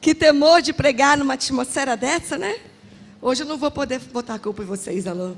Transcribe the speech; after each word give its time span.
Que 0.00 0.14
temor 0.14 0.62
de 0.62 0.72
pregar 0.72 1.16
numa 1.16 1.34
atmosfera 1.34 1.96
dessa, 1.96 2.38
né? 2.38 2.56
Hoje 3.20 3.42
eu 3.42 3.46
não 3.46 3.56
vou 3.56 3.70
poder 3.70 3.98
botar 4.12 4.34
a 4.34 4.38
culpa 4.38 4.62
em 4.62 4.66
vocês, 4.66 5.06
Alô. 5.06 5.32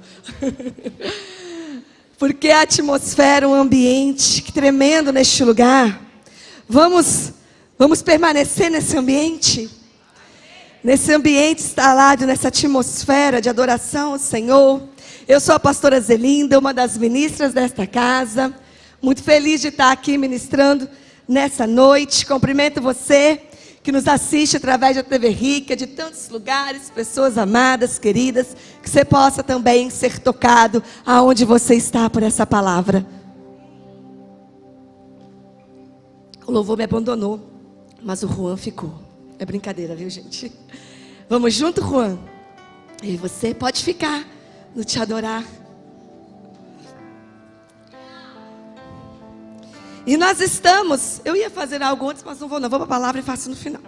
Porque 2.18 2.50
a 2.50 2.62
atmosfera, 2.62 3.48
um 3.48 3.54
ambiente 3.54 4.42
tremendo 4.52 5.12
neste 5.12 5.44
lugar. 5.44 6.02
Vamos, 6.68 7.32
vamos 7.78 8.02
permanecer 8.02 8.70
nesse 8.70 8.96
ambiente? 8.98 9.70
Nesse 10.82 11.12
ambiente 11.12 11.62
instalado, 11.62 12.26
nessa 12.26 12.48
atmosfera 12.48 13.40
de 13.40 13.48
adoração 13.48 14.12
ao 14.12 14.18
Senhor. 14.18 14.82
Eu 15.28 15.40
sou 15.40 15.54
a 15.54 15.60
pastora 15.60 16.00
Zelinda, 16.00 16.58
uma 16.58 16.74
das 16.74 16.98
ministras 16.98 17.54
desta 17.54 17.86
casa. 17.86 18.52
Muito 19.00 19.22
feliz 19.22 19.60
de 19.60 19.68
estar 19.68 19.92
aqui 19.92 20.18
ministrando 20.18 20.88
nessa 21.28 21.66
noite. 21.66 22.26
Cumprimento 22.26 22.82
você 22.82 23.47
que 23.88 23.92
nos 23.92 24.06
assiste 24.06 24.54
através 24.54 24.96
da 24.96 25.02
TV 25.02 25.30
Rica, 25.30 25.74
de 25.74 25.86
tantos 25.86 26.28
lugares, 26.28 26.90
pessoas 26.90 27.38
amadas, 27.38 27.98
queridas, 27.98 28.54
que 28.82 28.90
você 28.90 29.02
possa 29.02 29.42
também 29.42 29.88
ser 29.88 30.18
tocado 30.18 30.82
aonde 31.06 31.42
você 31.46 31.74
está 31.74 32.10
por 32.10 32.22
essa 32.22 32.44
palavra. 32.46 33.06
O 36.46 36.52
louvor 36.52 36.76
me 36.76 36.84
abandonou, 36.84 37.40
mas 38.02 38.22
o 38.22 38.28
Juan 38.28 38.58
ficou. 38.58 38.92
É 39.38 39.46
brincadeira, 39.46 39.96
viu, 39.96 40.10
gente? 40.10 40.52
Vamos 41.26 41.54
junto, 41.54 41.80
Juan? 41.80 42.18
E 43.02 43.16
você 43.16 43.54
pode 43.54 43.82
ficar 43.82 44.28
no 44.76 44.84
te 44.84 45.00
adorar. 45.00 45.46
E 50.08 50.16
nós 50.16 50.40
estamos, 50.40 51.20
eu 51.22 51.36
ia 51.36 51.50
fazer 51.50 51.82
algo 51.82 52.08
antes, 52.08 52.22
mas 52.24 52.40
não 52.40 52.48
vou, 52.48 52.58
não 52.58 52.70
vou 52.70 52.78
para 52.78 52.86
a 52.86 52.88
palavra 52.88 53.20
e 53.20 53.22
faço 53.22 53.50
no 53.50 53.54
final. 53.54 53.82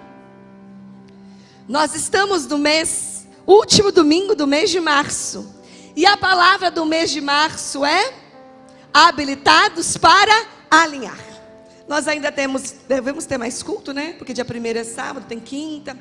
Nós 1.67 1.95
estamos 1.95 2.47
no 2.47 2.59
mês, 2.59 3.27
último 3.47 3.91
domingo 3.91 4.35
do 4.35 4.47
mês 4.47 4.69
de 4.69 4.81
março. 4.81 5.51
E 5.97 6.05
a 6.05 6.19
palavra 6.19 6.71
do 6.71 6.85
mês 6.85 7.11
de 7.11 7.23
março 7.23 7.87
é 7.87 8.13
habilitados 8.93 9.97
para 9.97 10.47
alinhar. 10.71 11.19
Nós 11.89 12.07
ainda 12.07 12.31
temos, 12.31 12.75
devemos 12.87 13.25
ter 13.25 13.39
mais 13.39 13.63
culto, 13.63 13.95
né? 13.95 14.13
Porque 14.19 14.35
dia 14.35 14.45
primeiro 14.45 14.79
é 14.79 14.85
sábado, 14.85 15.25
tem 15.27 15.41
quinta. 15.41 15.97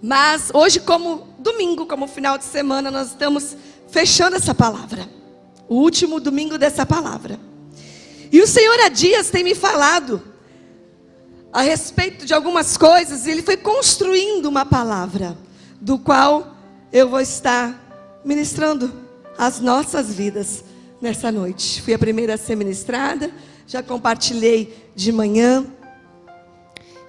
Mas 0.00 0.50
hoje, 0.54 0.80
como 0.80 1.28
domingo, 1.38 1.84
como 1.84 2.06
final 2.06 2.38
de 2.38 2.44
semana, 2.44 2.90
nós 2.90 3.08
estamos 3.08 3.54
fechando 3.90 4.36
essa 4.36 4.54
palavra. 4.54 5.06
O 5.68 5.74
último 5.74 6.18
domingo 6.18 6.56
dessa 6.56 6.86
palavra. 6.86 7.38
E 8.30 8.40
o 8.40 8.46
Senhor 8.46 8.78
há 8.80 8.88
dias 8.88 9.30
tem 9.30 9.42
me 9.42 9.54
falado 9.54 10.22
a 11.52 11.62
respeito 11.62 12.26
de 12.26 12.34
algumas 12.34 12.76
coisas, 12.76 13.26
e 13.26 13.30
Ele 13.30 13.42
foi 13.42 13.56
construindo 13.56 14.46
uma 14.46 14.66
palavra, 14.66 15.36
do 15.80 15.98
qual 15.98 16.56
eu 16.92 17.08
vou 17.08 17.20
estar 17.20 18.20
ministrando 18.24 18.92
as 19.36 19.60
nossas 19.60 20.12
vidas 20.12 20.64
nessa 21.00 21.32
noite. 21.32 21.80
Fui 21.80 21.94
a 21.94 21.98
primeira 21.98 22.34
a 22.34 22.38
ser 22.38 22.56
ministrada, 22.56 23.30
já 23.66 23.82
compartilhei 23.82 24.90
de 24.94 25.10
manhã, 25.10 25.64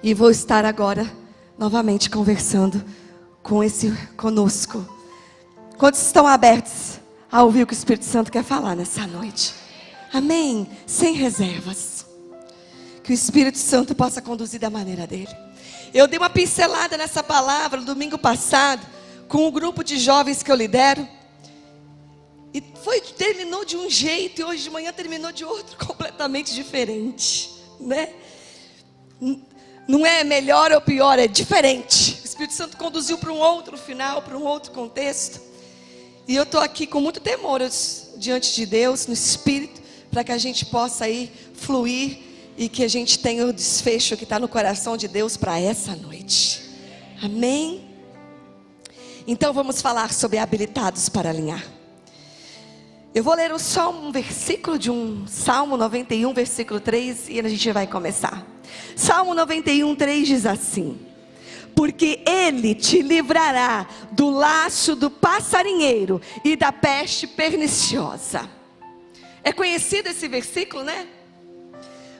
e 0.02 0.14
vou 0.14 0.30
estar 0.30 0.64
agora 0.64 1.10
novamente 1.58 2.08
conversando 2.08 2.82
com 3.42 3.62
esse 3.62 3.90
conosco. 4.16 4.86
Quantos 5.76 6.00
estão 6.00 6.26
abertos 6.26 6.98
a 7.30 7.42
ouvir 7.42 7.62
o 7.62 7.66
que 7.66 7.74
o 7.74 7.76
Espírito 7.76 8.04
Santo 8.04 8.32
quer 8.32 8.42
falar 8.42 8.74
nessa 8.74 9.06
noite? 9.06 9.54
Amém. 10.12 10.68
Sem 10.86 11.14
reservas. 11.14 12.04
Que 13.02 13.12
o 13.12 13.14
Espírito 13.14 13.58
Santo 13.58 13.94
possa 13.94 14.20
conduzir 14.20 14.60
da 14.60 14.70
maneira 14.70 15.06
dele. 15.06 15.34
Eu 15.92 16.06
dei 16.06 16.18
uma 16.18 16.30
pincelada 16.30 16.96
nessa 16.96 17.22
palavra 17.22 17.80
no 17.80 17.86
domingo 17.86 18.18
passado 18.18 18.86
com 19.28 19.46
um 19.46 19.50
grupo 19.50 19.82
de 19.82 19.98
jovens 19.98 20.42
que 20.42 20.50
eu 20.50 20.56
lidero. 20.56 21.06
E 22.52 22.62
foi 22.82 23.00
terminou 23.00 23.64
de 23.64 23.76
um 23.76 23.88
jeito 23.88 24.40
e 24.40 24.44
hoje 24.44 24.64
de 24.64 24.70
manhã 24.70 24.92
terminou 24.92 25.30
de 25.30 25.44
outro 25.44 25.76
completamente 25.86 26.54
diferente, 26.54 27.50
né? 27.78 28.10
Não 29.86 30.04
é 30.04 30.24
melhor 30.24 30.72
ou 30.72 30.80
pior, 30.80 31.18
é 31.18 31.28
diferente. 31.28 32.20
O 32.22 32.24
Espírito 32.24 32.54
Santo 32.54 32.76
conduziu 32.76 33.18
para 33.18 33.32
um 33.32 33.38
outro 33.38 33.76
final, 33.76 34.22
para 34.22 34.36
um 34.36 34.44
outro 34.44 34.72
contexto. 34.72 35.40
E 36.26 36.34
eu 36.34 36.42
estou 36.42 36.60
aqui 36.60 36.86
com 36.86 37.00
muito 37.00 37.20
temor 37.20 37.60
diante 38.16 38.54
de 38.54 38.66
Deus, 38.66 39.06
no 39.06 39.14
Espírito 39.14 39.79
para 40.10 40.24
que 40.24 40.32
a 40.32 40.38
gente 40.38 40.66
possa 40.66 41.04
aí 41.04 41.30
fluir 41.54 42.18
e 42.58 42.68
que 42.68 42.84
a 42.84 42.88
gente 42.88 43.18
tenha 43.18 43.46
o 43.46 43.52
desfecho 43.52 44.16
que 44.16 44.24
está 44.24 44.38
no 44.38 44.48
coração 44.48 44.96
de 44.96 45.08
Deus 45.08 45.36
para 45.36 45.58
essa 45.58 45.94
noite. 45.96 46.62
Amém? 47.22 47.88
Então 49.26 49.52
vamos 49.52 49.80
falar 49.80 50.12
sobre 50.12 50.38
habilitados 50.38 51.08
para 51.08 51.30
alinhar. 51.30 51.64
Eu 53.14 53.24
vou 53.24 53.34
ler 53.34 53.58
só 53.58 53.90
um 53.90 54.12
versículo 54.12 54.78
de 54.78 54.90
um 54.90 55.26
Salmo 55.26 55.76
91, 55.76 56.32
versículo 56.32 56.80
3, 56.80 57.28
e 57.28 57.40
a 57.40 57.48
gente 57.48 57.72
vai 57.72 57.86
começar. 57.86 58.46
Salmo 58.94 59.34
91, 59.34 59.96
3 59.96 60.28
diz 60.28 60.46
assim: 60.46 60.98
Porque 61.74 62.22
Ele 62.26 62.74
te 62.74 63.02
livrará 63.02 63.86
do 64.12 64.30
laço 64.30 64.94
do 64.94 65.10
passarinheiro 65.10 66.20
e 66.44 66.56
da 66.56 66.70
peste 66.70 67.26
perniciosa. 67.26 68.59
É 69.42 69.52
conhecido 69.52 70.08
esse 70.08 70.28
versículo, 70.28 70.84
né? 70.84 71.06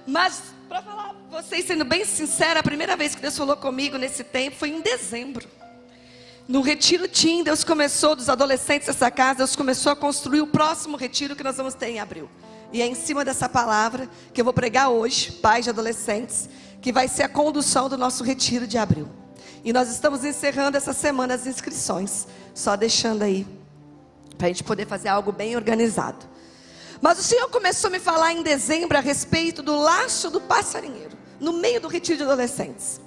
Mas, 0.06 0.42
para 0.69 0.82
falar, 0.82 1.14
vocês 1.31 1.66
sendo 1.66 1.84
bem 1.84 2.04
sincera, 2.04 2.60
a 2.60 2.62
primeira 2.62 2.97
vez 2.97 3.14
que 3.14 3.20
Deus 3.20 3.36
falou 3.36 3.56
comigo 3.56 3.98
nesse 3.98 4.25
tempo 4.25 4.56
foi 4.56 4.70
em 4.70 4.81
dezembro. 4.81 5.48
No 6.48 6.62
retiro 6.62 7.06
Tim, 7.06 7.44
Deus 7.44 7.62
começou, 7.62 8.16
dos 8.16 8.28
adolescentes 8.28 8.88
dessa 8.88 9.10
casa, 9.10 9.38
Deus 9.38 9.54
começou 9.54 9.92
a 9.92 9.97
construir 9.97 10.41
o 10.41 10.47
próximo 10.47 10.97
retiro 10.97 11.36
que 11.36 11.44
nós 11.44 11.56
vamos 11.56 11.75
ter 11.75 11.91
em 11.91 12.00
abril. 12.00 12.28
E 12.72 12.82
é 12.82 12.86
em 12.86 12.94
cima 12.94 13.25
dessa 13.25 13.48
palavra 13.48 14.08
que 14.32 14.41
eu 14.41 14.44
vou 14.44 14.52
pregar 14.52 14.91
hoje, 14.91 15.32
pais 15.32 15.64
de 15.64 15.70
adolescentes, 15.70 16.48
que 16.81 16.92
vai 16.92 17.06
ser 17.06 17.25
a 17.25 17.28
condução 17.28 17.88
do 17.88 17.98
nosso 17.98 18.25
retiro 18.25 18.66
de 18.66 18.78
abril. 18.78 19.08
E 19.62 19.72
nós 19.72 19.91
estamos 19.91 20.25
encerrando 20.25 20.76
essa 20.76 20.92
semana 20.92 21.34
as 21.34 21.47
inscrições, 21.47 22.26
só 22.54 22.76
deixando 22.76 23.22
aí, 23.22 23.47
para 24.38 24.47
a 24.47 24.50
gente 24.50 24.64
poder 24.64 24.87
fazer 24.87 25.08
algo 25.08 25.31
bem 25.31 25.54
organizado. 25.54 26.30
Mas 27.00 27.19
o 27.19 27.22
Senhor 27.22 27.49
começou 27.49 27.88
a 27.88 27.91
me 27.91 27.99
falar 27.99 28.33
em 28.33 28.43
dezembro 28.43 28.99
a 28.99 29.00
respeito 29.00 29.62
do 29.62 29.77
laço 29.77 30.31
do 30.31 30.41
passarinheiro, 30.41 31.16
no 31.38 31.53
meio 31.53 31.81
do 31.81 31.88
retiro 31.88 32.19
de 32.19 32.25
adolescentes. 32.25 33.00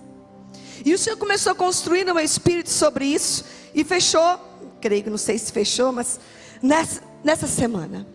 E 0.83 0.93
o 0.93 0.97
Senhor 0.97 1.17
começou 1.17 1.51
a 1.51 1.55
construir 1.55 2.03
no 2.03 2.15
meu 2.15 2.23
espírito 2.23 2.69
sobre 2.69 3.05
isso 3.05 3.45
e 3.73 3.83
fechou, 3.83 4.39
creio 4.81 5.03
que 5.03 5.09
não 5.09 5.17
sei 5.17 5.37
se 5.37 5.51
fechou, 5.51 5.91
mas 5.91 6.19
nessa, 6.61 7.01
nessa 7.23 7.47
semana, 7.47 8.07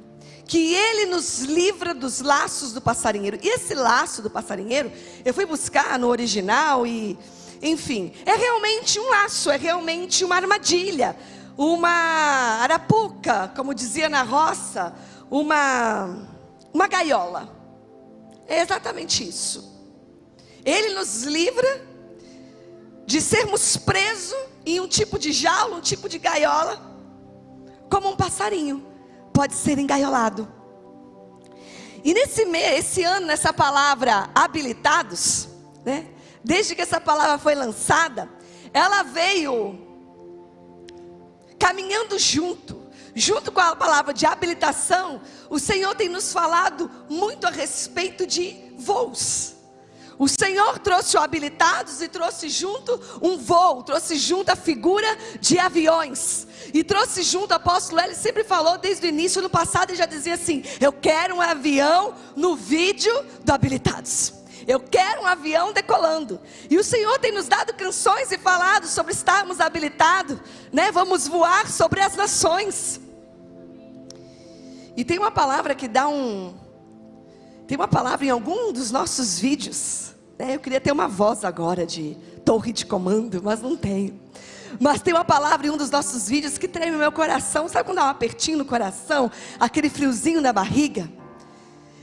que 0.44 0.75
Ele 0.75 1.06
nos 1.06 1.41
livra 1.41 1.95
dos 1.95 2.21
laços 2.21 2.72
do 2.72 2.81
passarinheiro. 2.81 3.39
E 3.43 3.49
esse 3.49 3.75
laço 3.75 4.21
do 4.21 4.31
passarinheiro, 4.31 4.91
eu 5.25 5.33
fui 5.33 5.47
buscar 5.47 5.99
no 5.99 6.09
original 6.09 6.87
e, 6.87 7.16
enfim, 7.62 8.12
é 8.27 8.34
realmente 8.34 8.99
um 8.99 9.09
laço, 9.10 9.50
é 9.50 9.56
realmente 9.56 10.25
uma 10.25 10.34
armadilha, 10.34 11.16
uma 11.56 12.60
arapuca, 12.62 13.53
como 13.55 13.75
dizia 13.75 14.09
na 14.09 14.22
roça, 14.22 14.95
uma, 15.31 16.28
uma 16.72 16.87
gaiola. 16.87 17.56
É 18.47 18.61
exatamente 18.61 19.27
isso. 19.27 19.77
Ele 20.65 20.94
nos 20.94 21.22
livra 21.22 21.87
de 23.06 23.21
sermos 23.21 23.77
presos 23.77 24.37
em 24.65 24.81
um 24.81 24.89
tipo 24.89 25.19
de 25.19 25.33
jaula, 25.33 25.77
um 25.77 25.81
tipo 25.81 26.09
de 26.09 26.19
gaiola, 26.19 26.81
como 27.91 28.09
um 28.09 28.16
passarinho 28.16 28.87
pode 29.33 29.55
ser 29.55 29.78
engaiolado. 29.78 30.47
E 32.05 32.15
nesse 32.15 32.45
mês, 32.45 32.81
esse 32.81 33.03
ano, 33.03 33.27
nessa 33.27 33.53
palavra 33.53 34.31
habilitados, 34.34 35.49
né? 35.84 36.06
Desde 36.45 36.75
que 36.75 36.83
essa 36.83 37.00
palavra 37.00 37.39
foi 37.39 37.55
lançada, 37.55 38.28
ela 38.72 39.03
veio 39.03 39.78
caminhando 41.59 42.19
junto 42.19 42.78
junto 43.18 43.50
com 43.50 43.60
a 43.60 43.76
palavra 43.76 44.15
de 44.15 44.26
habilitação, 44.26 45.20
o 45.50 45.59
Senhor 45.59 45.94
tem 45.94 46.09
nos 46.09 46.32
falado 46.32 46.91
muito 47.09 47.47
a 47.47 47.50
respeito 47.50 48.26
de 48.26 48.56
voos. 48.78 49.59
O 50.18 50.26
Senhor 50.26 50.80
trouxe 50.80 51.16
o 51.16 51.20
habilitados 51.20 52.03
e 52.03 52.09
trouxe 52.09 52.48
junto 52.48 53.00
um 53.22 53.38
voo, 53.38 53.84
trouxe 53.84 54.16
junto 54.16 54.50
a 54.50 54.56
figura 54.56 55.06
de 55.41 55.59
aviões. 55.59 56.47
E 56.74 56.82
trouxe 56.82 57.22
junto, 57.22 57.53
o 57.53 57.54
apóstolo 57.54 58.00
ele 58.00 58.16
sempre 58.16 58.42
falou 58.42 58.76
desde 58.76 59.06
o 59.06 59.09
início, 59.09 59.41
no 59.41 59.48
passado, 59.48 59.91
ele 59.91 59.98
já 59.98 60.06
dizia 60.06 60.34
assim: 60.34 60.65
Eu 60.80 60.92
quero 60.92 61.36
um 61.36 61.41
avião 61.41 62.15
no 62.34 62.56
vídeo 62.56 63.12
do 63.44 63.53
habilitados. 63.53 64.32
Eu 64.66 64.80
quero 64.80 65.22
um 65.22 65.26
avião 65.26 65.72
decolando. 65.72 66.41
E 66.68 66.76
o 66.76 66.84
Senhor 66.84 67.18
tem 67.20 67.32
nos 67.32 67.48
dado 67.48 67.72
canções 67.72 68.30
e 68.32 68.36
falado 68.36 68.86
sobre 68.86 69.12
estarmos 69.12 69.60
habilitados, 69.60 70.38
né? 70.72 70.91
Vamos 70.91 71.28
voar 71.28 71.70
sobre 71.70 72.00
as 72.00 72.16
nações. 72.16 73.00
E 74.98 75.04
tem 75.04 75.16
uma 75.16 75.30
palavra 75.30 75.77
que 75.77 75.86
dá 75.86 76.09
um. 76.09 76.53
Tem 77.68 77.77
uma 77.78 77.86
palavra 77.86 78.27
em 78.27 78.30
algum 78.30 78.72
dos 78.72 78.91
nossos 78.91 79.39
vídeos, 79.39 80.12
Né? 80.36 80.56
Eu 80.56 80.59
queria 80.59 80.80
ter 80.80 80.91
uma 80.91 81.06
voz 81.06 81.45
agora 81.45 81.86
de 81.86 82.16
torre 82.45 82.72
de 82.72 82.84
comando, 82.84 83.41
mas 83.41 83.62
não 83.62 83.77
tenho. 83.77 84.21
Mas 84.80 85.00
tem 85.00 85.15
uma 85.15 85.24
palavra 85.24 85.68
em 85.68 85.71
um 85.71 85.77
dos 85.77 85.89
nossos 85.89 86.28
vídeos 86.28 86.59
que 86.59 86.66
treme 86.66 86.97
meu 86.97 87.12
coração. 87.12 87.68
Sabe 87.68 87.84
quando 87.84 87.98
dá 87.98 88.06
um 88.06 88.09
apertinho 88.09 88.59
no 88.59 88.65
coração? 88.65 89.30
Aquele 89.60 89.89
friozinho 89.89 90.41
na 90.41 90.53
barriga? 90.53 91.09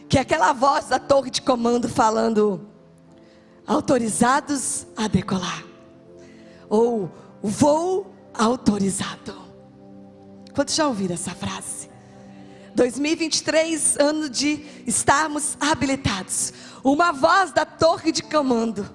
Que 0.08 0.18
é 0.18 0.22
aquela 0.22 0.54
voz 0.54 0.86
da 0.86 0.98
torre 0.98 1.30
de 1.30 1.42
comando 1.42 1.90
falando: 1.90 2.66
autorizados 3.68 4.88
a 4.96 5.10
decolar. 5.10 5.66
Ou 6.70 7.12
voo 7.44 8.16
autorizado. 8.34 9.36
Quantos 10.54 10.74
já 10.74 10.88
ouviram 10.88 11.16
essa 11.16 11.32
frase? 11.32 11.94
2023, 12.76 13.98
ano 13.98 14.30
de 14.30 14.64
estarmos 14.86 15.58
habilitados. 15.60 16.54
Uma 16.84 17.12
voz 17.12 17.52
da 17.52 17.66
torre 17.66 18.12
de 18.12 18.22
comando 18.22 18.88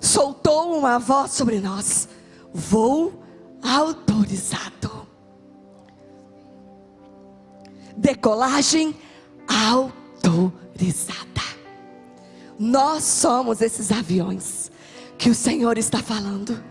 soltou 0.00 0.76
uma 0.76 0.98
voz 0.98 1.30
sobre 1.32 1.60
nós. 1.60 2.08
Voo 2.52 3.22
autorizado. 3.62 5.06
Decolagem 7.96 8.96
autorizada. 9.46 11.18
Nós 12.58 13.04
somos 13.04 13.60
esses 13.60 13.92
aviões 13.92 14.70
que 15.16 15.30
o 15.30 15.34
Senhor 15.34 15.78
está 15.78 16.02
falando, 16.02 16.62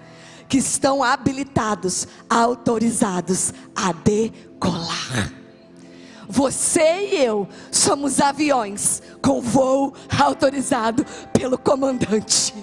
que 0.50 0.58
estão 0.58 1.04
habilitados, 1.04 2.08
autorizados 2.30 3.54
a 3.76 3.92
decolar. 3.94 5.37
Você 6.28 7.10
e 7.12 7.24
eu 7.24 7.48
somos 7.72 8.20
aviões 8.20 9.02
com 9.22 9.42
voo 9.42 9.94
autorizado 10.20 11.06
pelo 11.32 11.58
comandante. 11.58 12.54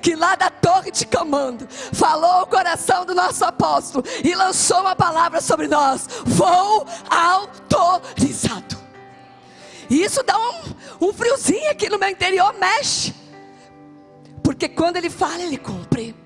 Que 0.00 0.16
lá 0.16 0.34
da 0.34 0.50
torre 0.50 0.90
de 0.90 1.06
comando 1.06 1.66
falou 1.92 2.42
o 2.42 2.46
coração 2.46 3.04
do 3.04 3.14
nosso 3.14 3.44
apóstolo 3.44 4.04
e 4.24 4.34
lançou 4.34 4.80
uma 4.80 4.96
palavra 4.96 5.40
sobre 5.40 5.68
nós: 5.68 6.06
voo 6.24 6.86
autorizado. 7.08 8.76
E 9.88 10.02
isso 10.02 10.22
dá 10.22 10.38
um, 10.38 11.08
um 11.08 11.12
friozinho 11.12 11.70
aqui 11.70 11.88
no 11.88 11.98
meu 11.98 12.08
interior, 12.08 12.54
mexe. 12.54 13.14
Porque 14.42 14.68
quando 14.68 14.96
ele 14.96 15.10
fala, 15.10 15.42
ele 15.42 15.58
cumpre. 15.58 16.16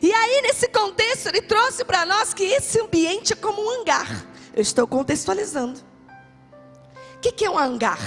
E 0.00 0.12
aí, 0.12 0.42
nesse 0.42 0.68
contexto, 0.68 1.26
ele 1.26 1.42
trouxe 1.42 1.84
para 1.84 2.06
nós 2.06 2.32
que 2.32 2.44
esse 2.44 2.80
ambiente 2.80 3.32
é 3.32 3.36
como 3.36 3.60
um 3.60 3.80
hangar. 3.80 4.26
Eu 4.54 4.62
estou 4.62 4.86
contextualizando. 4.86 5.80
O 7.16 7.20
que, 7.20 7.32
que 7.32 7.44
é 7.44 7.50
um 7.50 7.58
hangar? 7.58 7.98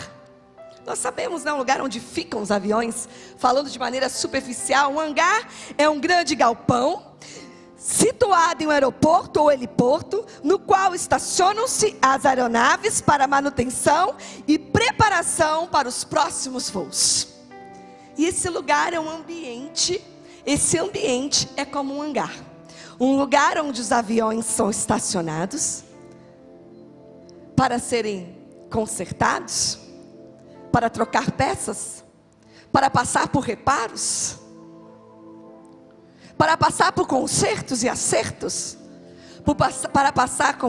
Nós 0.85 0.99
sabemos, 0.99 1.43
né, 1.43 1.51
um 1.51 1.57
lugar 1.57 1.81
onde 1.81 1.99
ficam 1.99 2.41
os 2.41 2.51
aviões, 2.51 3.09
falando 3.37 3.69
de 3.69 3.77
maneira 3.77 4.07
superficial, 4.07 4.93
um 4.93 4.99
hangar 4.99 5.49
é 5.77 5.89
um 5.89 5.99
grande 5.99 6.33
galpão 6.33 7.03
situado 7.75 8.63
em 8.63 8.67
um 8.67 8.71
aeroporto 8.71 9.41
ou 9.41 9.51
heliporto, 9.51 10.25
no 10.41 10.57
qual 10.57 10.95
estacionam-se 10.95 11.97
as 12.01 12.25
aeronaves 12.25 13.01
para 13.01 13.27
manutenção 13.27 14.15
e 14.47 14.57
preparação 14.57 15.67
para 15.67 15.89
os 15.89 16.05
próximos 16.05 16.69
voos. 16.69 17.27
E 18.17 18.25
esse 18.25 18.49
lugar 18.49 18.93
é 18.93 18.99
um 18.99 19.09
ambiente, 19.09 20.01
esse 20.45 20.79
ambiente 20.79 21.49
é 21.57 21.65
como 21.65 21.95
um 21.95 22.01
hangar. 22.01 22.33
Um 22.99 23.17
lugar 23.17 23.57
onde 23.59 23.81
os 23.81 23.91
aviões 23.91 24.45
são 24.45 24.69
estacionados, 24.69 25.83
para 27.57 27.79
serem 27.79 28.37
consertados, 28.69 29.79
para 30.71 30.91
trocar 30.91 31.31
peças, 31.31 32.05
para 32.71 32.87
passar 32.87 33.29
por 33.29 33.39
reparos, 33.39 34.37
para 36.37 36.55
passar 36.55 36.91
por 36.91 37.07
consertos 37.07 37.81
e 37.81 37.89
acertos, 37.89 38.77
para 39.91 40.11
passar 40.13 40.59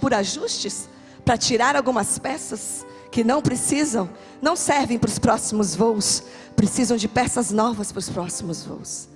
por 0.00 0.14
ajustes, 0.14 0.88
para 1.22 1.36
tirar 1.36 1.76
algumas 1.76 2.18
peças 2.18 2.86
que 3.12 3.22
não 3.22 3.42
precisam, 3.42 4.08
não 4.40 4.56
servem 4.56 4.98
para 4.98 5.08
os 5.08 5.18
próximos 5.18 5.74
voos, 5.74 6.22
precisam 6.56 6.96
de 6.96 7.08
peças 7.08 7.50
novas 7.50 7.92
para 7.92 7.98
os 7.98 8.08
próximos 8.08 8.64
voos. 8.64 9.06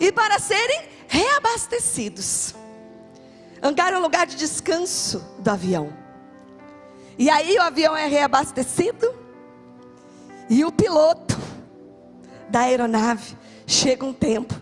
E 0.00 0.10
para 0.10 0.38
serem 0.38 0.88
reabastecidos. 1.06 2.54
Hangar 3.62 3.92
é 3.92 3.98
um 3.98 4.02
lugar 4.02 4.26
de 4.26 4.36
descanso 4.36 5.22
do 5.40 5.50
avião. 5.50 5.92
E 7.18 7.28
aí 7.28 7.56
o 7.56 7.62
avião 7.62 7.96
é 7.96 8.06
reabastecido 8.06 9.12
e 10.48 10.64
o 10.64 10.70
piloto 10.70 11.36
da 12.48 12.60
aeronave 12.60 13.36
chega 13.66 14.04
um 14.04 14.12
tempo 14.12 14.54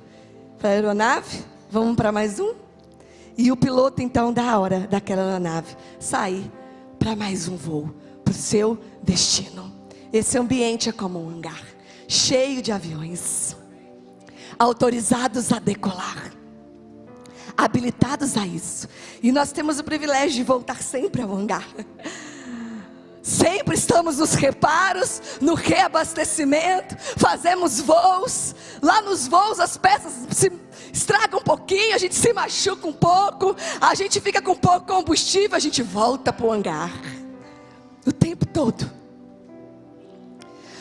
para 0.58 0.70
a 0.70 0.73
aeronave, 0.73 1.44
vamos 1.70 1.94
para 1.94 2.11
mais 2.11 2.41
um. 2.41 2.55
E 3.37 3.53
o 3.53 3.56
piloto 3.56 4.00
então 4.00 4.32
dá 4.32 4.53
a 4.53 4.58
hora 4.58 4.81
daquela 4.81 5.23
aeronave 5.23 5.76
sair 6.00 6.50
para 6.99 7.14
mais 7.14 7.47
um 7.47 7.56
voo 7.56 7.94
para 8.25 8.32
o 8.32 8.35
seu 8.35 8.79
destino. 9.03 9.70
Esse 10.11 10.38
ambiente 10.38 10.88
é 10.88 10.93
como 10.93 11.23
um 11.23 11.29
hangar 11.29 11.62
cheio 12.08 12.62
de 12.62 12.73
aviões 12.73 13.55
autorizados 14.58 15.53
a 15.53 15.58
decolar 15.58 16.32
habilitados 17.56 18.37
a 18.37 18.47
isso. 18.47 18.88
E 19.23 19.32
nós 19.32 19.50
temos 19.50 19.79
o 19.79 19.85
privilégio 19.85 20.37
de 20.37 20.43
voltar 20.43 20.82
sempre 20.82 21.23
ao 21.23 21.35
hangar. 21.35 21.67
Sempre 23.26 23.75
estamos 23.75 24.19
nos 24.19 24.34
reparos, 24.34 25.20
no 25.40 25.55
reabastecimento, 25.55 26.96
fazemos 27.17 27.81
voos. 27.81 28.55
Lá 28.81 29.02
nos 29.02 29.26
voos 29.26 29.58
as 29.58 29.76
peças 29.76 30.12
se 30.31 30.52
estragam 30.93 31.40
um 31.40 31.43
pouquinho, 31.43 31.93
a 31.96 31.99
gente 31.99 32.14
se 32.14 32.32
machuca 32.32 32.87
um 32.87 32.93
pouco, 32.93 33.56
a 33.81 33.96
gente 33.96 34.20
fica 34.20 34.40
com 34.40 34.55
pouco 34.55 34.87
combustível, 34.87 35.56
a 35.56 35.58
gente 35.58 35.82
volta 35.82 36.32
para 36.32 36.46
o 36.46 36.52
hangar. 36.52 36.93
O 38.06 38.12
tempo 38.12 38.46
todo. 38.46 38.88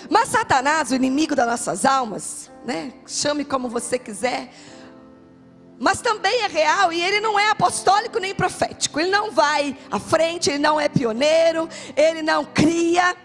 Mas 0.07 0.29
Satanás, 0.29 0.91
o 0.91 0.95
inimigo 0.95 1.35
das 1.35 1.47
nossas 1.47 1.83
almas, 1.83 2.51
né? 2.63 2.93
Chame 3.07 3.43
como 3.43 3.69
você 3.69 3.97
quiser, 3.97 4.53
mas 5.77 6.01
também 6.01 6.41
é 6.43 6.47
real 6.47 6.91
e 6.91 7.01
ele 7.01 7.19
não 7.19 7.37
é 7.37 7.49
apostólico 7.49 8.19
nem 8.19 8.33
profético. 8.33 8.99
Ele 8.99 9.09
não 9.09 9.31
vai 9.31 9.77
à 9.91 9.99
frente, 9.99 10.49
ele 10.49 10.59
não 10.59 10.79
é 10.79 10.87
pioneiro, 10.87 11.67
ele 11.95 12.21
não 12.21 12.45
cria, 12.45 13.15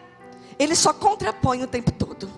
ele 0.58 0.74
só 0.74 0.92
contrapõe 0.92 1.62
o 1.62 1.66
tempo 1.66 1.92
todo. 1.92 2.30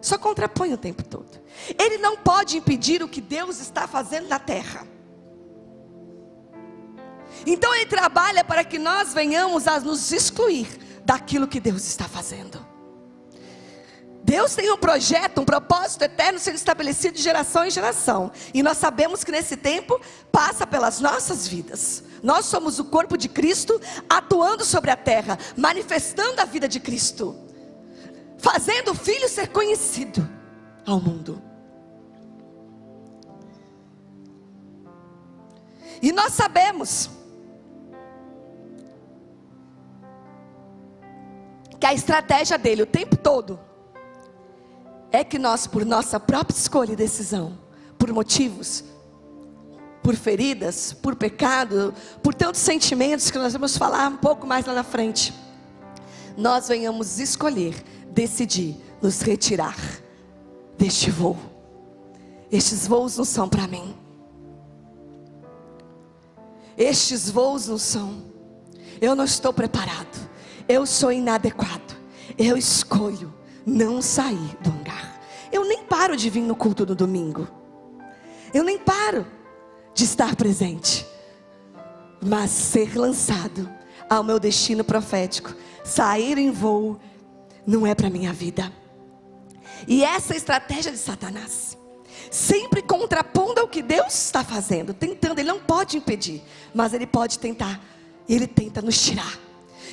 Só 0.00 0.16
contrapõe 0.18 0.72
o 0.72 0.78
tempo 0.78 1.02
todo. 1.02 1.40
Ele 1.78 1.98
não 1.98 2.16
pode 2.16 2.56
impedir 2.56 3.02
o 3.02 3.08
que 3.08 3.20
Deus 3.20 3.60
está 3.60 3.86
fazendo 3.86 4.28
na 4.28 4.38
terra. 4.38 4.86
Então 7.46 7.74
ele 7.74 7.86
trabalha 7.86 8.42
para 8.42 8.64
que 8.64 8.78
nós 8.78 9.12
venhamos 9.12 9.68
a 9.68 9.78
nos 9.78 10.10
excluir 10.12 10.66
daquilo 11.04 11.46
que 11.46 11.60
Deus 11.60 11.86
está 11.86 12.08
fazendo. 12.08 12.65
Deus 14.26 14.56
tem 14.56 14.72
um 14.72 14.76
projeto, 14.76 15.40
um 15.40 15.44
propósito 15.44 16.02
eterno 16.02 16.40
sendo 16.40 16.56
estabelecido 16.56 17.14
de 17.14 17.22
geração 17.22 17.64
em 17.64 17.70
geração. 17.70 18.32
E 18.52 18.60
nós 18.60 18.76
sabemos 18.76 19.22
que 19.22 19.30
nesse 19.30 19.56
tempo 19.56 20.00
passa 20.32 20.66
pelas 20.66 20.98
nossas 20.98 21.46
vidas. 21.46 22.02
Nós 22.24 22.46
somos 22.46 22.80
o 22.80 22.86
corpo 22.86 23.16
de 23.16 23.28
Cristo 23.28 23.80
atuando 24.08 24.64
sobre 24.64 24.90
a 24.90 24.96
terra, 24.96 25.38
manifestando 25.56 26.40
a 26.40 26.44
vida 26.44 26.66
de 26.66 26.80
Cristo, 26.80 27.36
fazendo 28.36 28.90
o 28.90 28.94
Filho 28.96 29.28
ser 29.28 29.46
conhecido 29.50 30.28
ao 30.84 31.00
mundo. 31.00 31.40
E 36.02 36.10
nós 36.10 36.32
sabemos 36.32 37.08
que 41.78 41.86
a 41.86 41.94
estratégia 41.94 42.58
dele 42.58 42.82
o 42.82 42.86
tempo 42.86 43.16
todo 43.16 43.75
é 45.16 45.24
que 45.24 45.38
nós, 45.38 45.66
por 45.66 45.84
nossa 45.84 46.20
própria 46.20 46.56
escolha 46.56 46.92
e 46.92 46.96
decisão, 46.96 47.58
por 47.98 48.12
motivos, 48.12 48.84
por 50.02 50.14
feridas, 50.14 50.92
por 50.92 51.16
pecado, 51.16 51.94
por 52.22 52.34
tantos 52.34 52.60
sentimentos 52.60 53.30
que 53.30 53.38
nós 53.38 53.52
vamos 53.54 53.76
falar 53.78 54.08
um 54.08 54.16
pouco 54.18 54.46
mais 54.46 54.66
lá 54.66 54.74
na 54.74 54.84
frente, 54.84 55.32
nós 56.36 56.68
venhamos 56.68 57.18
escolher, 57.18 57.74
decidir 58.10 58.76
nos 59.00 59.22
retirar 59.22 59.76
deste 60.76 61.10
voo. 61.10 61.38
Estes 62.52 62.86
voos 62.86 63.16
não 63.16 63.24
são 63.24 63.48
para 63.48 63.66
mim. 63.66 63.96
Estes 66.76 67.30
voos 67.30 67.66
não 67.66 67.78
são. 67.78 68.22
Eu 69.00 69.16
não 69.16 69.24
estou 69.24 69.52
preparado. 69.52 70.30
Eu 70.68 70.84
sou 70.84 71.10
inadequado. 71.10 71.96
Eu 72.38 72.56
escolho 72.56 73.32
não 73.66 74.00
sair 74.00 74.56
do 74.60 74.70
hangar. 74.70 75.20
Eu 75.50 75.64
nem 75.64 75.82
paro 75.82 76.16
de 76.16 76.30
vir 76.30 76.42
no 76.42 76.54
culto 76.54 76.86
do 76.86 76.94
domingo. 76.94 77.48
Eu 78.54 78.62
nem 78.62 78.78
paro 78.78 79.26
de 79.92 80.04
estar 80.04 80.36
presente. 80.36 81.04
Mas 82.24 82.50
ser 82.50 82.96
lançado 82.96 83.68
ao 84.08 84.22
meu 84.22 84.38
destino 84.38 84.84
profético, 84.84 85.52
sair 85.84 86.38
em 86.38 86.50
voo, 86.50 86.98
não 87.66 87.84
é 87.84 87.94
para 87.94 88.08
minha 88.08 88.32
vida. 88.32 88.72
E 89.88 90.04
essa 90.04 90.34
é 90.34 90.36
estratégia 90.36 90.92
de 90.92 90.98
Satanás. 90.98 91.76
Sempre 92.30 92.82
contrapondo 92.82 93.60
ao 93.60 93.68
que 93.68 93.82
Deus 93.82 94.14
está 94.14 94.44
fazendo, 94.44 94.94
tentando, 94.94 95.38
ele 95.38 95.48
não 95.48 95.60
pode 95.60 95.96
impedir, 95.96 96.42
mas 96.74 96.92
ele 96.92 97.06
pode 97.06 97.38
tentar, 97.38 97.80
ele 98.28 98.46
tenta 98.46 98.80
nos 98.80 99.00
tirar. 99.00 99.38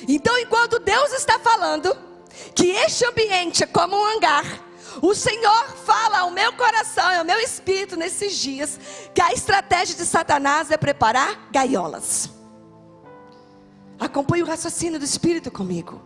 Então, 0.08 0.36
enquanto 0.38 0.78
Deus 0.78 1.12
está 1.12 1.38
falando 1.38 1.96
que 2.54 2.66
este 2.70 3.04
ambiente 3.06 3.62
é 3.62 3.66
como 3.66 3.96
um 3.96 4.16
hangar, 4.16 4.44
o 5.02 5.14
Senhor 5.14 5.68
fala 5.84 6.20
ao 6.20 6.30
meu 6.30 6.52
coração 6.52 7.10
e 7.12 7.16
ao 7.16 7.24
meu 7.24 7.38
espírito 7.40 7.96
nesses 7.96 8.36
dias 8.38 8.78
que 9.14 9.20
a 9.20 9.32
estratégia 9.32 9.96
de 9.96 10.06
Satanás 10.06 10.70
é 10.70 10.76
preparar 10.76 11.48
gaiolas. 11.50 12.30
Acompanhe 13.98 14.42
o 14.42 14.46
raciocínio 14.46 14.98
do 14.98 15.04
espírito 15.04 15.50
comigo. 15.50 16.02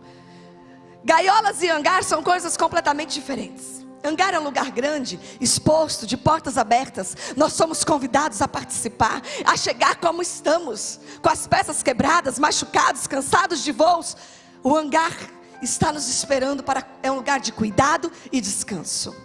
Gaiolas 1.03 1.61
e 1.61 1.69
hangar 1.69 2.03
são 2.03 2.21
coisas 2.21 2.57
completamente 2.57 3.13
diferentes. 3.13 3.85
Hangar 4.03 4.33
é 4.33 4.39
um 4.39 4.43
lugar 4.43 4.71
grande, 4.71 5.19
exposto, 5.41 6.07
de 6.07 6.15
portas 6.15 6.57
abertas. 6.57 7.15
Nós 7.35 7.53
somos 7.53 7.83
convidados 7.83 8.41
a 8.41 8.47
participar, 8.47 9.21
a 9.45 9.57
chegar 9.57 9.97
como 9.97 10.21
estamos, 10.21 10.99
com 11.21 11.29
as 11.29 11.45
peças 11.45 11.83
quebradas, 11.83 12.39
machucados, 12.39 13.07
cansados 13.07 13.63
de 13.63 13.71
voos. 13.71 14.15
O 14.63 14.75
hangar 14.75 15.13
está 15.61 15.91
nos 15.91 16.07
esperando 16.07 16.63
para 16.63 16.85
é 17.01 17.11
um 17.11 17.15
lugar 17.15 17.39
de 17.39 17.51
cuidado 17.51 18.11
e 18.31 18.39
descanso. 18.39 19.15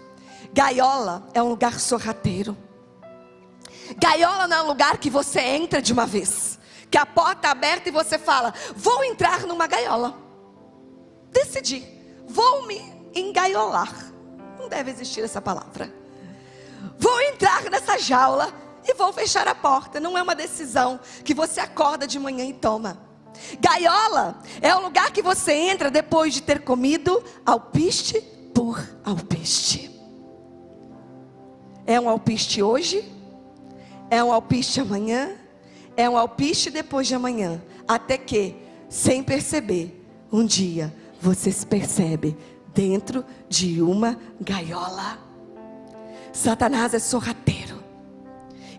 Gaiola 0.53 1.29
é 1.35 1.43
um 1.43 1.49
lugar 1.49 1.81
sorrateiro. 1.81 2.57
Gaiola 3.97 4.47
não 4.47 4.57
é 4.57 4.63
um 4.63 4.67
lugar 4.67 4.99
que 4.99 5.11
você 5.11 5.41
entra 5.41 5.83
de 5.83 5.93
uma 5.93 6.07
vez, 6.07 6.59
que 6.91 6.97
a 6.97 7.05
porta 7.05 7.49
é 7.49 7.51
aberta 7.51 7.89
e 7.89 7.93
você 7.93 8.19
fala: 8.19 8.55
"Vou 8.75 9.05
entrar 9.05 9.47
numa 9.47 9.67
gaiola". 9.67 10.17
Decidi, 11.31 11.85
vou 12.27 12.67
me 12.67 12.81
engaiolar. 13.15 13.93
Não 14.59 14.69
deve 14.69 14.91
existir 14.91 15.23
essa 15.23 15.41
palavra. 15.41 15.93
Vou 16.99 17.21
entrar 17.23 17.65
nessa 17.65 17.99
jaula 17.99 18.53
e 18.87 18.95
vou 18.95 19.13
fechar 19.13 19.49
a 19.49 19.55
porta. 19.55 19.99
Não 19.99 20.17
é 20.17 20.23
uma 20.23 20.35
decisão 20.35 21.01
que 21.25 21.35
você 21.35 21.61
acorda 21.61 22.07
de 22.07 22.19
manhã 22.19 22.45
e 22.45 22.53
toma. 22.53 23.04
Gaiola 23.61 24.39
é 24.61 24.75
o 24.75 24.81
lugar 24.81 25.11
que 25.13 25.23
você 25.23 25.53
entra 25.53 25.91
depois 25.91 26.35
de 26.35 26.43
ter 26.43 26.63
comido 26.63 27.23
alpiste 27.45 28.21
por 28.55 28.83
alpiste. 29.05 29.91
É 31.87 32.01
um 32.01 32.09
alpiste 32.09 32.63
hoje, 32.63 33.05
é 34.11 34.23
um 34.23 34.33
alpiste 34.33 34.81
amanhã, 34.81 35.33
é 35.97 36.09
um 36.09 36.17
alpiste 36.17 36.71
depois 36.71 37.07
de 37.07 37.15
amanhã, 37.15 37.63
até 37.87 38.17
que, 38.17 38.57
sem 38.89 39.23
perceber, 39.23 40.05
um 40.33 40.45
dia 40.45 40.95
você 41.21 41.53
se 41.53 41.67
percebe 41.67 42.37
dentro 42.75 43.25
de 43.49 43.81
uma 43.81 44.19
gaiola. 44.41 45.19
Satanás 46.33 46.93
é 46.93 46.99
sorrateiro. 46.99 47.83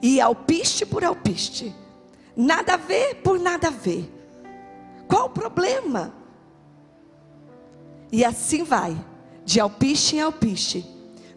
E 0.01 0.19
alpiste 0.19 0.85
por 0.85 1.03
alpiste. 1.03 1.73
Nada 2.35 2.73
a 2.73 2.77
ver 2.77 3.15
por 3.15 3.39
nada 3.39 3.69
a 3.69 3.71
ver. 3.71 4.11
Qual 5.07 5.25
o 5.25 5.29
problema? 5.29 6.13
E 8.11 8.23
assim 8.23 8.63
vai, 8.63 8.95
de 9.43 9.59
alpiste 9.59 10.15
em 10.15 10.21
alpiste, 10.21 10.85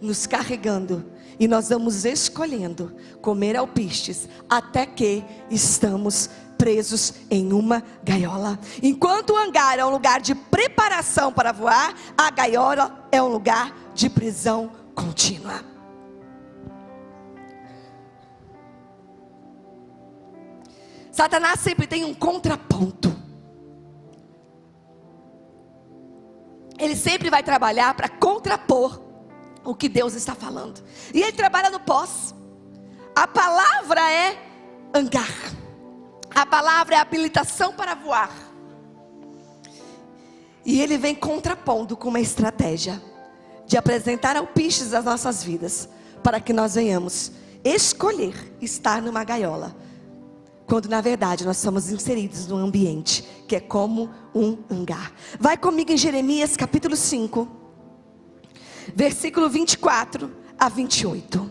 nos 0.01 0.27
carregando. 0.27 1.05
E 1.41 1.47
nós 1.47 1.69
vamos 1.69 2.05
escolhendo 2.05 2.95
comer 3.21 3.57
alpistes 3.57 4.29
até 4.49 4.85
que 4.85 5.25
estamos 5.51 6.29
presos 6.59 7.15
em 7.31 7.53
uma 7.53 7.83
gaiola. 8.03 8.59
Enquanto 8.83 9.31
o 9.31 9.37
hangar 9.37 9.79
é 9.79 9.85
um 9.85 9.91
lugar 9.91 10.21
de 10.21 10.35
preparação 10.35 11.33
para 11.33 11.53
voar, 11.53 11.95
a 12.17 12.31
gaiola 12.31 13.09
é 13.13 13.23
um 13.23 13.29
lugar 13.29 13.73
de 13.95 14.11
prisão 14.11 14.73
contínua. 14.95 15.65
Satanás 21.13 21.61
sempre 21.61 21.87
tem 21.87 22.05
um 22.05 22.15
contraponto. 22.15 23.28
Ele 26.79 26.95
sempre 26.95 27.29
vai 27.29 27.43
trabalhar 27.43 27.95
para 27.95 28.09
contrapor 28.09 29.01
o 29.65 29.75
que 29.75 29.89
Deus 29.89 30.15
está 30.15 30.35
falando. 30.35 30.83
E 31.13 31.23
ele 31.23 31.33
trabalha 31.33 31.71
no 31.71 31.81
pós. 31.81 32.35
A 33.15 33.27
palavra 33.27 34.01
é 34.11 34.39
hangar. 34.95 35.53
A 36.35 36.47
palavra 36.47 36.97
é 36.97 36.99
habilitação 36.99 37.73
para 37.73 37.95
voar. 37.95 38.31
E 40.65 40.81
ele 40.81 40.97
vem 40.99 41.15
contrapondo 41.15 41.97
com 41.97 42.09
uma 42.09 42.21
estratégia 42.21 43.03
de 43.67 43.77
apresentar 43.77 44.37
alpistes 44.37 44.91
das 44.91 45.05
nossas 45.05 45.43
vidas, 45.43 45.89
para 46.23 46.41
que 46.41 46.53
nós 46.53 46.75
venhamos 46.75 47.33
escolher 47.65 48.35
estar 48.61 49.03
numa 49.03 49.25
gaiola, 49.25 49.77
quando 50.69 50.87
na 50.87 51.01
verdade 51.01 51.47
nós 51.47 51.57
somos 51.57 51.91
inseridos 51.91 52.47
num 52.47 52.59
ambiente 52.59 53.25
que 53.49 53.57
é 53.57 53.61
como 53.61 54.11
um 54.35 54.59
hangar. 54.71 55.13
Vai 55.41 55.57
comigo 55.57 55.91
em 55.91 55.97
Jeremias 55.97 56.59
capítulo 56.59 56.95
5, 56.95 57.49
versículo 58.95 59.49
24 59.49 60.31
a 60.59 60.69
28. 60.69 61.51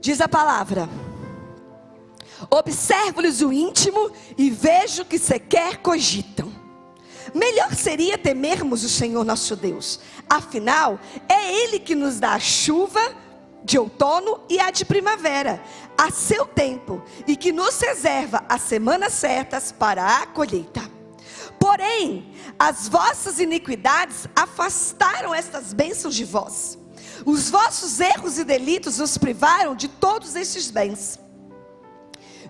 Diz 0.00 0.20
a 0.20 0.28
palavra: 0.28 0.88
Observo-lhes 2.48 3.42
o 3.42 3.52
íntimo 3.52 4.12
e 4.38 4.50
vejo 4.50 5.04
que 5.04 5.18
sequer 5.18 5.78
cogitam. 5.78 6.54
Melhor 7.34 7.74
seria 7.74 8.16
temermos 8.16 8.84
o 8.84 8.88
Senhor 8.88 9.24
nosso 9.24 9.56
Deus, 9.56 9.98
afinal, 10.30 11.00
é 11.28 11.64
Ele 11.64 11.80
que 11.80 11.96
nos 11.96 12.20
dá 12.20 12.34
a 12.34 12.38
chuva 12.38 13.25
de 13.66 13.78
outono 13.78 14.40
e 14.48 14.58
a 14.58 14.70
de 14.70 14.86
primavera, 14.86 15.62
a 15.98 16.10
seu 16.10 16.46
tempo, 16.46 17.02
e 17.26 17.36
que 17.36 17.52
nos 17.52 17.78
reserva 17.78 18.42
as 18.48 18.62
semanas 18.62 19.12
certas 19.12 19.70
para 19.72 20.22
a 20.22 20.26
colheita. 20.26 20.80
Porém, 21.58 22.32
as 22.58 22.88
vossas 22.88 23.38
iniquidades 23.38 24.26
afastaram 24.34 25.34
estas 25.34 25.74
bênçãos 25.74 26.14
de 26.14 26.24
vós 26.24 26.78
os 27.24 27.50
vossos 27.50 27.98
erros 27.98 28.38
e 28.38 28.44
delitos 28.44 29.00
os 29.00 29.16
privaram 29.16 29.74
de 29.74 29.88
todos 29.88 30.36
estes 30.36 30.70
bens. 30.70 31.18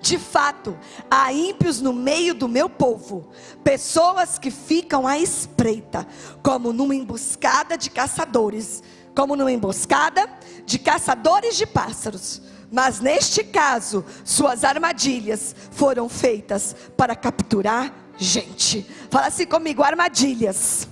De 0.01 0.19
fato, 0.19 0.79
há 1.11 1.33
ímpios 1.33 1.81
no 1.81 1.93
meio 1.93 2.35
do 2.35 2.47
meu 2.47 2.69
povo, 2.69 3.31
pessoas 3.65 4.39
que 4.39 4.51
ficam 4.51 5.07
à 5.07 5.19
espreita, 5.19 6.07
como 6.43 6.73
numa 6.73 6.95
emboscada 6.95 7.79
de 7.79 7.91
caçadores, 7.91 8.83
como 9.17 9.35
numa 9.35 9.51
emboscada 9.51 10.29
de 10.67 10.79
caçadores 10.79 11.57
de 11.57 11.67
pássaros. 11.67 12.43
Mas 12.71 13.01
neste 13.01 13.43
caso, 13.43 14.05
suas 14.23 14.63
armadilhas 14.63 15.57
foram 15.73 16.09
feitas 16.09 16.77
para 16.97 17.17
capturar 17.17 17.93
gente. 18.19 18.87
Fala 19.11 19.29
assim 19.29 19.47
comigo: 19.47 19.83
armadilhas 19.83 20.87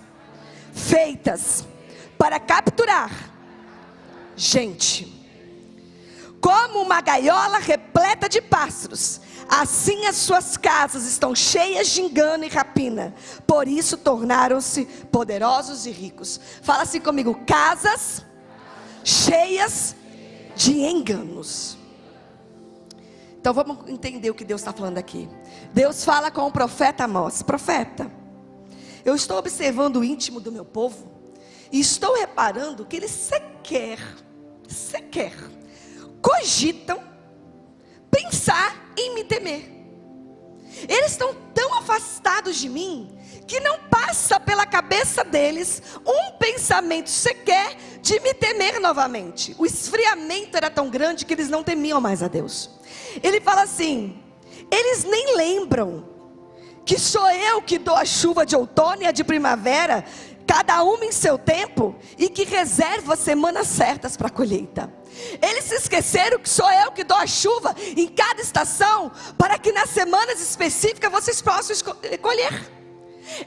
feitas 0.73 1.67
para 2.17 2.41
capturar 2.41 3.11
gente. 4.35 5.13
Como 6.41 6.83
uma 6.83 7.01
gaiola 7.01 7.59
repleta 7.59 8.29
de 8.29 8.41
pássaros, 8.41 9.21
assim 9.49 10.07
as 10.07 10.17
suas 10.17 10.57
casas 10.57 11.05
estão 11.05 11.35
cheias 11.35 11.89
de 11.89 12.03
engano 12.03 12.45
e 12.45 12.49
rapina. 12.49 13.15
Por 13.47 13.69
isso 13.69 13.97
tornaram-se 13.97 14.85
poderosos 15.11 15.87
e 15.87 15.91
ricos. 15.91 16.41
Fala 16.63 16.83
assim 16.83 17.01
comigo: 17.01 17.41
casas 17.47 18.25
cheias 19.03 19.95
de 20.57 20.81
enganos. 20.81 21.77
Então 23.39 23.53
vamos 23.53 23.89
entender 23.89 24.31
o 24.31 24.35
que 24.35 24.45
Deus 24.45 24.61
está 24.61 24.73
falando 24.73 24.99
aqui. 24.99 25.29
Deus 25.73 26.05
fala 26.05 26.31
com 26.31 26.43
o 26.43 26.53
profeta 26.53 27.05
Amós: 27.05 27.43
Profeta, 27.43 28.11
eu 29.05 29.15
estou 29.15 29.39
observando 29.39 29.97
o 29.97 30.05
íntimo 30.05 30.41
do 30.41 30.51
meu 30.51 30.65
povo 30.65 31.13
e 31.71 31.81
estou 31.81 32.17
reparando 32.17 32.87
que 32.87 32.97
eles 32.97 33.11
sequer 33.11 33.99
sequer 34.67 35.35
cogitam 36.23 36.99
pensar 38.15 38.93
em 38.97 39.15
me 39.15 39.25
temer. 39.25 39.71
Eles 40.89 41.13
estão 41.13 41.35
tão 41.53 41.75
afastados 41.75 42.57
de 42.57 42.69
mim 42.69 43.17
que 43.47 43.61
não 43.61 43.79
passa 43.91 44.41
pela 44.41 44.65
cabeça 44.65 45.25
deles 45.25 45.83
um 46.07 46.33
pensamento 46.39 47.11
sequer 47.11 47.77
de 48.01 48.19
me 48.21 48.33
temer 48.35 48.81
novamente. 48.81 49.55
O 49.59 49.67
esfriamento 49.67 50.57
era 50.57 50.71
tão 50.71 50.89
grande 50.89 51.25
que 51.25 51.35
eles 51.35 51.49
não 51.49 51.63
temiam 51.63 52.01
mais 52.01 52.23
a 52.23 52.29
Deus. 52.29 52.71
Ele 53.23 53.41
fala 53.41 53.63
assim: 53.63 54.23
eles 54.71 55.05
nem 55.05 55.37
lembram 55.37 56.09
que 56.85 56.99
sou 56.99 57.31
eu 57.31 57.63
que 57.63 57.79
dou 57.79 57.97
a 57.97 58.05
chuva 58.05 58.45
de 58.45 58.55
outono 58.55 59.03
e 59.03 59.07
a 59.07 59.13
de 59.13 59.25
primavera, 59.25 60.05
cada 60.47 60.83
uma 60.83 61.05
em 61.05 61.13
seu 61.13 61.39
tempo, 61.39 61.95
e 62.19 62.29
que 62.29 62.45
reserva 62.45 63.17
semanas 63.17 63.67
certas 63.69 64.17
para 64.17 64.29
a 64.29 64.31
colheita. 64.31 64.93
Eles 65.41 65.65
se 65.65 65.75
esqueceram 65.75 66.39
que 66.39 66.49
sou 66.49 66.71
eu 66.71 66.93
que 66.93 67.05
dou 67.05 67.17
a 67.17 67.27
chuva 67.27 67.75
em 67.97 68.09
cada 68.09 68.41
estação, 68.41 69.13
para 69.39 69.59
que 69.59 69.73
nas 69.73 69.91
semanas 69.91 70.41
específicas 70.41 71.11
vocês 71.11 71.41
possam 71.41 71.95
colher. 72.21 72.73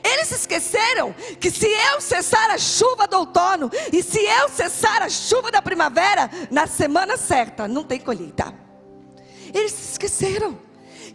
Eles 0.03 0.31
esqueceram 0.31 1.13
que 1.39 1.51
se 1.51 1.67
eu 1.67 2.01
cessar 2.01 2.49
a 2.49 2.57
chuva 2.57 3.07
do 3.07 3.17
outono 3.17 3.69
e 3.93 4.01
se 4.01 4.19
eu 4.19 4.49
cessar 4.49 5.03
a 5.03 5.09
chuva 5.09 5.51
da 5.51 5.61
primavera, 5.61 6.29
na 6.49 6.65
semana 6.65 7.15
certa 7.15 7.67
não 7.67 7.83
tem 7.83 7.99
colheita. 7.99 8.53
Eles 9.53 9.91
esqueceram 9.91 10.59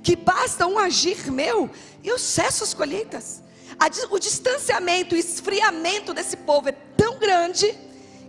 que 0.02 0.14
basta 0.16 0.66
um 0.66 0.78
agir 0.78 1.30
meu 1.30 1.68
e 2.02 2.09
eu 2.09 2.18
cesso 2.18 2.62
as 2.64 2.73
colheitas. 2.73 3.42
O 4.11 4.18
distanciamento, 4.18 5.14
o 5.14 5.18
esfriamento 5.18 6.14
desse 6.14 6.37
povo 6.37 6.68
é 6.68 6.73
tão 6.97 7.18
grande 7.18 7.76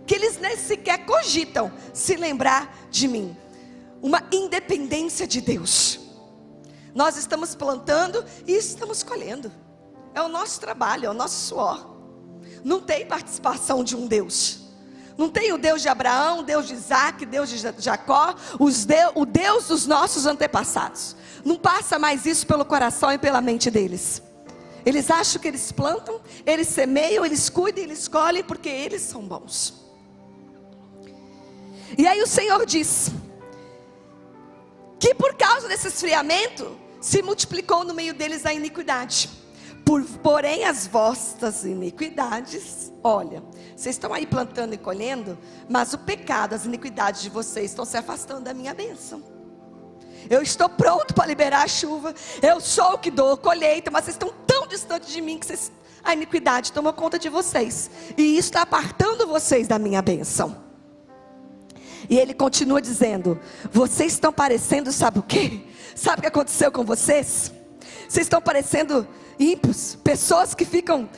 que 0.06 0.14
eles 0.14 0.38
nem 0.38 0.56
sequer 0.56 1.04
cogitam 1.04 1.72
se 1.92 2.16
lembrar 2.16 2.86
de 2.90 3.08
mim. 3.08 3.36
Uma 4.02 4.22
independência 4.32 5.26
de 5.26 5.40
Deus. 5.40 6.00
Nós 6.94 7.16
estamos 7.16 7.54
plantando 7.54 8.24
e 8.46 8.52
estamos 8.52 9.02
colhendo. 9.02 9.50
É 10.14 10.22
o 10.22 10.28
nosso 10.28 10.60
trabalho, 10.60 11.06
é 11.06 11.10
o 11.10 11.14
nosso 11.14 11.46
suor. 11.46 11.94
Não 12.62 12.80
tem 12.80 13.06
participação 13.06 13.82
de 13.82 13.96
um 13.96 14.06
Deus. 14.06 14.60
Não 15.16 15.28
tem 15.28 15.52
o 15.52 15.58
Deus 15.58 15.80
de 15.82 15.88
Abraão, 15.88 16.42
Deus 16.42 16.66
de 16.66 16.74
Isaac, 16.74 17.24
Deus 17.24 17.48
de 17.48 17.58
Jacó, 17.78 18.34
Deus, 18.58 19.12
o 19.14 19.24
Deus 19.24 19.68
dos 19.68 19.86
nossos 19.86 20.26
antepassados. 20.26 21.16
Não 21.44 21.56
passa 21.56 21.98
mais 21.98 22.26
isso 22.26 22.46
pelo 22.46 22.64
coração 22.64 23.12
e 23.12 23.18
pela 23.18 23.40
mente 23.40 23.70
deles. 23.70 24.22
Eles 24.84 25.10
acham 25.10 25.40
que 25.40 25.48
eles 25.48 25.72
plantam, 25.72 26.20
eles 26.44 26.68
semeiam, 26.68 27.24
eles 27.24 27.48
cuidam, 27.48 27.84
eles 27.84 28.06
colhem 28.06 28.44
porque 28.44 28.68
eles 28.68 29.02
são 29.02 29.22
bons. 29.22 29.84
E 31.96 32.06
aí 32.06 32.20
o 32.22 32.26
Senhor 32.26 32.64
diz 32.66 33.10
que 34.98 35.14
por 35.14 35.34
causa 35.34 35.68
desse 35.68 35.88
esfriamento 35.88 36.76
se 37.00 37.22
multiplicou 37.22 37.84
no 37.84 37.92
meio 37.92 38.14
deles 38.14 38.46
a 38.46 38.52
iniquidade. 38.52 39.28
Por, 39.84 40.02
porém, 40.22 40.64
as 40.64 40.86
vossas 40.86 41.64
iniquidades, 41.64 42.90
olha, 43.02 43.42
vocês 43.76 43.94
estão 43.96 44.14
aí 44.14 44.26
plantando 44.26 44.72
e 44.72 44.78
colhendo, 44.78 45.38
mas 45.68 45.92
o 45.92 45.98
pecado, 45.98 46.54
as 46.54 46.64
iniquidades 46.64 47.20
de 47.20 47.28
vocês 47.28 47.70
estão 47.70 47.84
se 47.84 47.98
afastando 47.98 48.40
da 48.40 48.54
minha 48.54 48.72
bênção. 48.72 49.22
Eu 50.30 50.40
estou 50.40 50.70
pronto 50.70 51.12
para 51.12 51.26
liberar 51.26 51.64
a 51.64 51.68
chuva, 51.68 52.14
eu 52.42 52.62
sou 52.62 52.94
o 52.94 52.98
que 52.98 53.10
dou 53.10 53.36
colheita, 53.36 53.90
mas 53.90 54.04
vocês 54.04 54.14
estão 54.14 54.32
tão 54.46 54.66
distantes 54.66 55.12
de 55.12 55.20
mim 55.20 55.38
que 55.38 55.44
vocês, 55.44 55.70
a 56.02 56.14
iniquidade 56.14 56.72
toma 56.72 56.90
conta 56.90 57.18
de 57.18 57.28
vocês, 57.28 57.90
e 58.16 58.38
isso 58.38 58.48
está 58.48 58.62
apartando 58.62 59.26
vocês 59.26 59.68
da 59.68 59.78
minha 59.78 60.00
bênção. 60.00 60.63
E 62.08 62.18
ele 62.18 62.34
continua 62.34 62.80
dizendo: 62.80 63.38
Vocês 63.72 64.12
estão 64.12 64.32
parecendo, 64.32 64.92
sabe 64.92 65.18
o 65.18 65.22
que? 65.22 65.66
Sabe 65.94 66.18
o 66.18 66.22
que 66.22 66.28
aconteceu 66.28 66.70
com 66.72 66.84
vocês? 66.84 67.52
Vocês 68.08 68.26
estão 68.26 68.40
parecendo 68.40 69.06
ímpios, 69.38 69.96
pessoas 70.02 70.54
que 70.54 70.64
ficam, 70.64 71.08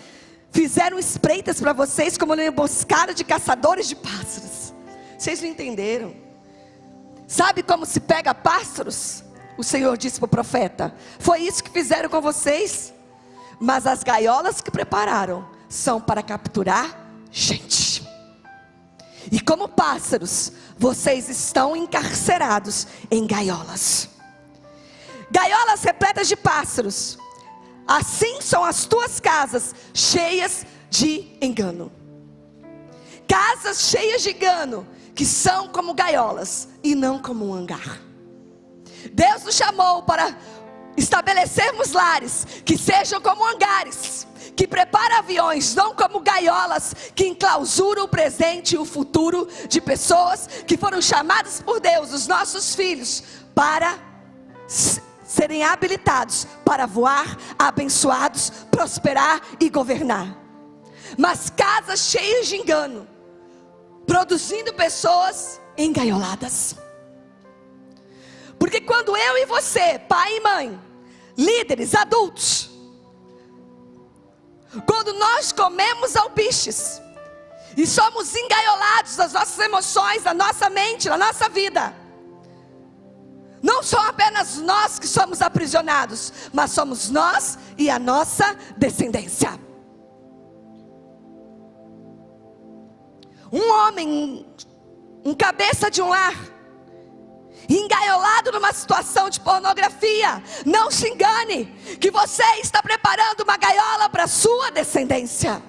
fizeram 0.50 0.98
espreitas 0.98 1.60
para 1.60 1.72
vocês 1.72 2.16
como 2.16 2.34
uma 2.34 2.44
emboscada 2.44 3.12
de 3.12 3.24
caçadores 3.24 3.88
de 3.88 3.96
pássaros. 3.96 4.72
Vocês 5.18 5.40
não 5.40 5.48
entenderam? 5.48 6.14
Sabe 7.26 7.62
como 7.62 7.84
se 7.84 8.00
pega 8.00 8.34
pássaros? 8.34 9.24
O 9.58 9.64
Senhor 9.64 9.96
disse 9.96 10.18
para 10.18 10.26
o 10.26 10.28
profeta: 10.28 10.94
Foi 11.18 11.40
isso 11.40 11.62
que 11.64 11.70
fizeram 11.70 12.08
com 12.08 12.20
vocês. 12.20 12.92
Mas 13.58 13.86
as 13.86 14.02
gaiolas 14.02 14.60
que 14.60 14.70
prepararam 14.70 15.48
são 15.68 16.00
para 16.00 16.22
capturar 16.22 17.10
gente. 17.30 17.85
E 19.30 19.40
como 19.40 19.68
pássaros, 19.68 20.52
vocês 20.78 21.28
estão 21.28 21.76
encarcerados 21.76 22.86
em 23.10 23.26
gaiolas. 23.26 24.08
Gaiolas 25.30 25.82
repletas 25.82 26.28
de 26.28 26.36
pássaros. 26.36 27.18
Assim 27.86 28.40
são 28.40 28.64
as 28.64 28.84
tuas 28.84 29.20
casas, 29.20 29.74
cheias 29.94 30.66
de 30.90 31.36
engano. 31.40 31.92
Casas 33.28 33.80
cheias 33.80 34.22
de 34.22 34.30
engano, 34.30 34.86
que 35.14 35.24
são 35.24 35.68
como 35.68 35.94
gaiolas 35.94 36.68
e 36.82 36.94
não 36.94 37.20
como 37.20 37.48
um 37.48 37.54
hangar. 37.54 38.00
Deus 39.12 39.44
nos 39.44 39.54
chamou 39.54 40.02
para 40.02 40.36
estabelecermos 40.96 41.92
lares 41.92 42.46
que 42.64 42.78
sejam 42.78 43.20
como 43.20 43.44
hangares, 43.44 44.26
que 44.56 44.66
preparam 44.66 45.18
aviões, 45.18 45.74
não 45.74 45.94
como 45.94 46.20
gaiolas 46.20 46.94
que 47.14 47.26
enclausuram 47.26 48.04
o 48.04 48.08
presente 48.08 48.74
e 48.74 48.78
o 48.78 48.86
futuro 48.86 49.46
de 49.68 49.80
pessoas 49.80 50.48
que 50.66 50.78
foram 50.78 51.02
chamadas 51.02 51.60
por 51.60 51.78
Deus, 51.78 52.12
os 52.12 52.26
nossos 52.26 52.74
filhos, 52.74 53.22
para 53.54 53.98
serem 55.26 55.62
habilitados 55.62 56.46
para 56.64 56.86
voar, 56.86 57.36
abençoados, 57.58 58.50
prosperar 58.70 59.40
e 59.60 59.68
governar. 59.68 60.36
Mas 61.18 61.50
casas 61.50 62.00
cheias 62.00 62.46
de 62.46 62.56
engano, 62.56 63.06
produzindo 64.06 64.72
pessoas 64.72 65.60
engaioladas. 65.76 66.76
Porque 68.58 68.80
quando 68.80 69.16
eu 69.16 69.38
e 69.38 69.46
você, 69.46 69.98
pai 69.98 70.36
e 70.36 70.40
mãe, 70.40 70.80
líderes, 71.36 71.94
adultos, 71.94 72.70
quando 74.86 75.12
nós 75.14 75.52
comemos 75.52 76.16
alpiches 76.16 77.00
e 77.76 77.86
somos 77.86 78.34
engaiolados 78.34 79.16
das 79.16 79.32
nossas 79.32 79.58
emoções, 79.58 80.22
da 80.22 80.34
nossa 80.34 80.68
mente, 80.70 81.08
da 81.08 81.18
nossa 81.18 81.48
vida, 81.48 81.94
não 83.62 83.82
são 83.82 84.00
apenas 84.00 84.56
nós 84.58 84.98
que 84.98 85.08
somos 85.08 85.42
aprisionados, 85.42 86.32
mas 86.52 86.70
somos 86.70 87.10
nós 87.10 87.58
e 87.76 87.90
a 87.90 87.98
nossa 87.98 88.56
descendência. 88.76 89.58
Um 93.52 93.72
homem, 93.72 94.46
um 95.24 95.34
cabeça 95.34 95.90
de 95.90 96.02
um 96.02 96.08
lar, 96.08 96.34
engaiolado 98.06 98.52
numa 98.52 98.72
situação 98.72 99.28
de 99.28 99.40
pornografia, 99.40 100.42
não 100.64 100.90
se 100.90 101.08
engane, 101.08 101.66
que 102.00 102.10
você 102.10 102.44
está 102.62 102.80
preparando 102.82 103.40
uma 103.40 103.56
gaiola 103.56 104.08
para 104.08 104.28
sua 104.28 104.70
descendência. 104.70 105.60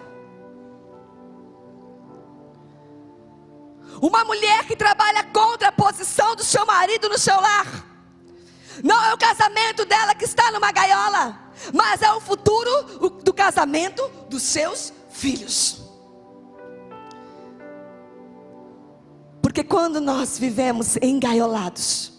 Uma 3.99 4.23
mulher 4.23 4.65
que 4.65 4.75
trabalha 4.75 5.23
contra 5.23 5.69
a 5.69 5.71
posição 5.71 6.35
do 6.35 6.43
seu 6.43 6.65
marido 6.65 7.09
no 7.09 7.17
seu 7.17 7.35
lar. 7.35 7.65
Não 8.83 9.03
é 9.05 9.13
o 9.13 9.17
casamento 9.17 9.85
dela 9.85 10.13
que 10.13 10.25
está 10.25 10.51
numa 10.51 10.71
gaiola, 10.71 11.51
mas 11.73 12.03
é 12.03 12.13
o 12.13 12.21
futuro 12.21 13.09
do 13.23 13.33
casamento 13.33 14.07
dos 14.29 14.43
seus 14.43 14.93
filhos. 15.09 15.81
Porque 19.41 19.63
quando 19.63 19.99
nós 19.99 20.37
vivemos 20.37 20.97
engaiolados, 20.97 22.16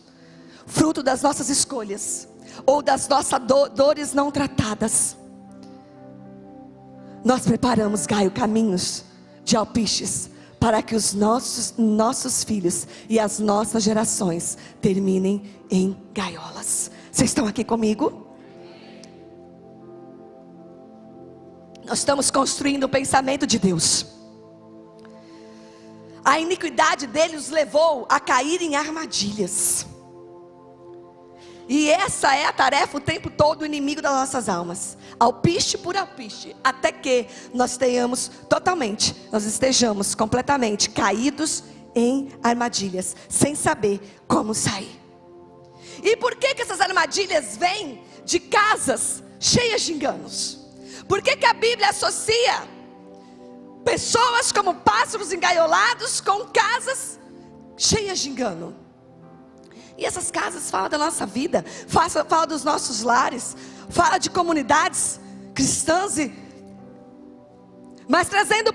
fruto 0.69 1.03
das 1.03 1.23
nossas 1.23 1.49
escolhas, 1.49 2.29
ou 2.65 2.81
das 2.81 3.09
nossas 3.09 3.41
do 3.41 3.69
dores 3.69 4.13
não 4.13 4.31
tratadas, 4.31 5.17
nós 7.25 7.43
preparamos, 7.45 8.07
Gaio, 8.07 8.31
caminhos 8.31 9.05
de 9.45 9.57
alpiches 9.57 10.31
para 10.61 10.83
que 10.83 10.95
os 10.95 11.13
nossos, 11.13 11.75
nossos 11.77 12.43
filhos 12.45 12.87
e 13.09 13.19
as 13.19 13.39
nossas 13.39 13.83
gerações 13.83 14.57
terminem 14.81 15.43
em 15.71 15.97
gaiolas. 16.13 16.91
Vocês 17.11 17.31
estão 17.31 17.47
aqui 17.47 17.65
comigo? 17.65 18.27
Nós 21.85 21.99
estamos 21.99 22.31
construindo 22.31 22.85
o 22.85 22.89
pensamento 22.89 23.47
de 23.47 23.59
Deus. 23.59 24.07
A 26.25 26.39
iniquidade 26.39 27.07
deles 27.07 27.47
os 27.47 27.51
levou 27.51 28.07
a 28.09 28.21
cair 28.21 28.61
em 28.61 28.77
armadilhas. 28.77 29.87
E 31.69 31.91
essa 31.91 32.35
é 32.35 32.47
a 32.47 32.53
tarefa 32.53 32.97
o 32.97 33.01
tempo 33.01 33.29
todo 33.29 33.59
do 33.59 33.67
inimigo 33.67 34.01
das 34.01 34.13
nossas 34.13 34.49
almas. 34.49 34.97
Alpiste 35.21 35.77
por 35.77 35.97
alpiste, 35.97 36.57
até 36.65 36.91
que 36.91 37.27
nós 37.53 37.77
tenhamos 37.77 38.31
totalmente, 38.49 39.15
nós 39.31 39.45
estejamos 39.45 40.15
completamente 40.15 40.89
caídos 40.89 41.65
em 41.95 42.31
armadilhas, 42.43 43.15
sem 43.29 43.55
saber 43.55 44.01
como 44.27 44.55
sair. 44.55 44.99
E 46.03 46.17
por 46.17 46.37
que 46.37 46.55
que 46.55 46.63
essas 46.63 46.81
armadilhas 46.81 47.57
vêm 47.59 48.03
de 48.25 48.41
casas 48.41 49.23
cheias 49.39 49.83
de 49.83 49.93
enganos? 49.93 50.59
Por 51.07 51.21
que 51.21 51.37
que 51.37 51.47
a 51.47 51.53
Bíblia 51.53 51.91
associa 51.91 52.67
pessoas 53.85 54.53
como 54.53 54.75
pássaros 54.75 55.33
engaiolados 55.33 56.21
com 56.21 56.47
casas 56.47 57.19
cheias 57.77 58.21
de 58.21 58.31
engano? 58.31 58.88
E 59.99 60.05
essas 60.07 60.31
casas 60.31 60.71
falam 60.71 60.89
da 60.89 60.97
nossa 60.97 61.27
vida, 61.27 61.65
fala, 61.89 62.09
fala 62.09 62.47
dos 62.47 62.65
nossos 62.65 63.03
lares, 63.03 63.57
fala 63.91 64.17
de 64.17 64.31
comunidades 64.31 65.21
cristãs. 65.55 66.17
E... 66.17 66.33
Mas 68.09 68.29
trazendo 68.29 68.73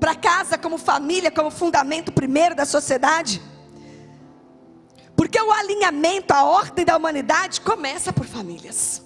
para 0.00 0.16
casa 0.16 0.58
como 0.58 0.78
família, 0.78 1.30
como 1.30 1.50
fundamento 1.50 2.10
primeiro 2.10 2.54
da 2.54 2.64
sociedade. 2.64 3.40
Porque 5.14 5.40
o 5.40 5.52
alinhamento, 5.52 6.32
a 6.32 6.42
ordem 6.42 6.84
da 6.84 6.96
humanidade 6.96 7.60
começa 7.60 8.12
por 8.12 8.26
famílias. 8.26 9.02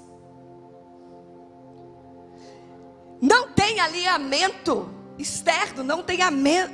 não 3.20 3.48
tem 3.48 3.80
alinhamento 3.80 4.88
externo, 5.18 5.83
não 5.83 6.02
tem 6.02 6.18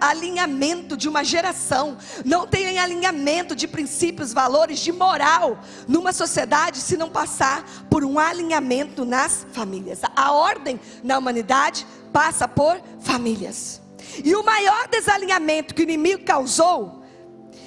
alinhamento 0.01 0.97
de 0.97 1.09
uma 1.09 1.23
geração, 1.25 1.97
não 2.25 2.47
tem 2.47 2.79
alinhamento 2.79 3.55
de 3.55 3.69
princípios, 3.69 4.33
valores, 4.33 4.81
de 4.81 4.93
moral 4.93 5.61
numa 5.87 6.13
sociedade 6.13 6.79
se 6.79 6.97
não 6.97 7.11
passar 7.11 7.65
por 7.89 8.05
um 8.05 8.19
alinhamento 8.19 9.05
nas 9.05 9.47
famílias. 9.53 10.01
A 10.17 10.33
ordem 10.33 10.81
na 11.03 11.19
humanidade 11.19 11.87
passa 12.13 12.49
por 12.49 12.81
famílias. 13.01 13.81
E 14.25 14.35
o 14.35 14.45
maior 14.45 14.89
desalinhamento 14.89 15.75
que 15.75 15.83
o 15.83 15.85
inimigo 15.85 16.25
causou 16.25 17.03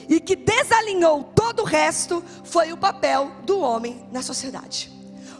e 0.07 0.19
que 0.19 0.35
desalinhou 0.35 1.23
todo 1.23 1.61
o 1.61 1.65
resto 1.65 2.23
foi 2.43 2.71
o 2.71 2.77
papel 2.77 3.31
do 3.43 3.59
homem 3.59 4.07
na 4.11 4.21
sociedade. 4.21 4.91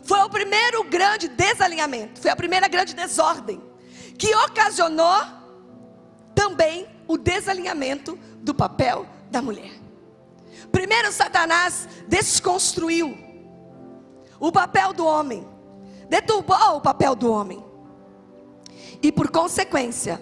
Foi 0.04 0.20
o 0.20 0.30
primeiro 0.30 0.84
grande 0.84 1.28
desalinhamento, 1.28 2.22
foi 2.22 2.32
a 2.32 2.36
primeira 2.36 2.68
grande 2.68 2.96
desordem 2.96 3.62
que 4.18 4.34
ocasionou 4.36 5.22
também 6.34 6.88
o 7.08 7.18
desalinhamento 7.18 8.18
do 8.42 8.54
papel 8.54 9.06
da 9.30 9.42
mulher. 9.42 9.72
Primeiro, 10.72 11.12
Satanás 11.12 11.88
desconstruiu 12.08 13.18
o 14.40 14.52
papel 14.52 14.94
do 14.94 15.06
homem, 15.06 15.48
deturbou 16.10 16.78
o 16.78 16.82
papel 16.82 17.16
do 17.16 17.32
homem, 17.32 17.64
e 19.02 19.12
por 19.12 19.30
consequência, 19.30 20.22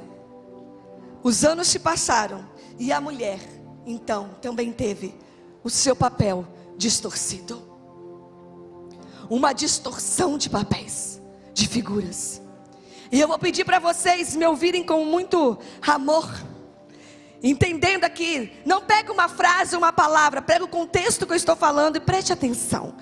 os 1.23 1.43
anos 1.43 1.67
se 1.67 1.79
passaram 1.79 2.47
e 2.77 2.91
a 2.91 2.99
mulher, 2.99 3.39
então, 3.85 4.35
também 4.41 4.71
teve 4.71 5.17
o 5.63 5.69
seu 5.69 5.95
papel 5.95 6.45
distorcido 6.77 7.73
uma 9.29 9.53
distorção 9.53 10.37
de 10.37 10.49
papéis, 10.49 11.21
de 11.53 11.67
figuras. 11.67 12.41
E 13.13 13.21
eu 13.21 13.27
vou 13.27 13.37
pedir 13.37 13.63
para 13.63 13.77
vocês 13.77 14.35
me 14.35 14.43
ouvirem 14.43 14.83
com 14.83 15.05
muito 15.05 15.59
amor. 15.83 16.27
Entendendo 17.43 18.05
aqui, 18.05 18.51
não 18.65 18.81
pega 18.81 19.13
uma 19.13 19.29
frase, 19.29 19.75
uma 19.75 19.93
palavra, 19.93 20.41
pega 20.41 20.65
o 20.65 20.67
contexto 20.67 21.27
que 21.27 21.31
eu 21.31 21.37
estou 21.37 21.55
falando 21.55 21.97
e 21.97 21.99
preste 21.99 22.33
atenção. 22.33 22.95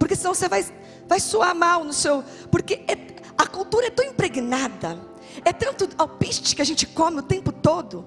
Porque 0.00 0.16
senão 0.16 0.34
você 0.34 0.48
vai, 0.48 0.66
vai 1.06 1.20
soar 1.20 1.54
mal 1.54 1.84
no 1.84 1.92
seu. 1.92 2.24
Porque 2.50 2.82
é, 2.88 2.96
a 3.38 3.46
cultura 3.46 3.86
é 3.86 3.90
tão 3.90 4.04
impregnada, 4.04 4.98
é 5.44 5.52
tanto 5.52 5.88
alpiste 5.96 6.54
que 6.54 6.62
a 6.62 6.64
gente 6.64 6.86
come 6.86 7.18
o 7.18 7.22
tempo 7.22 7.52
todo. 7.52 8.04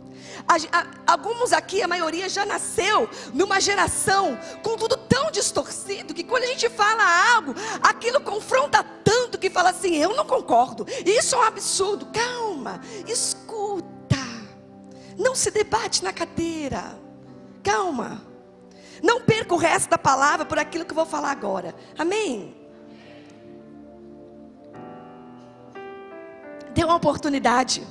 A, 0.47 0.55
a, 0.77 1.13
alguns 1.13 1.53
aqui, 1.53 1.81
a 1.81 1.87
maioria 1.87 2.29
já 2.29 2.45
nasceu 2.45 3.09
numa 3.33 3.59
geração 3.59 4.37
com 4.61 4.77
tudo 4.77 4.97
tão 4.97 5.31
distorcido 5.31 6.13
que 6.13 6.23
quando 6.23 6.43
a 6.43 6.47
gente 6.47 6.69
fala 6.69 7.35
algo, 7.35 7.55
aquilo 7.81 8.21
confronta 8.21 8.83
tanto 9.03 9.37
que 9.37 9.49
fala 9.49 9.69
assim: 9.69 9.95
eu 9.95 10.15
não 10.15 10.25
concordo, 10.25 10.85
isso 11.05 11.35
é 11.35 11.37
um 11.39 11.43
absurdo. 11.43 12.07
Calma, 12.07 12.81
escuta, 13.07 14.17
não 15.17 15.35
se 15.35 15.51
debate 15.51 16.03
na 16.03 16.13
cadeira, 16.13 16.99
calma, 17.63 18.21
não 19.01 19.21
perca 19.21 19.53
o 19.53 19.57
resto 19.57 19.89
da 19.89 19.97
palavra 19.97 20.45
por 20.45 20.59
aquilo 20.59 20.85
que 20.85 20.91
eu 20.91 20.95
vou 20.95 21.05
falar 21.05 21.31
agora, 21.31 21.75
amém? 21.97 22.64
Dê 26.75 26.83
uma 26.83 26.95
oportunidade. 26.95 27.81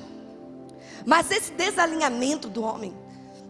Mas 1.05 1.31
esse 1.31 1.51
desalinhamento 1.53 2.49
do 2.49 2.63
homem, 2.63 2.95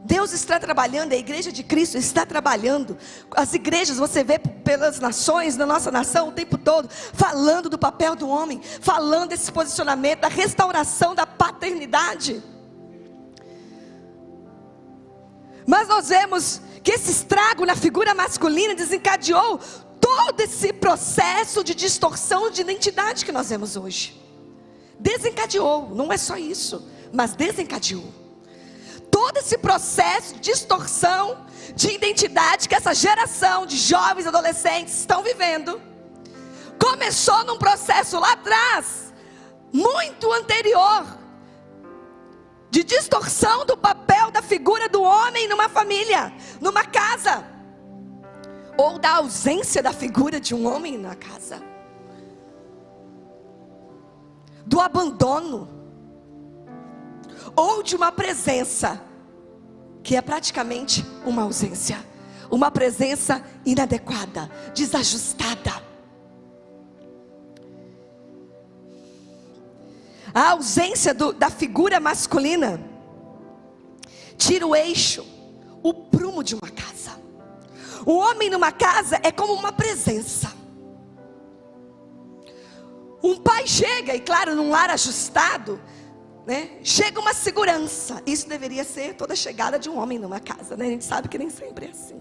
Deus 0.05 0.33
está 0.33 0.61
trabalhando, 0.61 1.13
a 1.13 1.17
igreja 1.17 1.51
de 1.51 1.63
Cristo 1.63 1.99
está 1.99 2.25
trabalhando. 2.25 2.97
As 3.31 3.53
igrejas, 3.53 3.97
você 3.97 4.23
vê 4.23 4.39
pelas 4.39 5.01
nações, 5.01 5.57
na 5.57 5.67
nossa 5.67 5.91
nação, 5.91 6.29
o 6.29 6.33
tempo 6.33 6.57
todo, 6.57 6.89
falando 6.89 7.69
do 7.69 7.79
papel 7.79 8.15
do 8.15 8.29
homem, 8.29 8.61
falando 8.81 9.31
desse 9.31 9.51
posicionamento, 9.51 10.21
da 10.21 10.29
restauração 10.29 11.15
da 11.15 11.27
paternidade. 11.27 12.43
Mas 15.67 15.89
nós 15.89 16.11
vemos 16.11 16.61
que 16.83 16.93
esse 16.93 17.11
estrago 17.11 17.67
na 17.67 17.75
figura 17.75 18.15
masculina 18.15 18.75
desencadeou 18.75 19.59
todo 20.01 20.41
esse 20.41 20.73
processo 20.73 21.65
de 21.65 21.75
distorção 21.75 22.51
de 22.51 22.61
identidade 22.61 23.25
que 23.25 23.33
nós 23.33 23.49
vemos 23.49 23.75
hoje. 23.75 24.24
Desencadeou, 24.99 25.91
não 25.95 26.13
é 26.13 26.17
só 26.17 26.37
isso 26.37 26.95
mas 27.15 27.35
desencadeou. 27.35 28.13
Todo 29.11 29.39
esse 29.39 29.57
processo 29.57 30.35
de 30.35 30.41
distorção 30.41 31.47
de 31.75 31.91
identidade 31.93 32.69
que 32.69 32.75
essa 32.75 32.93
geração 32.93 33.65
de 33.65 33.77
jovens 33.77 34.27
adolescentes 34.27 34.99
estão 34.99 35.23
vivendo, 35.23 35.81
começou 36.79 37.45
num 37.45 37.57
processo 37.57 38.19
lá 38.19 38.33
atrás, 38.33 39.15
muito 39.73 40.31
anterior, 40.33 41.07
de 42.71 42.83
distorção 42.83 43.65
do 43.65 43.77
papel 43.77 44.33
da 44.33 44.43
figura 44.43 44.89
do 44.89 45.01
homem 45.01 45.47
numa 45.49 45.69
família, 45.69 46.33
numa 46.61 46.85
casa, 46.85 47.45
ou 48.77 48.99
da 48.99 49.11
ausência 49.17 49.81
da 49.81 49.93
figura 49.93 50.41
de 50.41 50.53
um 50.55 50.67
homem 50.67 50.99
na 50.99 51.15
casa, 51.15 51.63
do 54.67 54.81
abandono, 54.81 55.69
ou 57.57 57.83
de 57.83 57.95
uma 57.95 58.11
presença 58.11 59.01
que 60.03 60.17
é 60.17 60.21
praticamente 60.21 61.05
uma 61.25 61.43
ausência, 61.43 61.97
uma 62.51 62.71
presença 62.71 63.43
inadequada, 63.65 64.51
desajustada. 64.75 65.83
A 70.35 70.51
ausência 70.51 71.15
do, 71.15 71.33
da 71.33 71.49
figura 71.49 72.01
masculina 72.01 72.81
tira 74.37 74.67
o 74.67 74.75
eixo, 74.75 75.25
o 75.83 75.95
prumo 75.95 76.43
de 76.43 76.55
uma 76.55 76.71
casa. 76.71 77.13
O 78.05 78.17
homem 78.17 78.51
numa 78.51 78.73
casa 78.73 79.19
é 79.23 79.31
como 79.31 79.55
uma 79.55 79.73
presença. 79.73 80.53
Um 83.25 83.39
pai 83.39 83.67
chega, 83.67 84.15
e 84.15 84.21
claro, 84.21 84.55
num 84.55 84.69
lar 84.69 84.91
ajustado, 84.91 85.81
né? 86.47 86.73
Chega 86.83 87.19
uma 87.19 87.33
segurança. 87.33 88.23
Isso 88.27 88.47
deveria 88.47 88.85
ser 88.85 89.15
toda 89.15 89.35
chegada 89.35 89.79
de 89.79 89.89
um 89.89 89.99
homem 89.99 90.19
numa 90.19 90.41
casa, 90.41 90.77
né? 90.77 90.85
A 90.85 90.91
gente 90.91 91.07
sabe 91.07 91.27
que 91.27 91.39
nem 91.39 91.49
sempre 91.49 91.87
é 91.87 91.89
assim. 91.89 92.21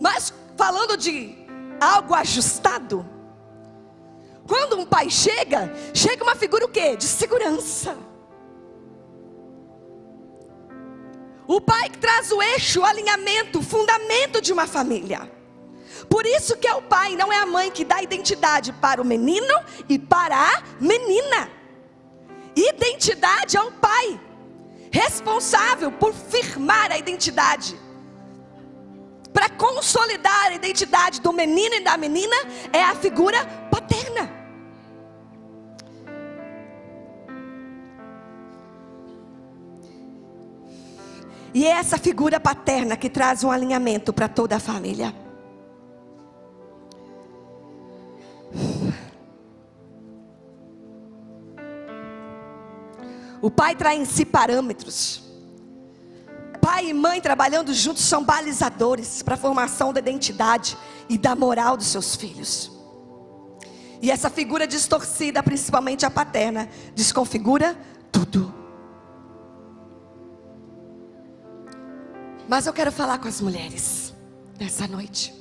Mas 0.00 0.32
falando 0.56 0.96
de 0.96 1.36
algo 1.80 2.14
ajustado, 2.14 3.04
quando 4.46 4.78
um 4.78 4.86
pai 4.86 5.10
chega, 5.10 5.72
chega 5.92 6.22
uma 6.22 6.36
figura 6.36 6.64
o 6.64 6.68
quê? 6.68 6.96
De 6.96 7.06
segurança. 7.06 7.98
O 11.48 11.60
pai 11.60 11.90
que 11.90 11.98
traz 11.98 12.30
o 12.30 12.40
eixo, 12.40 12.82
o 12.82 12.84
alinhamento, 12.84 13.58
o 13.58 13.62
fundamento 13.62 14.40
de 14.40 14.52
uma 14.52 14.68
família. 14.68 15.33
Por 16.08 16.26
isso 16.26 16.56
que 16.56 16.66
é 16.66 16.74
o 16.74 16.82
pai, 16.82 17.16
não 17.16 17.32
é 17.32 17.38
a 17.38 17.46
mãe 17.46 17.70
que 17.70 17.84
dá 17.84 18.02
identidade 18.02 18.72
para 18.72 19.00
o 19.00 19.04
menino 19.04 19.54
e 19.88 19.98
para 19.98 20.36
a 20.36 20.62
menina. 20.80 21.50
Identidade 22.56 23.56
é 23.56 23.60
um 23.60 23.72
pai 23.72 24.20
responsável 24.90 25.90
por 25.90 26.14
firmar 26.14 26.92
a 26.92 26.98
identidade. 26.98 27.76
Para 29.32 29.48
consolidar 29.48 30.46
a 30.46 30.54
identidade 30.54 31.20
do 31.20 31.32
menino 31.32 31.74
e 31.74 31.80
da 31.80 31.96
menina 31.96 32.36
é 32.72 32.82
a 32.82 32.94
figura 32.94 33.44
paterna. 33.70 34.44
E 41.52 41.66
é 41.66 41.70
essa 41.70 41.98
figura 41.98 42.38
paterna 42.38 42.96
que 42.96 43.08
traz 43.08 43.44
um 43.44 43.50
alinhamento 43.50 44.12
para 44.12 44.28
toda 44.28 44.56
a 44.56 44.60
família. 44.60 45.23
O 53.44 53.50
pai 53.50 53.76
traz 53.76 54.00
em 54.00 54.06
si 54.06 54.24
parâmetros. 54.24 55.22
Pai 56.62 56.88
e 56.88 56.94
mãe 56.94 57.20
trabalhando 57.20 57.74
juntos 57.74 58.02
são 58.02 58.24
balizadores 58.24 59.20
para 59.22 59.34
a 59.34 59.36
formação 59.36 59.92
da 59.92 60.00
identidade 60.00 60.78
e 61.10 61.18
da 61.18 61.36
moral 61.36 61.76
dos 61.76 61.88
seus 61.88 62.16
filhos. 62.16 62.72
E 64.00 64.10
essa 64.10 64.30
figura 64.30 64.66
distorcida, 64.66 65.42
principalmente 65.42 66.06
a 66.06 66.10
paterna, 66.10 66.70
desconfigura 66.94 67.76
tudo. 68.10 68.50
Mas 72.48 72.66
eu 72.66 72.72
quero 72.72 72.90
falar 72.90 73.18
com 73.18 73.28
as 73.28 73.42
mulheres 73.42 74.14
nessa 74.58 74.88
noite. 74.88 75.34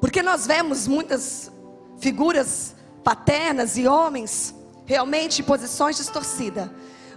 Porque 0.00 0.22
nós 0.22 0.46
vemos 0.46 0.88
muitas 0.88 1.52
figuras 1.98 2.74
paternas 3.04 3.76
e 3.76 3.86
homens 3.86 4.54
realmente 4.88 5.42
posições 5.42 5.98
distorcidas. 5.98 6.70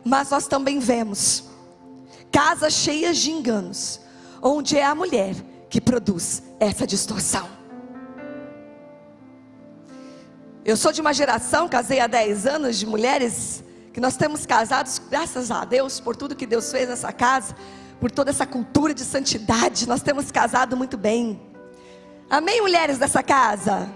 Mas 0.03 0.29
nós 0.29 0.45
também 0.45 0.77
vemos 0.77 1.45
casas 2.29 2.73
cheias 2.73 3.17
de 3.17 3.31
enganos, 3.31 4.01
onde 4.41 4.77
é 4.77 4.85
a 4.85 4.93
mulher 4.93 5.35
que 5.69 5.79
produz 5.79 6.43
essa 6.59 6.85
distorção. 6.85 7.47
Eu 10.65 10.75
sou 10.75 10.91
de 10.91 10.99
uma 10.99 11.13
geração, 11.13 11.69
casei 11.69 11.99
há 11.99 12.07
10 12.07 12.45
anos, 12.45 12.77
de 12.77 12.85
mulheres 12.85 13.63
que 13.93 14.01
nós 14.01 14.17
temos 14.17 14.45
casados, 14.45 15.01
graças 15.09 15.49
a 15.49 15.63
Deus, 15.65 15.99
por 15.99 16.15
tudo 16.15 16.35
que 16.35 16.45
Deus 16.45 16.71
fez 16.71 16.89
nessa 16.89 17.11
casa, 17.11 17.55
por 17.99 18.11
toda 18.11 18.29
essa 18.31 18.45
cultura 18.45 18.93
de 18.93 19.03
santidade, 19.03 19.87
nós 19.87 20.01
temos 20.01 20.29
casado 20.29 20.75
muito 20.75 20.97
bem. 20.97 21.41
Amém, 22.29 22.61
mulheres 22.61 22.97
dessa 22.97 23.23
casa? 23.23 23.89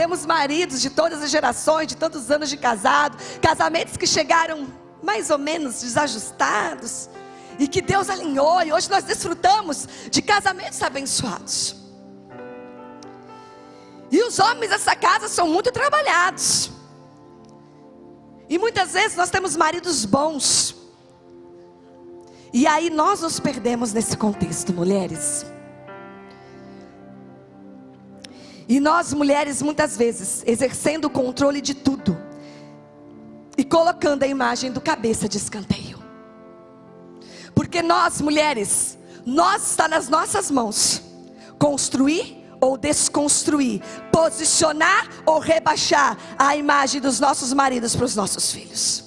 Temos 0.00 0.24
maridos 0.24 0.80
de 0.80 0.88
todas 0.88 1.22
as 1.22 1.30
gerações, 1.30 1.86
de 1.86 1.94
tantos 1.94 2.30
anos 2.30 2.48
de 2.48 2.56
casado, 2.56 3.18
casamentos 3.38 3.98
que 3.98 4.06
chegaram 4.06 4.66
mais 5.02 5.28
ou 5.28 5.36
menos 5.36 5.82
desajustados, 5.82 7.10
e 7.58 7.68
que 7.68 7.82
Deus 7.82 8.08
alinhou, 8.08 8.62
e 8.62 8.72
hoje 8.72 8.88
nós 8.88 9.04
desfrutamos 9.04 9.86
de 10.10 10.22
casamentos 10.22 10.82
abençoados. 10.82 11.76
E 14.10 14.22
os 14.22 14.38
homens 14.38 14.70
dessa 14.70 14.96
casa 14.96 15.28
são 15.28 15.46
muito 15.46 15.70
trabalhados. 15.70 16.70
E 18.48 18.58
muitas 18.58 18.94
vezes 18.94 19.18
nós 19.18 19.28
temos 19.28 19.54
maridos 19.54 20.06
bons. 20.06 20.76
E 22.54 22.66
aí 22.66 22.88
nós 22.88 23.20
nos 23.20 23.38
perdemos 23.38 23.92
nesse 23.92 24.16
contexto, 24.16 24.72
mulheres. 24.72 25.44
E 28.70 28.78
nós, 28.78 29.12
mulheres, 29.12 29.60
muitas 29.60 29.96
vezes, 29.96 30.44
exercendo 30.46 31.06
o 31.06 31.10
controle 31.10 31.60
de 31.60 31.74
tudo 31.74 32.16
e 33.58 33.64
colocando 33.64 34.22
a 34.22 34.28
imagem 34.28 34.70
do 34.70 34.80
cabeça 34.80 35.28
de 35.28 35.38
escanteio. 35.38 35.98
Porque 37.52 37.82
nós, 37.82 38.20
mulheres, 38.20 38.96
nós 39.26 39.70
está 39.70 39.88
nas 39.88 40.08
nossas 40.08 40.52
mãos 40.52 41.02
construir 41.58 42.46
ou 42.60 42.76
desconstruir, 42.76 43.82
posicionar 44.12 45.08
ou 45.26 45.40
rebaixar 45.40 46.16
a 46.38 46.54
imagem 46.54 47.00
dos 47.00 47.18
nossos 47.18 47.52
maridos 47.52 47.96
para 47.96 48.04
os 48.04 48.14
nossos 48.14 48.52
filhos. 48.52 49.02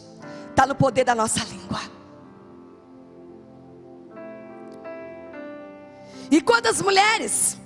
Está 0.49 0.67
no 0.67 0.75
poder 0.75 1.05
da 1.05 1.15
nossa 1.15 1.39
língua. 1.45 1.79
E 6.29 6.41
quantas 6.41 6.81
mulheres, 6.81 7.62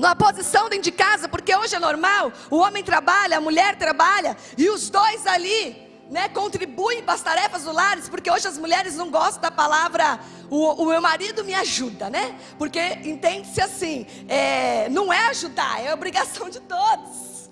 numa 0.00 0.16
posição 0.16 0.68
dentro 0.70 0.84
de 0.84 0.92
casa, 0.92 1.28
porque 1.28 1.54
hoje 1.54 1.76
é 1.76 1.78
normal, 1.78 2.32
o 2.50 2.56
homem 2.56 2.82
trabalha, 2.82 3.36
a 3.36 3.40
mulher 3.40 3.76
trabalha, 3.76 4.34
e 4.56 4.70
os 4.70 4.88
dois 4.88 5.26
ali 5.26 5.88
né, 6.10 6.28
contribuem 6.30 7.02
para 7.02 7.14
as 7.14 7.20
tarefas 7.20 7.64
do 7.64 7.72
lar, 7.72 7.98
porque 8.10 8.30
hoje 8.30 8.48
as 8.48 8.56
mulheres 8.56 8.96
não 8.96 9.10
gostam 9.10 9.42
da 9.42 9.50
palavra 9.50 10.18
o, 10.48 10.82
o 10.82 10.86
meu 10.86 11.02
marido 11.02 11.44
me 11.44 11.54
ajuda, 11.54 12.08
né? 12.08 12.36
Porque 12.58 12.80
entende-se 13.04 13.60
assim, 13.60 14.06
é, 14.26 14.88
não 14.88 15.12
é 15.12 15.28
ajudar, 15.28 15.84
é 15.84 15.92
obrigação 15.92 16.48
de 16.48 16.60
todos. 16.60 17.50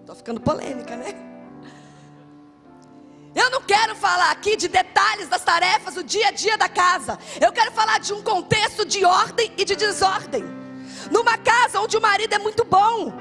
Estou 0.00 0.16
ficando 0.16 0.40
polêmica, 0.40 0.96
né? 0.96 1.14
Eu 3.34 3.50
não 3.50 3.62
quero 3.62 3.94
falar 3.94 4.30
aqui 4.30 4.56
de 4.56 4.66
detalhes 4.66 5.28
das 5.28 5.44
tarefas 5.44 5.94
do 5.94 6.02
dia 6.02 6.28
a 6.28 6.30
dia 6.32 6.58
da 6.58 6.68
casa. 6.68 7.18
Eu 7.40 7.52
quero 7.52 7.70
falar 7.70 8.00
de 8.00 8.12
um 8.12 8.22
contexto 8.22 8.84
de 8.84 9.04
ordem 9.04 9.52
e 9.56 9.64
de 9.64 9.76
desordem. 9.76 10.65
Numa 11.10 11.36
casa 11.38 11.80
onde 11.80 11.96
o 11.96 12.00
marido 12.00 12.34
é 12.34 12.38
muito 12.38 12.64
bom, 12.64 13.12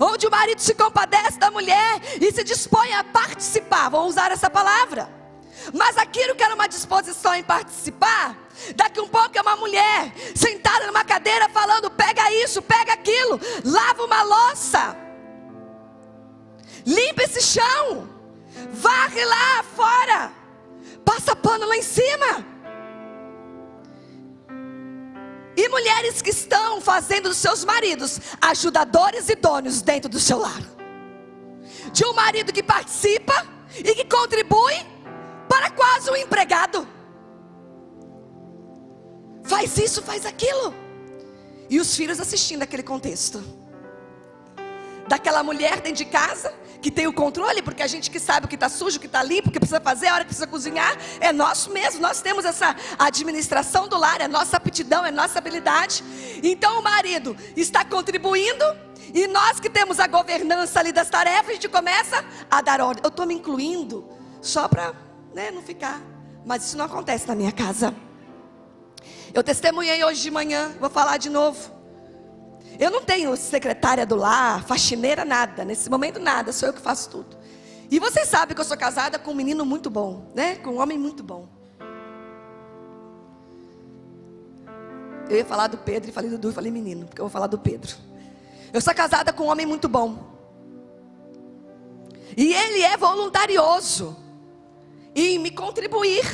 onde 0.00 0.26
o 0.26 0.30
marido 0.30 0.60
se 0.60 0.74
compadece 0.74 1.38
da 1.38 1.50
mulher 1.50 2.00
e 2.20 2.32
se 2.32 2.42
dispõe 2.42 2.92
a 2.94 3.04
participar, 3.04 3.88
vou 3.90 4.06
usar 4.06 4.30
essa 4.32 4.50
palavra. 4.50 5.08
Mas 5.72 5.96
aquilo 5.96 6.34
que 6.34 6.42
era 6.42 6.54
uma 6.54 6.66
disposição 6.66 7.34
em 7.34 7.42
participar, 7.42 8.36
daqui 8.74 9.00
um 9.00 9.08
pouco 9.08 9.36
é 9.36 9.40
uma 9.40 9.56
mulher 9.56 10.12
sentada 10.34 10.86
numa 10.86 11.04
cadeira 11.04 11.48
falando: 11.48 11.90
pega 11.90 12.30
isso, 12.32 12.60
pega 12.60 12.92
aquilo, 12.92 13.40
lava 13.64 14.04
uma 14.04 14.22
louça, 14.22 14.96
limpa 16.84 17.22
esse 17.22 17.40
chão, 17.40 18.08
varre 18.72 19.24
lá 19.24 19.64
fora, 19.74 20.32
passa 21.04 21.34
pano 21.34 21.66
lá 21.66 21.76
em 21.76 21.82
cima. 21.82 22.53
Mulheres 25.74 26.22
que 26.22 26.30
estão 26.30 26.80
fazendo 26.80 27.28
dos 27.28 27.38
seus 27.38 27.64
maridos 27.64 28.20
ajudadores 28.40 29.28
idôneos 29.28 29.82
dentro 29.82 30.08
do 30.08 30.20
seu 30.20 30.38
lar. 30.38 30.62
De 31.92 32.04
um 32.04 32.12
marido 32.12 32.52
que 32.52 32.62
participa 32.62 33.34
e 33.78 33.92
que 33.94 34.04
contribui 34.04 34.76
para 35.48 35.70
quase 35.70 36.10
um 36.10 36.16
empregado. 36.16 36.86
Faz 39.42 39.76
isso, 39.76 40.00
faz 40.00 40.24
aquilo. 40.24 40.72
E 41.68 41.80
os 41.80 41.96
filhos 41.96 42.20
assistindo 42.20 42.62
aquele 42.62 42.84
contexto. 42.84 43.42
Daquela 45.08 45.42
mulher 45.42 45.80
dentro 45.80 46.04
de 46.04 46.04
casa 46.04 46.54
que 46.84 46.90
tem 46.90 47.06
o 47.06 47.14
controle, 47.14 47.62
porque 47.62 47.82
a 47.82 47.86
gente 47.86 48.10
que 48.10 48.20
sabe 48.20 48.44
o 48.44 48.48
que 48.48 48.56
está 48.56 48.68
sujo, 48.68 48.98
o 48.98 49.00
que 49.00 49.06
está 49.06 49.22
limpo, 49.22 49.48
o 49.48 49.50
que 49.50 49.58
precisa 49.58 49.80
fazer, 49.80 50.08
a 50.08 50.14
hora 50.16 50.22
que 50.22 50.28
precisa 50.28 50.46
cozinhar, 50.46 50.94
é 51.18 51.32
nosso 51.32 51.70
mesmo. 51.70 51.98
Nós 51.98 52.20
temos 52.20 52.44
essa 52.44 52.76
administração 52.98 53.88
do 53.88 53.96
lar, 53.96 54.20
é 54.20 54.28
nossa 54.28 54.58
aptidão, 54.58 55.02
é 55.02 55.10
nossa 55.10 55.38
habilidade. 55.38 56.04
Então 56.42 56.78
o 56.78 56.82
marido 56.82 57.34
está 57.56 57.86
contribuindo 57.86 58.62
e 59.14 59.26
nós 59.26 59.58
que 59.58 59.70
temos 59.70 59.98
a 59.98 60.06
governança 60.06 60.78
ali 60.78 60.92
das 60.92 61.08
tarefas, 61.08 61.48
a 61.48 61.52
gente 61.54 61.70
começa 61.70 62.22
a 62.50 62.60
dar 62.60 62.82
ordem. 62.82 63.02
Eu 63.02 63.08
estou 63.08 63.24
me 63.24 63.32
incluindo 63.32 64.06
só 64.42 64.68
para 64.68 64.92
né, 65.32 65.50
não 65.50 65.62
ficar. 65.62 66.02
Mas 66.44 66.66
isso 66.66 66.76
não 66.76 66.84
acontece 66.84 67.26
na 67.26 67.34
minha 67.34 67.52
casa. 67.52 67.94
Eu 69.32 69.42
testemunhei 69.42 70.04
hoje 70.04 70.20
de 70.20 70.30
manhã, 70.30 70.70
vou 70.78 70.90
falar 70.90 71.16
de 71.16 71.30
novo. 71.30 71.73
Eu 72.78 72.90
não 72.90 73.02
tenho 73.02 73.36
secretária 73.36 74.04
do 74.04 74.16
lar, 74.16 74.64
faxineira, 74.64 75.24
nada. 75.24 75.64
Nesse 75.64 75.88
momento, 75.88 76.18
nada. 76.18 76.52
Sou 76.52 76.68
eu 76.68 76.72
que 76.72 76.80
faço 76.80 77.10
tudo. 77.10 77.36
E 77.90 77.98
vocês 77.98 78.28
sabem 78.28 78.54
que 78.54 78.60
eu 78.60 78.64
sou 78.64 78.76
casada 78.76 79.18
com 79.18 79.30
um 79.30 79.34
menino 79.34 79.64
muito 79.64 79.88
bom, 79.88 80.30
né? 80.34 80.56
Com 80.56 80.70
um 80.70 80.80
homem 80.80 80.98
muito 80.98 81.22
bom. 81.22 81.48
Eu 85.28 85.36
ia 85.36 85.44
falar 85.44 85.68
do 85.68 85.78
Pedro 85.78 86.10
e 86.10 86.12
falei 86.12 86.30
do 86.30 86.38
Du 86.38 86.50
e 86.50 86.52
falei 86.52 86.70
menino, 86.70 87.06
porque 87.06 87.20
eu 87.20 87.24
vou 87.24 87.30
falar 87.30 87.46
do 87.46 87.58
Pedro. 87.58 87.94
Eu 88.72 88.80
sou 88.80 88.94
casada 88.94 89.32
com 89.32 89.44
um 89.44 89.48
homem 89.48 89.64
muito 89.64 89.88
bom. 89.88 90.34
E 92.36 92.52
ele 92.52 92.82
é 92.82 92.96
voluntarioso 92.96 94.16
em 95.14 95.38
me 95.38 95.50
contribuir. 95.50 96.24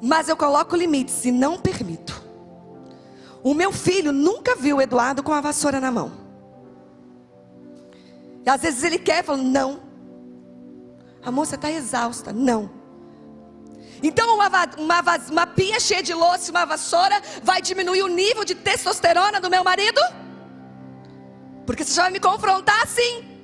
Mas 0.00 0.28
eu 0.28 0.36
coloco 0.36 0.76
limites 0.76 1.24
e 1.24 1.32
não 1.32 1.58
permito. 1.58 2.25
O 3.46 3.54
meu 3.54 3.70
filho 3.70 4.10
nunca 4.10 4.56
viu 4.56 4.78
o 4.78 4.82
Eduardo 4.82 5.22
com 5.22 5.32
a 5.32 5.40
vassoura 5.40 5.78
na 5.80 5.88
mão. 5.88 6.10
E 8.44 8.50
às 8.50 8.60
vezes 8.60 8.82
ele 8.82 8.98
quer, 8.98 9.22
fala, 9.22 9.38
não. 9.38 9.80
A 11.24 11.30
moça 11.30 11.54
está 11.54 11.70
exausta, 11.70 12.32
não. 12.32 12.68
Então 14.02 14.34
uma, 14.34 14.48
uma, 14.76 15.16
uma 15.30 15.46
pia 15.46 15.78
cheia 15.78 16.02
de 16.02 16.12
louça, 16.12 16.50
uma 16.50 16.64
vassoura, 16.64 17.22
vai 17.40 17.62
diminuir 17.62 18.02
o 18.02 18.08
nível 18.08 18.44
de 18.44 18.56
testosterona 18.56 19.40
do 19.40 19.48
meu 19.48 19.62
marido? 19.62 20.00
Porque 21.64 21.84
você 21.84 21.94
já 21.94 22.02
vai 22.02 22.10
me 22.10 22.18
confrontar 22.18 22.82
assim. 22.82 23.35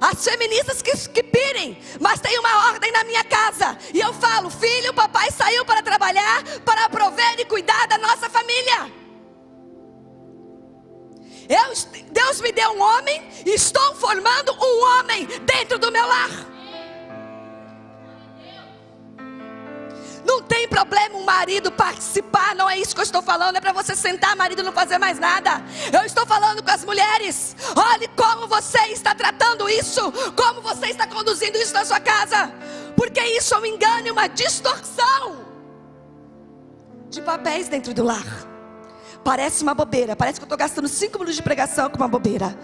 As 0.00 0.24
feministas 0.24 0.82
que, 0.82 0.96
que 1.08 1.22
pirem, 1.22 1.78
mas 2.00 2.20
tem 2.20 2.38
uma 2.38 2.68
ordem 2.68 2.92
na 2.92 3.04
minha 3.04 3.24
casa. 3.24 3.78
E 3.92 4.00
eu 4.00 4.12
falo: 4.12 4.50
filho, 4.50 4.92
papai 4.94 5.30
saiu 5.30 5.64
para 5.64 5.82
trabalhar, 5.82 6.42
para 6.64 6.88
prover 6.88 7.40
e 7.40 7.44
cuidar 7.44 7.86
da 7.86 7.98
nossa 7.98 8.28
família. 8.28 8.92
Eu, 11.48 11.72
Deus 12.10 12.40
me 12.40 12.50
deu 12.50 12.72
um 12.72 12.82
homem 12.82 13.26
estou 13.46 13.94
formando 13.94 14.52
um 14.52 14.98
homem 14.98 15.26
dentro 15.42 15.78
do 15.78 15.92
meu 15.92 16.06
lar. 16.06 16.30
Não 20.24 20.42
tem 20.42 20.66
problema 20.66 21.16
um 21.16 21.22
marido 21.22 21.70
participar, 21.70 22.52
não 22.56 22.68
é 22.68 22.76
isso 22.76 22.92
que 22.92 23.00
eu 23.00 23.04
estou 23.04 23.22
falando, 23.22 23.56
é 23.56 23.60
para 23.60 23.72
você 23.72 23.94
sentar, 23.94 24.34
marido, 24.34 24.64
não 24.64 24.72
fazer 24.72 24.98
mais 24.98 25.20
nada. 25.20 25.62
Eu 25.92 26.04
estou 26.04 26.26
falando 26.26 26.64
com 26.64 26.70
as 26.70 26.84
mulheres. 26.84 27.54
Olhe 27.76 28.08
como 28.08 28.48
você 28.48 28.75
isso, 29.86 30.12
como 30.34 30.60
você 30.60 30.86
está 30.86 31.06
conduzindo 31.06 31.56
isso 31.56 31.72
na 31.72 31.84
sua 31.84 32.00
casa, 32.00 32.52
porque 32.96 33.20
isso 33.20 33.54
é 33.54 33.58
um 33.58 33.66
engano 33.66 34.08
e 34.08 34.10
uma 34.10 34.26
distorção 34.26 35.46
de 37.08 37.22
papéis 37.22 37.68
dentro 37.68 37.94
do 37.94 38.02
lar. 38.02 38.26
Parece 39.24 39.62
uma 39.62 39.74
bobeira, 39.74 40.16
parece 40.16 40.38
que 40.38 40.44
eu 40.44 40.46
estou 40.46 40.58
gastando 40.58 40.88
cinco 40.88 41.14
minutos 41.14 41.36
de 41.36 41.42
pregação 41.42 41.88
com 41.88 41.96
uma 41.96 42.08
bobeira. 42.08 42.58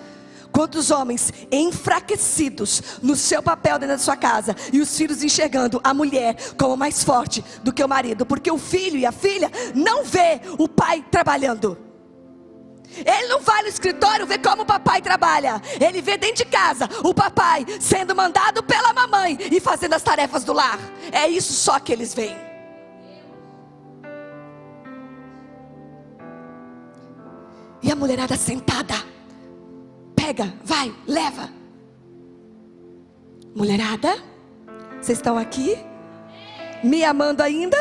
Quantos 0.51 0.91
homens 0.91 1.33
enfraquecidos 1.51 2.83
no 3.03 3.17
seu 3.17 3.43
papel 3.43 3.79
dentro 3.79 3.97
da 3.97 4.03
sua 4.03 4.17
casa 4.17 4.55
e 4.71 4.81
os 4.81 4.95
filhos 4.95 5.23
enxergando 5.23 5.81
a 5.83 5.95
mulher 5.95 6.37
como 6.59 6.77
mais 6.77 7.03
forte 7.03 7.43
do 7.63 7.73
que 7.73 7.83
o 7.83 7.89
marido, 7.89 8.27
porque 8.27 8.51
o 8.51 8.59
filho 8.59 8.99
e 8.99 9.07
a 9.07 9.13
filha 9.13 9.51
não 9.75 10.05
vê 10.05 10.41
o 10.59 10.69
pai 10.69 11.03
trabalhando. 11.11 11.92
Ele 12.97 13.29
não 13.29 13.41
vai 13.41 13.63
no 13.63 13.69
escritório 13.69 14.27
ver 14.27 14.39
como 14.39 14.63
o 14.63 14.67
papai 14.67 15.01
trabalha. 15.01 15.61
Ele 15.81 16.03
vê 16.03 16.17
dentro 16.17 16.45
de 16.45 16.51
casa 16.51 16.89
o 17.03 17.15
papai 17.15 17.65
sendo 17.81 18.15
mandado 18.15 18.63
pela 18.63 18.93
mamãe 18.93 19.39
e 19.51 19.61
fazendo 19.61 19.95
as 19.95 20.03
tarefas 20.03 20.45
do 20.45 20.53
lar. 20.53 20.79
É 21.11 21.29
isso 21.29 21.53
só 21.53 21.79
que 21.79 21.93
eles 21.93 22.15
veem. 22.15 22.37
E 27.83 27.91
a 27.91 27.97
mulherada 27.97 28.37
sentada 28.37 28.95
pega, 30.15 30.55
vai, 30.65 30.95
leva. 31.07 31.51
Mulherada, 33.55 34.17
vocês 35.01 35.19
estão 35.19 35.37
aqui? 35.37 35.77
Me 36.83 37.05
amando 37.05 37.43
ainda? 37.43 37.77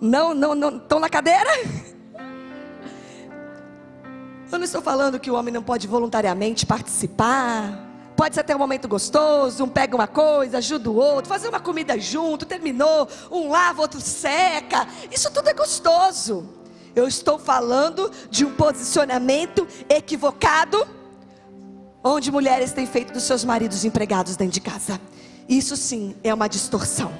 Não, 0.00 0.34
não, 0.34 0.54
não, 0.54 0.76
estão 0.76 0.98
na 0.98 1.08
cadeira? 1.08 1.50
Eu 4.50 4.58
não 4.58 4.64
estou 4.64 4.82
falando 4.82 5.18
que 5.18 5.30
o 5.30 5.34
homem 5.34 5.52
não 5.52 5.62
pode 5.62 5.86
voluntariamente 5.86 6.66
participar. 6.66 7.92
Pode 8.16 8.34
ser 8.34 8.42
até 8.42 8.54
um 8.54 8.58
momento 8.58 8.86
gostoso, 8.86 9.64
um 9.64 9.68
pega 9.68 9.96
uma 9.96 10.06
coisa, 10.06 10.58
ajuda 10.58 10.88
o 10.88 10.94
outro, 10.94 11.28
fazer 11.28 11.48
uma 11.48 11.58
comida 11.58 11.98
junto, 11.98 12.46
terminou, 12.46 13.08
um 13.30 13.50
lava, 13.50 13.82
outro 13.82 14.00
seca. 14.00 14.86
Isso 15.10 15.32
tudo 15.32 15.48
é 15.48 15.54
gostoso. 15.54 16.48
Eu 16.94 17.08
estou 17.08 17.38
falando 17.40 18.10
de 18.30 18.44
um 18.44 18.54
posicionamento 18.54 19.66
equivocado, 19.88 20.86
onde 22.04 22.30
mulheres 22.30 22.72
têm 22.72 22.86
feito 22.86 23.12
dos 23.12 23.24
seus 23.24 23.44
maridos 23.44 23.84
empregados 23.84 24.36
dentro 24.36 24.54
de 24.54 24.60
casa. 24.60 25.00
Isso 25.48 25.76
sim 25.76 26.14
é 26.22 26.32
uma 26.32 26.46
distorção. 26.46 27.12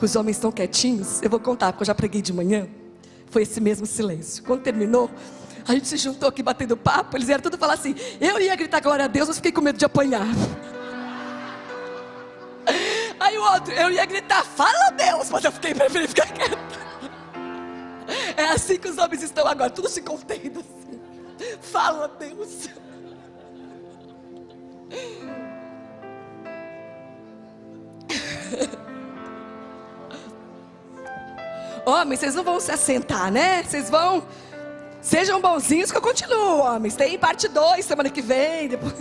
Os 0.00 0.16
homens 0.16 0.36
estão 0.36 0.52
quietinhos, 0.52 1.22
eu 1.22 1.30
vou 1.30 1.40
contar, 1.40 1.72
porque 1.72 1.82
eu 1.82 1.86
já 1.86 1.94
preguei 1.94 2.20
de 2.20 2.32
manhã. 2.32 2.68
Foi 3.30 3.42
esse 3.42 3.60
mesmo 3.60 3.86
silêncio. 3.86 4.42
Quando 4.42 4.62
terminou, 4.62 5.08
a 5.66 5.72
gente 5.72 5.86
se 5.86 5.96
juntou 5.96 6.28
aqui 6.28 6.42
batendo 6.42 6.76
papo. 6.76 7.16
Eles 7.16 7.26
vieram 7.28 7.42
tudo 7.42 7.56
falar 7.56 7.74
assim: 7.74 7.94
eu 8.20 8.40
ia 8.40 8.56
gritar 8.56 8.80
glória 8.80 9.04
a 9.04 9.08
Deus, 9.08 9.28
mas 9.28 9.36
fiquei 9.36 9.52
com 9.52 9.60
medo 9.60 9.78
de 9.78 9.84
apanhar. 9.84 10.26
Aí 13.20 13.38
o 13.38 13.42
outro, 13.52 13.72
eu 13.72 13.90
ia 13.90 14.04
gritar, 14.04 14.44
fala 14.44 14.90
Deus, 14.90 15.30
mas 15.30 15.44
eu 15.44 15.52
fiquei 15.52 15.74
preferi 15.74 16.08
ficar 16.08 16.26
quieta. 16.32 16.58
É 18.36 18.44
assim 18.46 18.78
que 18.78 18.88
os 18.88 18.98
homens 18.98 19.22
estão 19.22 19.46
agora, 19.46 19.70
tudo 19.70 19.88
se 19.88 20.02
contendo 20.02 20.60
assim. 20.60 21.00
Fala 21.60 22.08
Deus. 22.08 22.68
Homens, 31.86 32.20
vocês 32.20 32.34
não 32.34 32.44
vão 32.44 32.60
se 32.60 32.70
assentar, 32.70 33.30
né? 33.30 33.62
Vocês 33.62 33.88
vão. 33.90 34.22
Sejam 35.00 35.40
bonzinhos 35.40 35.90
que 35.90 35.96
eu 35.96 36.02
continuo, 36.02 36.58
homens. 36.58 36.94
Tem 36.94 37.18
parte 37.18 37.48
2 37.48 37.84
semana 37.84 38.10
que 38.10 38.20
vem. 38.20 38.68
Depois... 38.68 38.94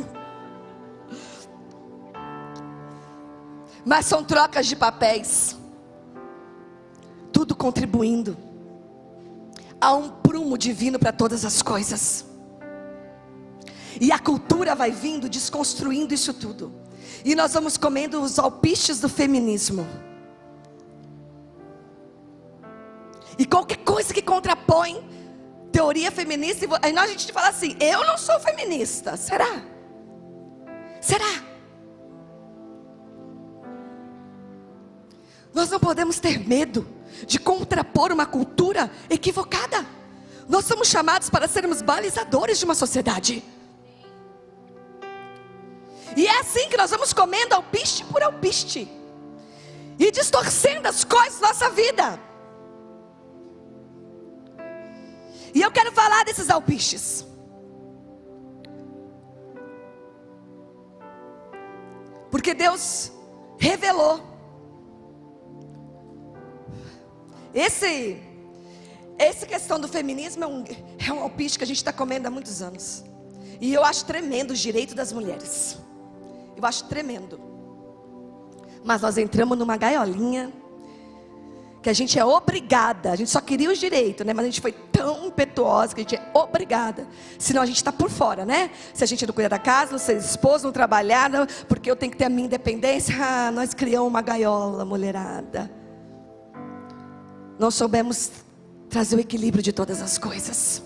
Mas 3.85 4.05
são 4.05 4.23
trocas 4.23 4.67
de 4.67 4.75
papéis. 4.75 5.57
Tudo 7.31 7.55
contribuindo 7.55 8.37
a 9.81 9.93
um 9.93 10.09
prumo 10.09 10.57
divino 10.57 10.99
para 10.99 11.11
todas 11.11 11.45
as 11.45 11.61
coisas. 11.61 12.25
E 13.99 14.11
a 14.11 14.19
cultura 14.19 14.75
vai 14.75 14.91
vindo 14.91 15.27
desconstruindo 15.27 16.13
isso 16.13 16.33
tudo. 16.33 16.71
E 17.25 17.35
nós 17.35 17.53
vamos 17.53 17.77
comendo 17.77 18.21
os 18.21 18.39
alpistes 18.39 18.99
do 18.99 19.09
feminismo. 19.09 19.85
E 23.39 23.45
qualquer 23.45 23.77
coisa 23.77 24.13
que 24.13 24.21
contrapõe 24.21 25.01
teoria 25.71 26.11
feminista, 26.11 26.67
aí 26.81 26.91
nós 26.91 27.05
a 27.05 27.13
gente 27.13 27.31
fala 27.31 27.47
assim: 27.47 27.73
eu 27.79 28.05
não 28.05 28.17
sou 28.17 28.37
feminista. 28.41 29.15
Será? 29.15 29.63
Será? 30.99 31.45
Nós 35.53 35.69
não 35.69 35.79
podemos 35.79 36.19
ter 36.19 36.45
medo 36.45 36.85
de 37.25 37.39
contrapor 37.39 38.11
uma 38.11 38.25
cultura 38.25 38.91
equivocada. 39.09 39.85
Nós 40.47 40.65
somos 40.65 40.89
chamados 40.89 41.29
para 41.29 41.47
sermos 41.47 41.81
balizadores 41.81 42.59
de 42.59 42.65
uma 42.65 42.75
sociedade. 42.75 43.41
E 46.17 46.27
é 46.27 46.39
assim 46.39 46.67
que 46.67 46.75
nós 46.75 46.91
vamos 46.91 47.13
comendo 47.13 47.55
alpiste 47.55 48.03
por 48.03 48.21
alpiste 48.21 48.89
e 49.97 50.11
distorcendo 50.11 50.89
as 50.89 51.05
coisas 51.05 51.39
da 51.39 51.47
nossa 51.47 51.69
vida. 51.69 52.28
E 55.53 55.61
eu 55.61 55.71
quero 55.71 55.91
falar 55.91 56.23
desses 56.25 56.49
alpistes. 56.49 57.25
Porque 62.29 62.53
Deus 62.53 63.11
revelou 63.57 64.29
esse 67.53 68.21
essa 69.17 69.45
questão 69.45 69.79
do 69.79 69.87
feminismo 69.87 70.43
é 70.43 70.47
um, 70.47 70.63
é 70.97 71.11
um 71.11 71.19
alpiste 71.19 71.57
que 71.57 71.63
a 71.65 71.67
gente 71.67 71.77
está 71.77 71.91
comendo 71.91 72.27
há 72.27 72.31
muitos 72.31 72.61
anos. 72.61 73.03
E 73.59 73.73
eu 73.73 73.83
acho 73.83 74.05
tremendo 74.05 74.51
o 74.51 74.53
direito 74.53 74.95
das 74.95 75.11
mulheres. 75.11 75.77
Eu 76.55 76.65
acho 76.65 76.85
tremendo. 76.85 77.37
Mas 78.81 79.01
nós 79.01 79.17
entramos 79.17 79.57
numa 79.57 79.75
gaiolinha 79.75 80.53
que 81.81 81.89
a 81.89 81.93
gente 81.93 82.17
é 82.17 82.23
obrigada, 82.23 83.11
a 83.11 83.15
gente 83.15 83.29
só 83.29 83.41
queria 83.41 83.69
os 83.69 83.77
direitos, 83.77 84.25
né? 84.25 84.33
Mas 84.33 84.45
a 84.45 84.47
gente 84.47 84.61
foi 84.61 84.71
tão 84.99 85.25
impetuosa 85.25 85.95
que 85.95 86.01
a 86.01 86.03
gente 86.03 86.15
é 86.15 86.31
obrigada. 86.33 87.07
Senão 87.37 87.61
a 87.61 87.65
gente 87.65 87.77
está 87.77 87.91
por 87.91 88.09
fora, 88.09 88.45
né? 88.45 88.69
Se 88.93 89.01
a 89.01 89.07
gente 89.07 89.25
não 89.25 89.33
cuida 89.33 89.47
da 89.47 89.57
casa, 89.57 89.93
não 89.93 89.97
ser 89.97 90.17
esposo, 90.17 90.65
não 90.65 90.73
trabalhar, 90.73 91.29
não, 91.29 91.47
porque 91.69 91.89
eu 91.89 91.95
tenho 91.95 92.11
que 92.11 92.17
ter 92.17 92.25
a 92.25 92.29
minha 92.29 92.45
independência. 92.45 93.15
Ah, 93.17 93.49
nós 93.49 93.73
criamos 93.73 94.09
uma 94.09 94.21
gaiola, 94.21 94.83
mulherada. 94.83 95.71
Não 97.57 97.71
soubemos 97.71 98.31
trazer 98.89 99.15
o 99.15 99.19
equilíbrio 99.19 99.63
de 99.63 99.71
todas 99.71 100.01
as 100.01 100.17
coisas. 100.17 100.83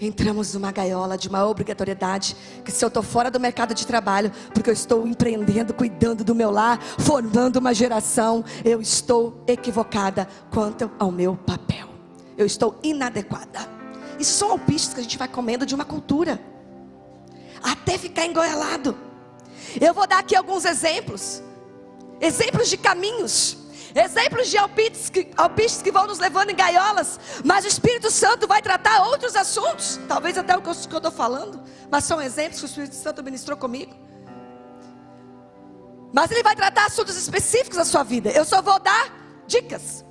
Entramos 0.00 0.52
numa 0.54 0.72
gaiola 0.72 1.16
de 1.16 1.28
uma 1.28 1.46
obrigatoriedade, 1.46 2.36
que 2.64 2.72
se 2.72 2.84
eu 2.84 2.88
estou 2.88 3.02
fora 3.02 3.30
do 3.30 3.38
mercado 3.38 3.72
de 3.72 3.86
trabalho, 3.86 4.32
porque 4.52 4.68
eu 4.68 4.74
estou 4.74 5.06
empreendendo, 5.06 5.72
cuidando 5.72 6.24
do 6.24 6.34
meu 6.34 6.50
lar, 6.50 6.80
formando 6.98 7.56
uma 7.56 7.72
geração, 7.72 8.44
eu 8.64 8.80
estou 8.80 9.42
equivocada 9.46 10.28
quanto 10.50 10.90
ao 10.98 11.12
meu 11.12 11.36
papel. 11.36 11.88
Eu 12.36 12.44
estou 12.44 12.78
inadequada. 12.82 13.68
Isso 14.18 14.36
são 14.36 14.50
alpistes 14.50 14.94
que 14.94 15.00
a 15.00 15.02
gente 15.02 15.16
vai 15.16 15.28
comendo 15.28 15.64
de 15.64 15.74
uma 15.74 15.84
cultura, 15.84 16.40
até 17.62 17.96
ficar 17.96 18.26
engoelado. 18.26 18.96
Eu 19.80 19.94
vou 19.94 20.06
dar 20.06 20.18
aqui 20.18 20.34
alguns 20.34 20.64
exemplos, 20.64 21.40
exemplos 22.20 22.68
de 22.68 22.76
caminhos 22.76 23.63
exemplos 23.94 24.48
de 24.48 24.58
alpistes 24.58 25.08
que, 25.08 25.24
que 25.82 25.92
vão 25.92 26.06
nos 26.06 26.18
levando 26.18 26.50
em 26.50 26.56
gaiolas, 26.56 27.20
mas 27.44 27.64
o 27.64 27.68
Espírito 27.68 28.10
Santo 28.10 28.46
vai 28.46 28.60
tratar 28.60 29.06
outros 29.06 29.36
assuntos, 29.36 30.00
talvez 30.08 30.36
até 30.36 30.56
o 30.56 30.60
que 30.60 30.68
eu 30.68 30.72
estou 30.72 31.12
falando, 31.12 31.62
mas 31.90 32.04
são 32.04 32.20
exemplos 32.20 32.58
que 32.58 32.64
o 32.64 32.68
Espírito 32.68 32.96
Santo 32.96 33.22
ministrou 33.22 33.56
comigo. 33.56 33.94
Mas 36.12 36.30
ele 36.30 36.42
vai 36.42 36.54
tratar 36.54 36.86
assuntos 36.86 37.16
específicos 37.16 37.76
da 37.76 37.84
sua 37.84 38.04
vida. 38.04 38.30
Eu 38.30 38.44
só 38.44 38.62
vou 38.62 38.78
dar 38.78 39.12
dicas. 39.48 40.04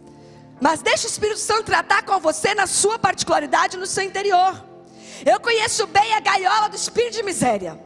Mas 0.59 0.81
deixa 0.81 1.07
o 1.07 1.09
Espírito 1.09 1.39
Santo 1.39 1.63
tratar 1.63 2.03
com 2.03 2.19
você 2.19 2.53
na 2.53 2.67
sua 2.67 2.99
particularidade, 2.99 3.77
no 3.77 3.85
seu 3.85 4.03
interior. 4.03 4.63
Eu 5.25 5.39
conheço 5.39 5.87
bem 5.87 6.13
a 6.13 6.19
gaiola 6.19 6.67
do 6.67 6.75
espírito 6.75 7.15
de 7.15 7.23
miséria. 7.23 7.79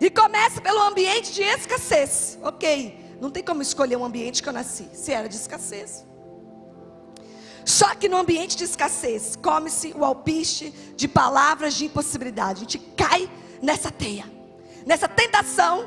E 0.00 0.08
começa 0.10 0.60
pelo 0.60 0.80
ambiente 0.82 1.32
de 1.32 1.42
escassez. 1.42 2.38
Ok. 2.42 3.07
Não 3.20 3.30
tem 3.30 3.42
como 3.42 3.62
escolher 3.62 3.96
um 3.96 4.04
ambiente 4.04 4.42
que 4.42 4.48
eu 4.48 4.52
nasci, 4.52 4.88
se 4.92 5.12
era 5.12 5.28
de 5.28 5.36
escassez. 5.36 6.04
Só 7.64 7.94
que 7.94 8.08
no 8.08 8.16
ambiente 8.16 8.56
de 8.56 8.64
escassez, 8.64 9.36
come-se 9.36 9.92
o 9.94 10.04
alpiste 10.04 10.72
de 10.96 11.06
palavras 11.06 11.74
de 11.74 11.84
impossibilidade. 11.84 12.60
A 12.60 12.60
gente 12.60 12.78
cai 12.96 13.30
nessa 13.60 13.90
teia, 13.90 14.24
nessa 14.86 15.06
tentação 15.06 15.86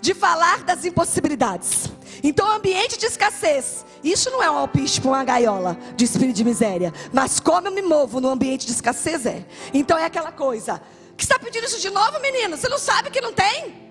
de 0.00 0.14
falar 0.14 0.64
das 0.64 0.84
impossibilidades. 0.84 1.90
Então, 2.22 2.50
ambiente 2.50 2.98
de 2.98 3.04
escassez, 3.04 3.84
isso 4.02 4.30
não 4.30 4.42
é 4.42 4.50
um 4.50 4.56
alpiste 4.56 5.00
para 5.00 5.10
uma 5.10 5.24
gaiola 5.24 5.76
de 5.94 6.04
espírito 6.04 6.36
de 6.36 6.44
miséria, 6.44 6.92
mas 7.12 7.38
como 7.38 7.68
eu 7.68 7.72
me 7.72 7.82
movo 7.82 8.20
no 8.20 8.30
ambiente 8.30 8.64
de 8.64 8.72
escassez 8.72 9.26
é. 9.26 9.44
Então, 9.74 9.98
é 9.98 10.04
aquela 10.04 10.32
coisa. 10.32 10.80
Que 11.16 11.24
está 11.24 11.38
pedindo 11.38 11.66
isso 11.66 11.78
de 11.78 11.90
novo, 11.90 12.18
menino? 12.20 12.56
Você 12.56 12.66
não 12.66 12.78
sabe 12.78 13.10
que 13.10 13.20
não 13.20 13.32
tem? 13.32 13.89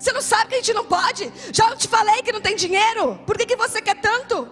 Você 0.00 0.12
não 0.12 0.22
sabe 0.22 0.48
que 0.48 0.54
a 0.54 0.58
gente 0.58 0.72
não 0.72 0.86
pode? 0.86 1.30
Já 1.52 1.76
te 1.76 1.86
falei 1.86 2.22
que 2.22 2.32
não 2.32 2.40
tem 2.40 2.56
dinheiro. 2.56 3.20
Por 3.26 3.36
que, 3.36 3.44
que 3.44 3.54
você 3.54 3.82
quer 3.82 4.00
tanto? 4.00 4.48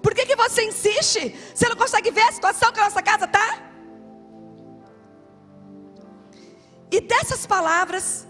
Por 0.00 0.14
que, 0.14 0.24
que 0.24 0.36
você 0.36 0.64
insiste? 0.64 1.34
Você 1.52 1.68
não 1.68 1.74
consegue 1.74 2.12
ver 2.12 2.22
a 2.22 2.30
situação 2.30 2.70
que 2.72 2.78
a 2.78 2.84
nossa 2.84 3.02
casa 3.02 3.24
está? 3.24 3.58
E 6.88 7.00
dessas 7.00 7.44
palavras 7.46 8.28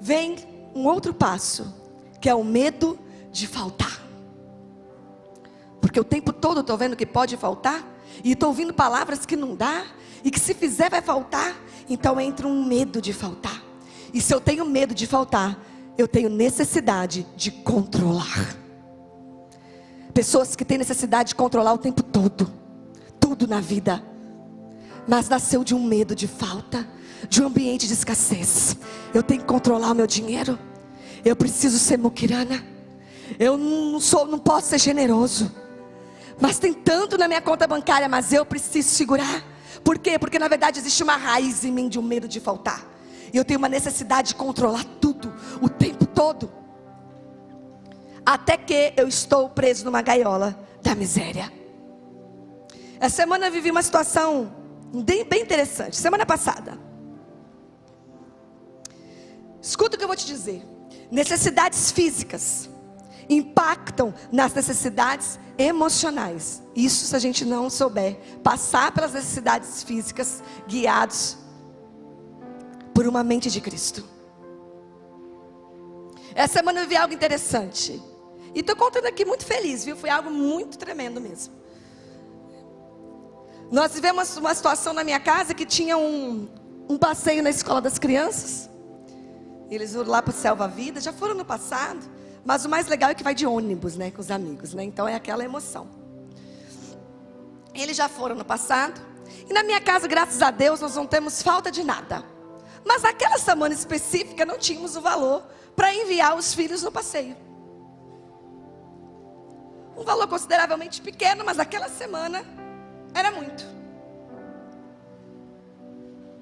vem 0.00 0.38
um 0.74 0.86
outro 0.86 1.14
passo, 1.14 1.72
que 2.20 2.28
é 2.28 2.34
o 2.34 2.42
medo 2.42 2.98
de 3.30 3.46
faltar. 3.46 4.02
Porque 5.80 6.00
o 6.00 6.04
tempo 6.04 6.32
todo 6.32 6.58
eu 6.58 6.62
estou 6.62 6.76
vendo 6.76 6.96
que 6.96 7.06
pode 7.06 7.36
faltar, 7.36 7.86
e 8.24 8.32
estou 8.32 8.48
ouvindo 8.48 8.74
palavras 8.74 9.24
que 9.24 9.36
não 9.36 9.54
dá, 9.54 9.86
e 10.24 10.32
que 10.32 10.40
se 10.40 10.52
fizer 10.52 10.90
vai 10.90 11.00
faltar, 11.00 11.54
então 11.88 12.20
entra 12.20 12.48
um 12.48 12.64
medo 12.64 13.00
de 13.00 13.12
faltar. 13.12 13.69
E 14.12 14.20
se 14.20 14.34
eu 14.34 14.40
tenho 14.40 14.64
medo 14.64 14.94
de 14.94 15.06
faltar, 15.06 15.58
eu 15.96 16.08
tenho 16.08 16.28
necessidade 16.28 17.26
de 17.36 17.50
controlar. 17.50 18.56
Pessoas 20.12 20.56
que 20.56 20.64
têm 20.64 20.78
necessidade 20.78 21.30
de 21.30 21.34
controlar 21.34 21.72
o 21.72 21.78
tempo 21.78 22.02
todo, 22.02 22.50
tudo 23.20 23.46
na 23.46 23.60
vida, 23.60 24.02
mas 25.06 25.28
nasceu 25.28 25.62
de 25.62 25.74
um 25.74 25.82
medo 25.82 26.14
de 26.14 26.26
falta, 26.26 26.86
de 27.28 27.42
um 27.42 27.46
ambiente 27.46 27.86
de 27.86 27.92
escassez. 27.92 28.76
Eu 29.14 29.22
tenho 29.22 29.40
que 29.40 29.46
controlar 29.46 29.92
o 29.92 29.94
meu 29.94 30.06
dinheiro. 30.06 30.58
Eu 31.24 31.36
preciso 31.36 31.78
ser 31.78 31.98
muquirana. 31.98 32.64
Eu 33.38 33.56
não 33.56 34.00
sou, 34.00 34.26
não 34.26 34.38
posso 34.38 34.68
ser 34.68 34.78
generoso. 34.78 35.50
Mas 36.40 36.58
tem 36.58 36.72
tanto 36.72 37.18
na 37.18 37.28
minha 37.28 37.40
conta 37.40 37.66
bancária, 37.66 38.08
mas 38.08 38.32
eu 38.32 38.44
preciso 38.44 38.88
segurar. 38.88 39.44
Por 39.84 39.98
quê? 39.98 40.18
Porque 40.18 40.38
na 40.38 40.48
verdade 40.48 40.78
existe 40.78 41.02
uma 41.02 41.16
raiz 41.16 41.64
em 41.64 41.70
mim 41.70 41.88
de 41.88 41.98
um 41.98 42.02
medo 42.02 42.26
de 42.26 42.40
faltar. 42.40 42.84
E 43.32 43.36
eu 43.36 43.44
tenho 43.44 43.58
uma 43.58 43.68
necessidade 43.68 44.28
de 44.28 44.34
controlar 44.34 44.84
tudo, 45.00 45.32
o 45.60 45.68
tempo 45.68 46.06
todo. 46.06 46.50
Até 48.24 48.56
que 48.56 48.92
eu 48.96 49.08
estou 49.08 49.48
preso 49.48 49.84
numa 49.84 50.02
gaiola 50.02 50.58
da 50.82 50.94
miséria. 50.94 51.52
Essa 52.98 53.16
semana 53.16 53.46
eu 53.46 53.52
vivi 53.52 53.70
uma 53.70 53.82
situação 53.82 54.52
bem, 54.92 55.42
interessante. 55.42 55.96
Semana 55.96 56.26
passada. 56.26 56.78
Escuta 59.62 59.96
o 59.96 59.98
que 59.98 60.04
eu 60.04 60.08
vou 60.08 60.16
te 60.16 60.26
dizer. 60.26 60.62
Necessidades 61.10 61.90
físicas 61.90 62.68
impactam 63.28 64.12
nas 64.30 64.52
necessidades 64.52 65.38
emocionais. 65.56 66.62
Isso 66.74 67.06
se 67.06 67.14
a 67.14 67.18
gente 67.18 67.44
não 67.44 67.70
souber 67.70 68.18
passar 68.42 68.92
pelas 68.92 69.12
necessidades 69.12 69.82
físicas 69.82 70.42
guiados 70.66 71.36
por 73.00 73.06
uma 73.06 73.24
mente 73.24 73.50
de 73.50 73.62
Cristo. 73.62 74.04
Essa 76.34 76.58
semana 76.58 76.80
eu 76.80 76.86
vi 76.86 76.96
algo 76.96 77.14
interessante. 77.14 77.98
E 78.54 78.60
estou 78.60 78.76
contando 78.76 79.06
aqui 79.06 79.24
muito 79.24 79.46
feliz, 79.46 79.86
viu? 79.86 79.96
Foi 79.96 80.10
algo 80.10 80.30
muito 80.30 80.76
tremendo 80.76 81.18
mesmo. 81.18 81.54
Nós 83.72 83.94
vivemos 83.94 84.36
uma 84.36 84.54
situação 84.54 84.92
na 84.92 85.02
minha 85.02 85.18
casa 85.18 85.54
que 85.54 85.64
tinha 85.64 85.96
um, 85.96 86.46
um 86.90 86.98
passeio 86.98 87.42
na 87.42 87.48
escola 87.48 87.80
das 87.80 87.98
crianças. 87.98 88.68
Eles 89.70 89.94
foram 89.94 90.10
lá 90.10 90.20
para 90.20 90.32
o 90.32 90.34
Selva 90.34 90.68
Vida, 90.68 91.00
já 91.00 91.10
foram 91.10 91.34
no 91.34 91.44
passado. 91.46 92.06
Mas 92.44 92.66
o 92.66 92.68
mais 92.68 92.86
legal 92.86 93.08
é 93.08 93.14
que 93.14 93.24
vai 93.24 93.34
de 93.34 93.46
ônibus, 93.46 93.96
né, 93.96 94.10
com 94.10 94.20
os 94.20 94.30
amigos, 94.30 94.74
né? 94.74 94.84
Então 94.84 95.08
é 95.08 95.14
aquela 95.14 95.42
emoção. 95.42 95.88
Eles 97.72 97.96
já 97.96 98.10
foram 98.10 98.36
no 98.36 98.44
passado. 98.44 99.00
E 99.48 99.54
na 99.54 99.62
minha 99.62 99.80
casa, 99.80 100.06
graças 100.06 100.42
a 100.42 100.50
Deus, 100.50 100.80
nós 100.80 100.96
não 100.96 101.06
temos 101.06 101.40
falta 101.42 101.70
de 101.70 101.82
nada. 101.82 102.38
Mas 102.84 103.02
naquela 103.02 103.38
semana 103.38 103.74
específica 103.74 104.44
não 104.44 104.58
tínhamos 104.58 104.96
o 104.96 105.00
valor 105.00 105.42
para 105.76 105.94
enviar 105.94 106.36
os 106.36 106.54
filhos 106.54 106.82
no 106.82 106.90
passeio. 106.90 107.36
Um 109.96 110.04
valor 110.04 110.26
consideravelmente 110.28 111.02
pequeno, 111.02 111.44
mas 111.44 111.58
aquela 111.58 111.88
semana 111.88 112.44
era 113.14 113.30
muito. 113.30 113.64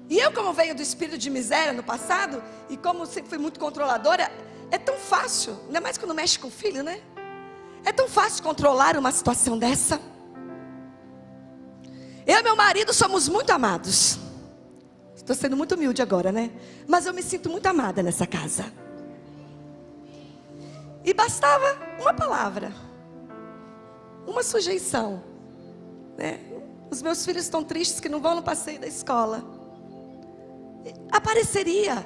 E 0.09 0.17
eu, 0.17 0.31
como 0.31 0.53
venho 0.53 0.73
do 0.73 0.81
espírito 0.81 1.17
de 1.17 1.29
miséria 1.29 1.71
no 1.73 1.83
passado, 1.83 2.41
e 2.69 2.75
como 2.77 3.05
sempre 3.05 3.29
fui 3.29 3.37
muito 3.37 3.59
controladora, 3.59 4.31
é 4.71 4.77
tão 4.77 4.95
fácil, 4.95 5.57
ainda 5.67 5.81
mais 5.81 5.97
quando 5.97 6.15
mexe 6.15 6.39
com 6.39 6.47
o 6.47 6.51
filho, 6.51 6.83
né? 6.83 7.01
É 7.85 7.91
tão 7.91 8.07
fácil 8.07 8.43
controlar 8.43 8.97
uma 8.97 9.11
situação 9.11 9.57
dessa. 9.57 10.01
Eu 12.25 12.39
e 12.39 12.43
meu 12.43 12.55
marido 12.55 12.93
somos 12.93 13.27
muito 13.27 13.51
amados. 13.51 14.19
Estou 15.19 15.35
sendo 15.35 15.55
muito 15.55 15.75
humilde 15.75 16.01
agora, 16.01 16.31
né? 16.31 16.49
Mas 16.87 17.05
eu 17.05 17.13
me 17.13 17.21
sinto 17.21 17.49
muito 17.49 17.67
amada 17.67 18.01
nessa 18.01 18.25
casa. 18.25 18.65
E 21.03 21.13
bastava 21.13 21.77
uma 21.99 22.13
palavra, 22.13 22.73
uma 24.25 24.41
sujeição. 24.41 25.21
Né? 26.17 26.39
Os 26.89 27.01
meus 27.01 27.23
filhos 27.23 27.43
estão 27.43 27.63
tristes 27.63 27.99
que 27.99 28.09
não 28.09 28.19
vão 28.19 28.35
no 28.35 28.41
passeio 28.41 28.79
da 28.79 28.87
escola. 28.87 29.43
Apareceria 31.11 32.03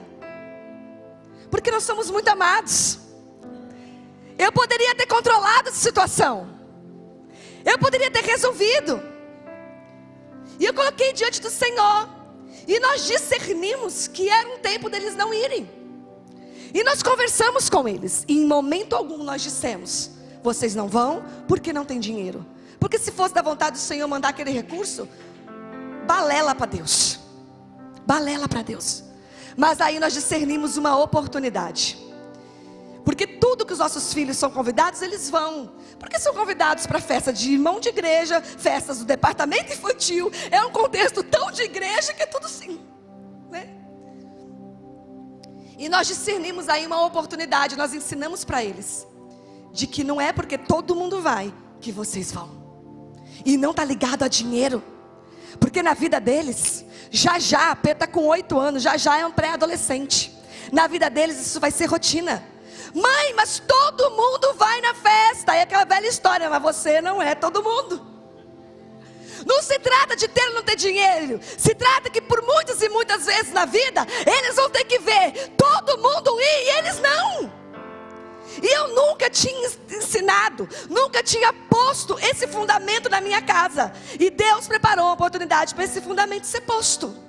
porque 1.49 1.69
nós 1.69 1.83
somos 1.83 2.09
muito 2.09 2.27
amados. 2.29 2.97
Eu 4.39 4.51
poderia 4.51 4.95
ter 4.95 5.05
controlado 5.05 5.69
essa 5.69 5.77
situação. 5.77 6.49
Eu 7.63 7.77
poderia 7.77 8.09
ter 8.09 8.23
resolvido. 8.23 8.99
E 10.59 10.65
eu 10.65 10.73
coloquei 10.73 11.13
diante 11.13 11.39
do 11.39 11.51
Senhor. 11.51 12.22
E 12.67 12.79
nós 12.79 13.05
discernimos 13.05 14.07
que 14.07 14.29
era 14.29 14.47
um 14.49 14.59
tempo 14.59 14.89
deles 14.89 15.15
não 15.15 15.33
irem. 15.33 15.69
E 16.73 16.83
nós 16.83 17.03
conversamos 17.03 17.69
com 17.69 17.87
eles. 17.87 18.25
E 18.27 18.39
em 18.39 18.45
momento 18.45 18.95
algum 18.95 19.23
nós 19.23 19.41
dissemos: 19.41 20.11
vocês 20.41 20.73
não 20.73 20.87
vão 20.87 21.23
porque 21.47 21.71
não 21.71 21.85
tem 21.85 21.99
dinheiro. 21.99 22.45
Porque 22.79 22.97
se 22.97 23.11
fosse 23.11 23.33
da 23.33 23.41
vontade 23.41 23.77
do 23.77 23.81
Senhor 23.81 24.07
mandar 24.07 24.29
aquele 24.29 24.51
recurso, 24.51 25.07
balela 26.05 26.53
para 26.53 26.65
Deus. 26.65 27.19
Balela 28.05 28.47
para 28.47 28.61
Deus. 28.61 29.03
Mas 29.55 29.79
aí 29.79 29.99
nós 29.99 30.13
discernimos 30.13 30.75
uma 30.75 30.97
oportunidade. 30.97 31.97
Porque 33.03 33.27
tudo 33.27 33.65
que 33.65 33.73
os 33.73 33.79
nossos 33.79 34.13
filhos 34.13 34.37
são 34.37 34.49
convidados, 34.49 35.01
eles 35.01 35.29
vão. 35.29 35.73
Porque 35.99 36.17
são 36.17 36.33
convidados 36.33 36.87
para 36.87 37.01
festa 37.01 37.33
de 37.33 37.51
irmão 37.51 37.79
de 37.79 37.89
igreja, 37.89 38.41
festas 38.41 38.99
do 38.99 39.05
departamento 39.05 39.73
infantil. 39.73 40.31
É 40.49 40.63
um 40.63 40.71
contexto 40.71 41.21
tão 41.23 41.51
de 41.51 41.63
igreja 41.63 42.13
que 42.13 42.23
é 42.23 42.25
tudo 42.25 42.47
sim. 42.47 42.79
Né? 43.51 43.69
E 45.77 45.89
nós 45.89 46.07
discernimos 46.07 46.69
aí 46.69 46.85
uma 46.85 47.05
oportunidade, 47.05 47.75
nós 47.75 47.93
ensinamos 47.93 48.45
para 48.45 48.63
eles. 48.63 49.05
De 49.73 49.85
que 49.85 50.03
não 50.03 50.21
é 50.21 50.31
porque 50.31 50.57
todo 50.57 50.95
mundo 50.95 51.21
vai 51.21 51.53
que 51.81 51.91
vocês 51.91 52.31
vão. 52.31 52.49
E 53.43 53.57
não 53.57 53.71
está 53.71 53.83
ligado 53.83 54.23
a 54.23 54.29
dinheiro. 54.29 54.81
Porque 55.59 55.83
na 55.83 55.93
vida 55.93 56.21
deles, 56.21 56.85
já 57.11 57.37
já, 57.37 57.71
a 57.71 57.75
Pedro 57.75 58.05
está 58.05 58.07
com 58.07 58.27
oito 58.27 58.57
anos, 58.57 58.81
já 58.81 58.95
já 58.95 59.19
é 59.19 59.25
um 59.25 59.31
pré-adolescente. 59.31 60.33
Na 60.71 60.87
vida 60.87 61.09
deles 61.09 61.39
isso 61.39 61.59
vai 61.59 61.69
ser 61.69 61.87
rotina. 61.87 62.52
Mãe, 62.93 63.33
mas 63.33 63.59
todo 63.59 64.11
mundo 64.11 64.53
vai 64.53 64.79
na 64.81 64.93
festa. 64.93 65.55
É 65.55 65.61
aquela 65.61 65.85
velha 65.85 66.07
história, 66.07 66.49
mas 66.49 66.61
você 66.61 67.01
não 67.01 67.21
é 67.21 67.33
todo 67.33 67.63
mundo. 67.63 68.13
Não 69.45 69.61
se 69.61 69.77
trata 69.79 70.15
de 70.15 70.27
ter 70.27 70.47
ou 70.49 70.53
não 70.55 70.63
ter 70.63 70.75
dinheiro. 70.75 71.39
Se 71.57 71.73
trata 71.73 72.09
que 72.09 72.21
por 72.21 72.41
muitas 72.43 72.81
e 72.81 72.89
muitas 72.89 73.25
vezes 73.25 73.51
na 73.51 73.65
vida, 73.65 74.05
eles 74.25 74.55
vão 74.55 74.69
ter 74.69 74.85
que 74.85 74.99
ver 74.99 75.49
todo 75.57 75.97
mundo 75.97 76.39
ir 76.39 76.63
e 76.63 76.77
eles 76.77 76.99
não. 76.99 77.63
E 78.61 78.67
eu 78.67 78.89
nunca 78.89 79.29
tinha 79.29 79.71
ensinado, 79.91 80.69
nunca 80.89 81.23
tinha 81.23 81.51
posto 81.51 82.17
esse 82.19 82.47
fundamento 82.47 83.09
na 83.09 83.19
minha 83.19 83.41
casa. 83.41 83.91
E 84.19 84.29
Deus 84.29 84.67
preparou 84.67 85.05
uma 85.05 85.13
oportunidade 85.13 85.73
para 85.73 85.83
esse 85.83 85.99
fundamento 85.99 86.45
ser 86.45 86.61
posto. 86.61 87.22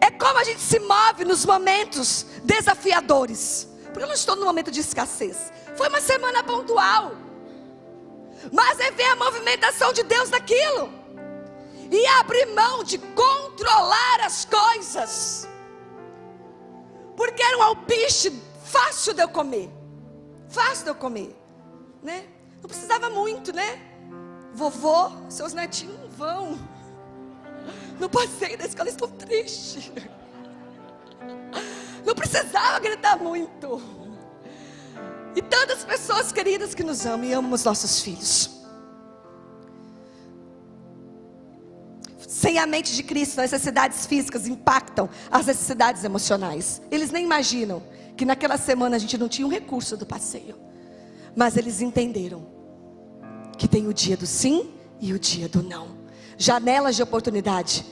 É 0.00 0.10
como 0.10 0.38
a 0.38 0.44
gente 0.44 0.60
se 0.60 0.78
move 0.78 1.24
nos 1.24 1.44
momentos 1.44 2.26
desafiadores. 2.42 3.68
Porque 3.84 4.02
eu 4.02 4.06
não 4.06 4.14
estou 4.14 4.36
num 4.36 4.44
momento 4.44 4.70
de 4.70 4.80
escassez. 4.80 5.52
Foi 5.76 5.88
uma 5.88 6.00
semana 6.00 6.42
pontual. 6.42 7.12
Mas 8.52 8.80
é 8.80 8.90
ver 8.90 9.04
a 9.04 9.16
movimentação 9.16 9.92
de 9.92 10.02
Deus 10.02 10.30
naquilo. 10.30 10.92
E 11.90 12.06
abrir 12.18 12.46
mão 12.46 12.82
de 12.82 12.98
controlar 12.98 14.20
as 14.24 14.44
coisas. 14.44 15.48
Porque 17.16 17.42
era 17.42 17.58
um 17.58 17.62
alpiste 17.62 18.32
fácil 18.64 19.14
de 19.14 19.22
eu 19.22 19.28
comer. 19.28 19.70
Fácil 20.48 20.84
de 20.84 20.90
eu 20.90 20.94
comer, 20.94 21.36
né? 22.02 22.26
Não 22.60 22.68
precisava 22.68 23.10
muito, 23.10 23.52
né? 23.52 23.80
Vovô, 24.52 25.10
seus 25.28 25.52
netinhos 25.52 26.14
vão. 26.14 26.58
No 27.98 28.08
passeio 28.08 28.58
da 28.58 28.64
escola 28.64 28.88
estou 28.88 29.08
triste. 29.08 29.92
Não 32.04 32.14
precisava 32.14 32.78
gritar 32.80 33.18
muito. 33.18 33.80
E 35.34 35.42
tantas 35.42 35.84
pessoas 35.84 36.30
queridas 36.30 36.74
que 36.74 36.82
nos 36.82 37.04
amam 37.06 37.24
e 37.24 37.32
amam 37.32 37.52
os 37.52 37.64
nossos 37.64 38.00
filhos. 38.00 38.62
Sem 42.18 42.58
a 42.58 42.66
mente 42.66 42.94
de 42.94 43.02
Cristo, 43.02 43.40
as 43.40 43.52
necessidades 43.52 44.06
físicas 44.06 44.46
impactam 44.46 45.08
as 45.30 45.46
necessidades 45.46 46.04
emocionais. 46.04 46.82
Eles 46.90 47.10
nem 47.10 47.24
imaginam 47.24 47.82
que 48.16 48.24
naquela 48.24 48.56
semana 48.58 48.96
a 48.96 48.98
gente 48.98 49.16
não 49.16 49.28
tinha 49.28 49.46
um 49.46 49.50
recurso 49.50 49.96
do 49.96 50.04
passeio. 50.04 50.56
Mas 51.34 51.56
eles 51.56 51.80
entenderam 51.80 52.46
que 53.56 53.66
tem 53.66 53.86
o 53.86 53.94
dia 53.94 54.16
do 54.16 54.26
sim 54.26 54.70
e 55.00 55.12
o 55.12 55.18
dia 55.18 55.48
do 55.48 55.62
não. 55.62 55.93
Janelas 56.36 56.96
de 56.96 57.02
oportunidade 57.02 57.84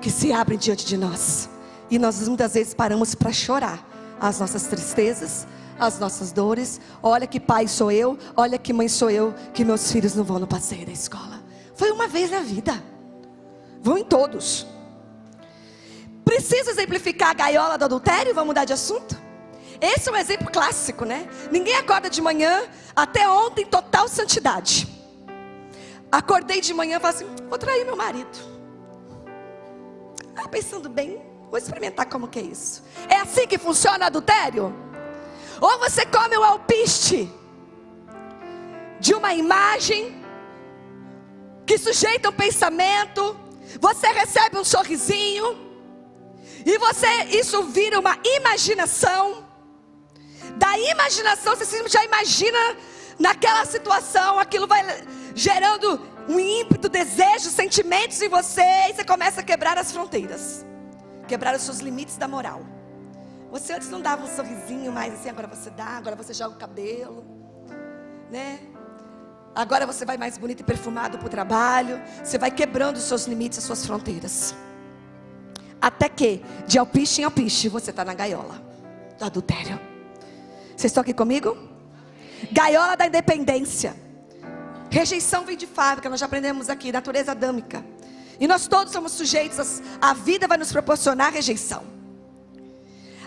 que 0.00 0.10
se 0.10 0.32
abrem 0.32 0.58
diante 0.58 0.86
de 0.86 0.96
nós. 0.96 1.48
E 1.90 1.98
nós 1.98 2.26
muitas 2.28 2.54
vezes 2.54 2.74
paramos 2.74 3.14
para 3.14 3.32
chorar 3.32 3.86
as 4.20 4.40
nossas 4.40 4.64
tristezas, 4.64 5.46
as 5.78 5.98
nossas 5.98 6.32
dores. 6.32 6.80
Olha 7.02 7.26
que 7.26 7.40
pai 7.40 7.68
sou 7.68 7.90
eu, 7.90 8.18
olha 8.36 8.58
que 8.58 8.72
mãe 8.72 8.88
sou 8.88 9.10
eu, 9.10 9.34
que 9.54 9.64
meus 9.64 9.90
filhos 9.90 10.14
não 10.14 10.24
vão 10.24 10.38
no 10.38 10.46
passeio 10.46 10.86
da 10.86 10.92
escola. 10.92 11.42
Foi 11.74 11.90
uma 11.90 12.08
vez 12.08 12.30
na 12.30 12.40
vida. 12.40 12.82
Vão 13.80 13.96
em 13.96 14.04
todos. 14.04 14.66
Precisa 16.24 16.70
exemplificar 16.70 17.30
a 17.30 17.34
gaiola 17.34 17.78
do 17.78 17.84
adultério? 17.84 18.34
Vamos 18.34 18.48
mudar 18.48 18.64
de 18.64 18.72
assunto? 18.72 19.16
Esse 19.80 20.08
é 20.08 20.12
um 20.12 20.16
exemplo 20.16 20.50
clássico, 20.50 21.04
né? 21.04 21.28
Ninguém 21.52 21.74
acorda 21.76 22.10
de 22.10 22.20
manhã, 22.20 22.64
até 22.94 23.28
ontem, 23.28 23.64
total 23.64 24.08
santidade. 24.08 24.97
Acordei 26.10 26.60
de 26.60 26.72
manhã 26.72 26.96
e 26.96 27.00
falei 27.00 27.16
assim: 27.16 27.26
vou 27.48 27.58
trair 27.58 27.84
meu 27.84 27.96
marido. 27.96 28.38
Ah, 30.36 30.48
pensando 30.48 30.88
bem, 30.88 31.20
vou 31.50 31.58
experimentar 31.58 32.06
como 32.06 32.28
que 32.28 32.38
é 32.38 32.42
isso. 32.42 32.82
É 33.08 33.16
assim 33.16 33.46
que 33.46 33.58
funciona 33.58 34.04
o 34.04 34.06
adultério? 34.06 34.74
Ou 35.60 35.78
você 35.78 36.06
come 36.06 36.36
o 36.36 36.44
alpiste 36.44 37.30
de 39.00 39.14
uma 39.14 39.34
imagem 39.34 40.22
que 41.66 41.76
sujeita 41.76 42.30
um 42.30 42.32
pensamento, 42.32 43.36
você 43.80 44.06
recebe 44.08 44.56
um 44.56 44.64
sorrisinho, 44.64 45.68
e 46.64 46.78
você, 46.78 47.06
isso 47.30 47.62
vira 47.64 47.98
uma 47.98 48.18
imaginação. 48.24 49.46
Da 50.56 50.78
imaginação, 50.78 51.54
você 51.54 51.86
já 51.88 52.04
imagina 52.04 52.58
naquela 53.18 53.64
situação, 53.64 54.38
aquilo 54.38 54.66
vai 54.66 54.82
gerando 55.34 56.00
um 56.28 56.38
ímpeto, 56.38 56.88
desejo, 56.88 57.50
sentimentos 57.50 58.20
em 58.20 58.28
você, 58.28 58.62
e 58.90 58.94
você 58.94 59.04
começa 59.04 59.40
a 59.40 59.44
quebrar 59.44 59.78
as 59.78 59.90
fronteiras, 59.90 60.64
quebrar 61.26 61.54
os 61.54 61.62
seus 61.62 61.78
limites 61.80 62.16
da 62.16 62.28
moral. 62.28 62.62
Você 63.50 63.72
antes 63.72 63.88
não 63.88 64.00
dava 64.00 64.24
um 64.24 64.28
sorrisinho 64.28 64.92
mais 64.92 65.14
assim, 65.14 65.30
agora 65.30 65.46
você 65.46 65.70
dá, 65.70 65.96
agora 65.96 66.14
você 66.14 66.34
joga 66.34 66.54
o 66.54 66.58
cabelo, 66.58 67.24
né? 68.30 68.60
Agora 69.54 69.86
você 69.86 70.04
vai 70.04 70.16
mais 70.16 70.36
bonito 70.38 70.60
e 70.60 70.62
perfumado 70.62 71.18
para 71.18 71.26
o 71.26 71.30
trabalho. 71.30 72.00
Você 72.22 72.38
vai 72.38 72.50
quebrando 72.50 72.96
os 72.96 73.02
seus 73.02 73.26
limites, 73.26 73.58
as 73.58 73.64
suas 73.64 73.84
fronteiras. 73.84 74.54
Até 75.80 76.08
que, 76.08 76.44
de 76.66 76.78
alpiste 76.78 77.22
em 77.22 77.24
alpiste, 77.24 77.68
você 77.68 77.90
está 77.90 78.04
na 78.04 78.14
gaiola 78.14 78.62
do 79.18 79.24
adultério. 79.24 79.80
Vocês 80.76 80.90
estão 80.90 81.00
aqui 81.00 81.14
comigo? 81.14 81.56
Gaiola 82.52 82.96
da 82.96 83.06
independência. 83.06 83.94
Rejeição 84.90 85.44
vem 85.44 85.56
de 85.56 85.66
fábrica, 85.66 86.08
nós 86.08 86.20
já 86.20 86.26
aprendemos 86.26 86.70
aqui, 86.70 86.90
natureza 86.90 87.32
adâmica. 87.32 87.84
E 88.40 88.46
nós 88.46 88.66
todos 88.66 88.92
somos 88.92 89.12
sujeitos, 89.12 89.82
a 90.00 90.14
vida 90.14 90.46
vai 90.46 90.56
nos 90.56 90.72
proporcionar 90.72 91.32
rejeição. 91.32 91.82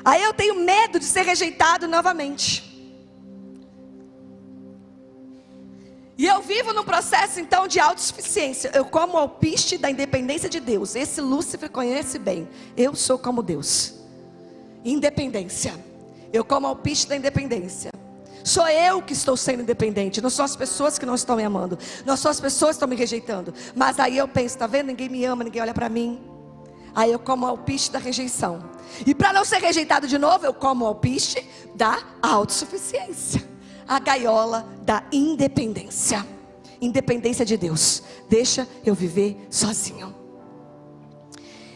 Aí 0.03 0.23
eu 0.23 0.33
tenho 0.33 0.55
medo 0.55 0.99
de 0.99 1.05
ser 1.05 1.23
rejeitado 1.23 1.87
novamente. 1.87 2.71
E 6.17 6.25
eu 6.25 6.41
vivo 6.41 6.71
num 6.73 6.83
processo 6.83 7.39
então 7.39 7.67
de 7.67 7.79
autossuficiência. 7.79 8.71
Eu 8.73 8.85
como 8.85 9.17
alpiste 9.17 9.77
da 9.77 9.89
independência 9.89 10.49
de 10.49 10.59
Deus. 10.59 10.95
Esse 10.95 11.19
Lúcifer 11.19 11.69
conhece 11.69 12.19
bem. 12.19 12.47
Eu 12.77 12.95
sou 12.95 13.17
como 13.17 13.41
Deus. 13.41 13.95
Independência. 14.85 15.73
Eu 16.31 16.45
como 16.45 16.67
alpiste 16.67 17.07
da 17.07 17.15
independência. 17.15 17.91
Sou 18.43 18.67
eu 18.67 19.01
que 19.01 19.13
estou 19.13 19.37
sendo 19.37 19.61
independente, 19.61 20.21
não 20.21 20.29
são 20.29 20.45
as 20.45 20.55
pessoas 20.55 20.97
que 20.97 21.05
não 21.05 21.15
estão 21.15 21.35
me 21.35 21.43
amando, 21.43 21.77
não 22.05 22.17
são 22.17 22.31
as 22.31 22.39
pessoas 22.39 22.71
que 22.71 22.75
estão 22.75 22.87
me 22.87 22.95
rejeitando. 22.95 23.53
Mas 23.75 23.99
aí 23.99 24.17
eu 24.17 24.27
penso, 24.27 24.57
tá 24.57 24.67
vendo? 24.67 24.87
Ninguém 24.87 25.09
me 25.09 25.23
ama, 25.25 25.43
ninguém 25.43 25.61
olha 25.61 25.73
para 25.73 25.89
mim. 25.89 26.19
Aí 26.95 27.11
eu 27.11 27.19
como 27.19 27.45
alpiste 27.45 27.91
da 27.91 27.99
rejeição. 27.99 28.69
E 29.05 29.15
para 29.15 29.31
não 29.31 29.45
ser 29.45 29.59
rejeitado 29.59 30.07
de 30.07 30.17
novo, 30.17 30.45
eu 30.45 30.53
como 30.53 30.85
alpiste 30.85 31.47
da 31.75 31.99
autossuficiência 32.21 33.51
a 33.91 33.99
gaiola 33.99 34.65
da 34.83 35.03
independência. 35.11 36.25
Independência 36.79 37.43
de 37.43 37.57
Deus. 37.57 38.01
Deixa 38.29 38.65
eu 38.85 38.95
viver 38.95 39.45
sozinho. 39.49 40.15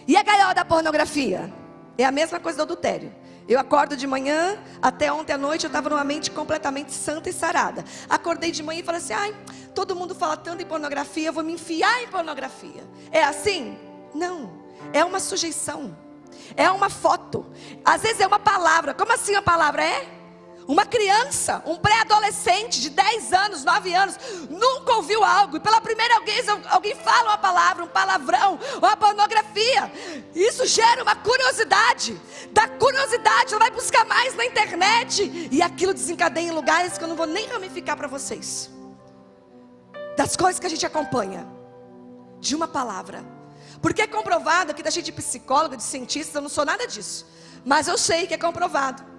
E 0.07 0.15
a 0.15 0.23
gaiola 0.23 0.53
da 0.53 0.63
pornografia? 0.63 1.53
É 1.97 2.05
a 2.05 2.11
mesma 2.11 2.39
coisa 2.39 2.59
do 2.59 2.63
adultério. 2.63 3.13
Eu 3.47 3.59
acordo 3.59 3.95
de 3.95 4.07
manhã, 4.07 4.57
até 4.81 5.11
ontem 5.11 5.33
à 5.33 5.37
noite 5.37 5.65
eu 5.65 5.67
estava 5.67 5.89
numa 5.89 6.03
mente 6.03 6.31
completamente 6.31 6.91
santa 6.91 7.29
e 7.29 7.33
sarada. 7.33 7.85
Acordei 8.09 8.51
de 8.51 8.63
manhã 8.63 8.79
e 8.79 8.83
falei 8.83 8.99
assim: 8.99 9.13
ai, 9.13 9.35
todo 9.73 9.95
mundo 9.95 10.15
fala 10.15 10.35
tanto 10.35 10.63
em 10.63 10.65
pornografia, 10.65 11.27
eu 11.27 11.33
vou 11.33 11.43
me 11.43 11.53
enfiar 11.53 12.01
em 12.01 12.07
pornografia. 12.07 12.83
É 13.11 13.23
assim? 13.23 13.77
Não. 14.13 14.51
É 14.91 15.05
uma 15.05 15.19
sujeição. 15.19 15.95
É 16.57 16.69
uma 16.71 16.89
foto. 16.89 17.45
Às 17.83 18.01
vezes 18.01 18.19
é 18.19 18.27
uma 18.27 18.39
palavra. 18.39 18.93
Como 18.93 19.13
assim 19.13 19.35
a 19.35 19.41
palavra 19.41 19.83
é? 19.83 20.24
Uma 20.67 20.83
criança, 20.83 21.61
um 21.65 21.77
pré-adolescente 21.77 22.81
de 22.81 22.89
10 22.89 23.33
anos, 23.33 23.63
9 23.63 23.93
anos, 23.93 24.17
nunca 24.49 24.93
ouviu 24.93 25.23
algo, 25.23 25.57
e 25.57 25.59
pela 25.59 25.79
primeira 25.79 26.19
vez 26.21 26.47
alguém 26.49 26.95
fala 26.95 27.29
uma 27.29 27.37
palavra, 27.37 27.83
um 27.83 27.87
palavrão, 27.87 28.59
uma 28.77 28.97
pornografia. 28.97 29.91
Isso 30.33 30.65
gera 30.65 31.03
uma 31.03 31.15
curiosidade. 31.15 32.19
Da 32.51 32.67
curiosidade, 32.67 33.53
ela 33.53 33.59
vai 33.59 33.71
buscar 33.71 34.05
mais 34.05 34.35
na 34.35 34.43
internet, 34.43 35.49
e 35.51 35.61
aquilo 35.61 35.93
desencadeia 35.93 36.47
em 36.47 36.51
lugares 36.51 36.97
que 36.97 37.03
eu 37.03 37.07
não 37.07 37.15
vou 37.15 37.27
nem 37.27 37.47
ramificar 37.47 37.95
para 37.95 38.07
vocês. 38.07 38.71
Das 40.17 40.35
coisas 40.35 40.59
que 40.59 40.65
a 40.65 40.69
gente 40.69 40.85
acompanha, 40.85 41.47
de 42.39 42.55
uma 42.55 42.67
palavra. 42.67 43.23
Porque 43.83 44.01
é 44.01 44.07
comprovado, 44.07 44.71
aqui 44.71 44.81
da 44.81 44.89
gente 44.89 45.05
de 45.05 45.11
psicóloga, 45.11 45.77
de 45.77 45.83
cientista, 45.83 46.39
eu 46.39 46.41
não 46.41 46.49
sou 46.49 46.65
nada 46.65 46.87
disso. 46.87 47.27
Mas 47.63 47.87
eu 47.87 47.99
sei 47.99 48.25
que 48.25 48.33
é 48.33 48.37
comprovado 48.37 49.14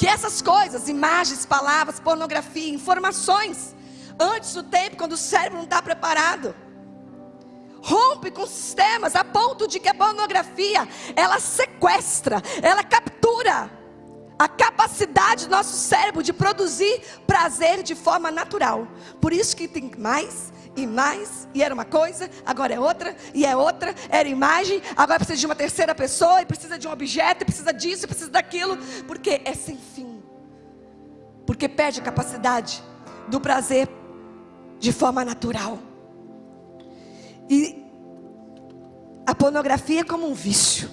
que 0.00 0.06
essas 0.06 0.40
coisas, 0.40 0.88
imagens, 0.88 1.44
palavras, 1.44 2.00
pornografia, 2.00 2.72
informações, 2.72 3.76
antes 4.18 4.54
do 4.54 4.62
tempo, 4.62 4.96
quando 4.96 5.12
o 5.12 5.16
cérebro 5.18 5.58
não 5.58 5.64
está 5.64 5.82
preparado, 5.82 6.54
rompe 7.82 8.30
com 8.30 8.46
sistemas 8.46 9.14
a 9.14 9.22
ponto 9.22 9.68
de 9.68 9.78
que 9.78 9.90
a 9.90 9.94
pornografia 9.94 10.88
ela 11.14 11.38
sequestra, 11.38 12.42
ela 12.62 12.82
captura 12.82 13.70
a 14.38 14.48
capacidade 14.48 15.44
do 15.44 15.50
nosso 15.50 15.76
cérebro 15.76 16.22
de 16.22 16.32
produzir 16.32 17.02
prazer 17.26 17.82
de 17.82 17.94
forma 17.94 18.30
natural. 18.30 18.88
Por 19.20 19.34
isso 19.34 19.54
que 19.54 19.68
tem 19.68 19.90
mais 19.98 20.50
e 20.76 20.86
mais, 20.86 21.48
e 21.54 21.62
era 21.62 21.74
uma 21.74 21.84
coisa, 21.84 22.30
agora 22.46 22.74
é 22.74 22.80
outra, 22.80 23.14
e 23.34 23.44
é 23.44 23.56
outra, 23.56 23.94
era 24.08 24.28
imagem, 24.28 24.80
agora 24.96 25.18
precisa 25.18 25.38
de 25.38 25.46
uma 25.46 25.54
terceira 25.54 25.94
pessoa, 25.94 26.42
e 26.42 26.46
precisa 26.46 26.78
de 26.78 26.86
um 26.86 26.92
objeto, 26.92 27.42
e 27.42 27.44
precisa 27.44 27.72
disso, 27.72 28.04
e 28.04 28.08
precisa 28.08 28.30
daquilo, 28.30 28.78
porque 29.06 29.40
é 29.44 29.54
sem 29.54 29.76
fim. 29.76 30.22
Porque 31.46 31.68
perde 31.68 32.00
a 32.00 32.02
capacidade 32.02 32.82
do 33.28 33.40
prazer 33.40 33.88
de 34.78 34.92
forma 34.92 35.24
natural. 35.24 35.78
E 37.48 37.84
a 39.26 39.34
pornografia 39.34 40.00
é 40.00 40.04
como 40.04 40.28
um 40.28 40.34
vício. 40.34 40.90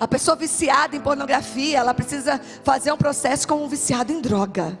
A 0.00 0.06
pessoa 0.06 0.36
viciada 0.36 0.94
em 0.96 1.00
pornografia, 1.00 1.78
ela 1.78 1.94
precisa 1.94 2.40
fazer 2.62 2.92
um 2.92 2.96
processo 2.96 3.46
como 3.46 3.64
um 3.64 3.68
viciado 3.68 4.12
em 4.12 4.20
droga. 4.20 4.78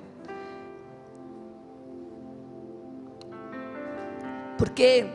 Porque 4.58 5.06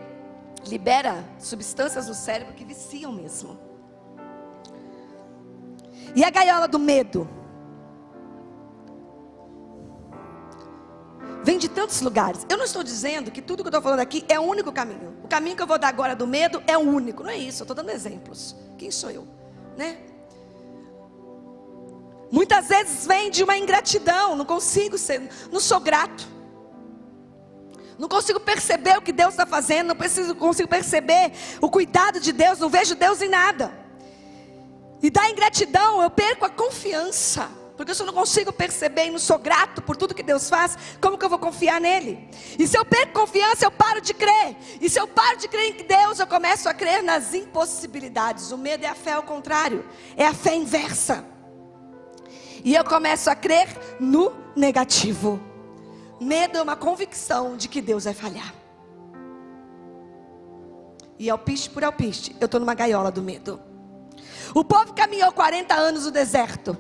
libera 0.66 1.24
substâncias 1.38 2.08
no 2.08 2.14
cérebro 2.14 2.54
que 2.54 2.64
viciam 2.64 3.12
mesmo. 3.12 3.60
E 6.16 6.24
a 6.24 6.30
gaiola 6.30 6.68
do 6.68 6.80
medo? 6.80 7.28
Vem 11.44 11.58
de 11.58 11.68
tantos 11.68 12.00
lugares. 12.00 12.46
Eu 12.50 12.56
não 12.56 12.64
estou 12.64 12.82
dizendo 12.82 13.30
que 13.30 13.42
tudo 13.42 13.64
que 13.64 13.68
eu 13.68 13.72
estou 13.72 13.82
falando 13.82 14.00
aqui 14.00 14.24
é 14.30 14.40
o 14.40 14.44
único 14.44 14.72
caminho. 14.72 15.14
O 15.22 15.28
caminho 15.28 15.58
que 15.58 15.62
eu 15.62 15.68
vou 15.68 15.78
dar 15.78 15.90
agora 15.90 16.16
do 16.16 16.26
medo 16.26 16.64
é 16.66 16.78
o 16.78 16.82
único. 16.82 17.22
Não 17.22 17.30
é 17.30 17.38
isso, 17.38 17.62
eu 17.62 17.66
estou 17.66 17.76
dando 17.76 17.90
exemplos. 17.90 18.56
Quem 18.78 18.90
sou 18.90 19.12
eu? 19.12 19.28
Né? 19.76 19.98
Muitas 22.32 22.70
vezes 22.70 23.06
vem 23.06 23.30
de 23.30 23.44
uma 23.44 23.58
ingratidão. 23.58 24.38
Não 24.38 24.46
consigo 24.46 24.98
ser, 24.98 25.30
não 25.52 25.60
sou 25.60 25.82
grato. 25.82 26.33
Não 27.98 28.08
consigo 28.08 28.40
perceber 28.40 28.98
o 28.98 29.02
que 29.02 29.12
Deus 29.12 29.34
está 29.34 29.46
fazendo, 29.46 29.88
não 29.88 29.96
preciso, 29.96 30.36
consigo 30.36 30.68
perceber 30.68 31.32
o 31.62 31.70
cuidado 31.70 32.20
de 32.20 32.32
Deus, 32.32 32.60
não 32.60 32.70
vejo 32.70 32.96
Deus 32.96 33.22
em 33.22 33.30
nada. 33.30 33.72
E 35.02 35.10
da 35.10 35.30
ingratidão 35.30 36.02
eu 36.02 36.10
perco 36.10 36.46
a 36.46 36.50
confiança. 36.50 37.50
Porque 37.76 37.94
se 37.94 38.02
eu 38.02 38.06
não 38.06 38.14
consigo 38.14 38.54
perceber 38.54 39.08
e 39.08 39.12
não 39.12 39.20
sou 39.20 39.38
grato 39.40 39.82
por 39.82 39.98
tudo 39.98 40.14
que 40.14 40.22
Deus 40.22 40.48
faz, 40.48 40.78
como 41.02 41.18
que 41.18 41.26
eu 41.26 41.30
vou 41.30 41.40
confiar 41.40 41.82
nele? 41.82 42.30
E 42.58 42.68
se 42.68 42.78
eu 42.78 42.86
perco 42.86 43.20
confiança, 43.20 43.66
eu 43.66 43.72
paro 43.72 44.00
de 44.00 44.14
crer. 44.14 44.56
E 44.80 44.90
se 44.90 45.00
eu 45.00 45.08
paro 45.08 45.38
de 45.38 45.48
crer 45.48 45.76
em 45.76 45.84
Deus, 45.84 46.20
eu 46.20 46.28
começo 46.28 46.70
a 46.70 46.74
crer 46.74 47.02
nas 47.02 47.34
impossibilidades. 47.34 48.52
O 48.52 48.58
medo 48.58 48.86
é 48.86 48.88
a 48.88 48.96
fé 48.96 49.14
ao 49.14 49.24
contrário, 49.24 49.86
é 50.16 50.26
a 50.26 50.34
fé 50.34 50.56
inversa. 50.56 51.26
E 52.64 52.76
eu 52.76 52.84
começo 52.86 53.30
a 53.30 53.36
crer 53.36 53.68
no 54.00 54.32
negativo. 54.56 55.53
Medo 56.24 56.58
é 56.58 56.62
uma 56.62 56.78
convicção 56.78 57.58
de 57.58 57.68
que 57.68 57.82
Deus 57.82 58.06
vai 58.06 58.14
falhar. 58.14 58.56
E 61.20 61.30
alpiste 61.30 61.70
por 61.70 61.84
alpiste, 61.84 62.34
eu 62.40 62.46
estou 62.46 62.62
numa 62.62 62.74
gaiola 62.74 63.12
do 63.12 63.22
medo. 63.22 63.60
O 64.56 64.64
povo 64.64 64.94
caminhou 64.94 65.32
40 65.34 65.74
anos 65.76 66.06
no 66.06 66.12
deserto 66.12 66.78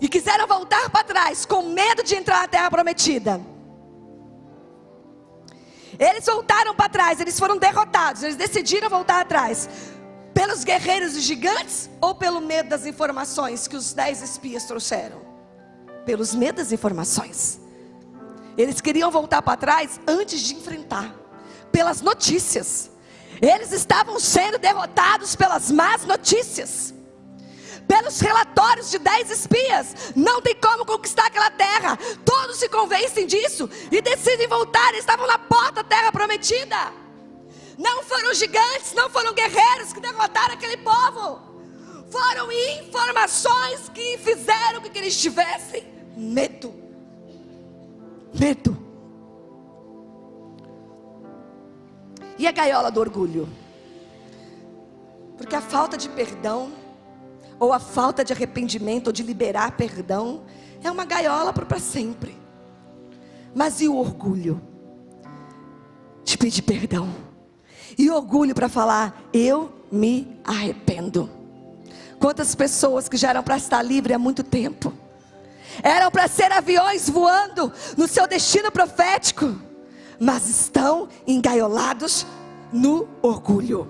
e 0.00 0.08
quiseram 0.08 0.46
voltar 0.46 0.88
para 0.90 1.02
trás 1.02 1.44
com 1.44 1.62
medo 1.62 2.04
de 2.04 2.14
entrar 2.14 2.42
na 2.42 2.48
terra 2.48 2.70
prometida. 2.70 3.40
Eles 5.98 6.24
voltaram 6.24 6.74
para 6.74 6.88
trás, 6.88 7.20
eles 7.20 7.38
foram 7.38 7.58
derrotados, 7.58 8.22
eles 8.22 8.36
decidiram 8.36 8.88
voltar 8.88 9.20
atrás 9.20 9.68
pelos 10.32 10.62
guerreiros 10.62 11.16
e 11.16 11.20
gigantes 11.20 11.90
ou 12.00 12.14
pelo 12.14 12.40
medo 12.40 12.68
das 12.68 12.86
informações 12.86 13.66
que 13.66 13.76
os 13.76 13.92
dez 13.92 14.22
espias 14.22 14.64
trouxeram? 14.64 15.20
Pelos 16.06 16.34
medos 16.34 16.64
das 16.64 16.72
informações. 16.72 17.60
Eles 18.60 18.80
queriam 18.80 19.10
voltar 19.10 19.40
para 19.40 19.56
trás 19.56 19.98
antes 20.06 20.40
de 20.40 20.54
enfrentar, 20.54 21.14
pelas 21.72 22.02
notícias. 22.02 22.90
Eles 23.40 23.72
estavam 23.72 24.20
sendo 24.20 24.58
derrotados 24.58 25.34
pelas 25.34 25.70
más 25.70 26.04
notícias 26.04 26.92
pelos 27.88 28.20
relatórios 28.20 28.88
de 28.88 28.98
dez 29.00 29.28
espias, 29.32 30.12
não 30.14 30.40
tem 30.40 30.54
como 30.54 30.86
conquistar 30.86 31.26
aquela 31.26 31.50
terra. 31.50 31.98
Todos 32.24 32.56
se 32.58 32.68
convencem 32.68 33.26
disso 33.26 33.68
e 33.90 34.00
decidem 34.00 34.46
voltar. 34.46 34.90
Eles 34.90 35.00
estavam 35.00 35.26
na 35.26 35.36
porta 35.36 35.82
da 35.82 35.84
terra 35.84 36.12
prometida. 36.12 36.92
Não 37.76 38.04
foram 38.04 38.32
gigantes, 38.32 38.92
não 38.94 39.10
foram 39.10 39.34
guerreiros 39.34 39.92
que 39.92 39.98
derrotaram 39.98 40.54
aquele 40.54 40.76
povo. 40.76 41.40
Foram 42.12 42.52
informações 42.52 43.88
que 43.92 44.18
fizeram 44.18 44.80
com 44.80 44.88
que 44.88 44.98
eles 44.98 45.20
tivessem 45.20 45.84
medo. 46.16 46.79
Medo. 48.38 48.76
E 52.38 52.46
a 52.46 52.52
gaiola 52.52 52.90
do 52.90 53.00
orgulho? 53.00 53.48
Porque 55.36 55.54
a 55.54 55.60
falta 55.60 55.96
de 55.96 56.08
perdão 56.08 56.72
ou 57.60 57.74
a 57.74 57.78
falta 57.78 58.24
de 58.24 58.32
arrependimento, 58.32 59.08
ou 59.08 59.12
de 59.12 59.22
liberar 59.22 59.76
perdão, 59.76 60.40
é 60.82 60.90
uma 60.90 61.04
gaiola 61.04 61.52
para 61.52 61.78
sempre. 61.78 62.34
Mas 63.54 63.82
e 63.82 63.88
o 63.88 63.96
orgulho? 63.96 64.62
De 66.24 66.38
pedir 66.38 66.62
perdão. 66.62 67.10
E 67.98 68.10
orgulho 68.10 68.54
para 68.54 68.68
falar, 68.68 69.28
eu 69.30 69.70
me 69.92 70.40
arrependo. 70.42 71.28
Quantas 72.18 72.54
pessoas 72.54 73.10
que 73.10 73.16
já 73.18 73.28
eram 73.28 73.42
para 73.42 73.58
estar 73.58 73.82
livre 73.82 74.14
há 74.14 74.18
muito 74.18 74.42
tempo, 74.42 74.90
eram 75.82 76.10
para 76.10 76.28
ser 76.28 76.52
aviões 76.52 77.08
voando 77.08 77.72
no 77.96 78.06
seu 78.08 78.26
destino 78.26 78.70
profético, 78.70 79.60
mas 80.18 80.48
estão 80.48 81.08
engaiolados 81.26 82.26
no 82.72 83.08
orgulho. 83.22 83.88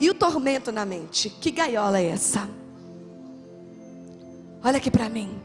E 0.00 0.10
o 0.10 0.14
tormento 0.14 0.72
na 0.72 0.84
mente? 0.84 1.30
Que 1.30 1.50
gaiola 1.50 2.00
é 2.00 2.06
essa? 2.06 2.48
Olha 4.62 4.78
aqui 4.78 4.90
para 4.90 5.08
mim. 5.08 5.40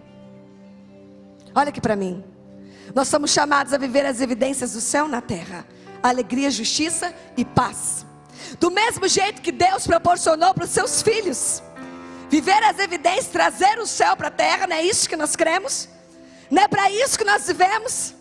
Olha 1.54 1.70
aqui 1.70 1.82
para 1.82 1.96
mim. 1.96 2.24
Nós 2.96 3.08
somos 3.08 3.32
chamados 3.32 3.74
a 3.74 3.78
viver 3.78 4.06
as 4.06 4.22
evidências 4.22 4.74
do 4.74 4.82
céu 4.82 5.08
na 5.08 5.22
terra: 5.22 5.66
alegria, 6.02 6.50
justiça 6.50 7.14
e 7.38 7.46
paz. 7.46 8.06
Do 8.60 8.72
mesmo 8.72 9.08
jeito 9.08 9.42
que 9.42 9.52
Deus 9.52 9.86
proporcionou 9.86 10.54
para 10.54 10.64
os 10.64 10.70
seus 10.70 11.02
filhos. 11.02 11.62
Viver 12.30 12.64
as 12.64 12.78
evidências, 12.78 13.28
trazer 13.28 13.80
o 13.80 13.88
céu 13.88 14.16
para 14.16 14.28
a 14.28 14.32
terra, 14.32 14.68
não 14.68 14.76
é 14.76 14.84
isso 14.84 15.10
que 15.10 15.16
nós 15.16 15.36
cremos? 15.36 15.90
Não 16.50 16.62
é 16.62 16.68
para 16.68 16.90
isso 16.92 17.18
que 17.18 17.24
nós 17.24 17.48
vivemos? 17.48 18.14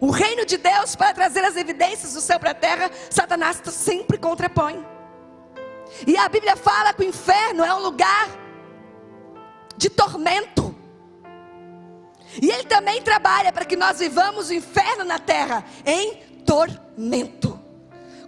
O 0.00 0.10
reino 0.10 0.44
de 0.44 0.58
Deus, 0.58 0.94
para 0.94 1.14
trazer 1.14 1.44
as 1.44 1.56
evidências 1.56 2.12
do 2.12 2.20
céu 2.20 2.38
para 2.38 2.50
a 2.50 2.54
terra, 2.54 2.90
Satanás 3.10 3.60
sempre 3.64 4.18
contrapõe. 4.18 4.84
E 6.06 6.16
a 6.16 6.28
Bíblia 6.28 6.56
fala 6.56 6.92
que 6.92 7.02
o 7.02 7.08
inferno 7.08 7.64
é 7.64 7.74
um 7.74 7.80
lugar 7.80 8.28
de 9.76 9.88
tormento. 9.88 10.74
E 12.42 12.50
ele 12.50 12.64
também 12.64 13.00
trabalha 13.00 13.52
para 13.52 13.64
que 13.64 13.76
nós 13.76 13.98
vivamos 13.98 14.50
o 14.50 14.54
inferno 14.54 15.04
na 15.04 15.18
terra 15.18 15.64
em 15.86 16.16
tormento. 16.44 17.58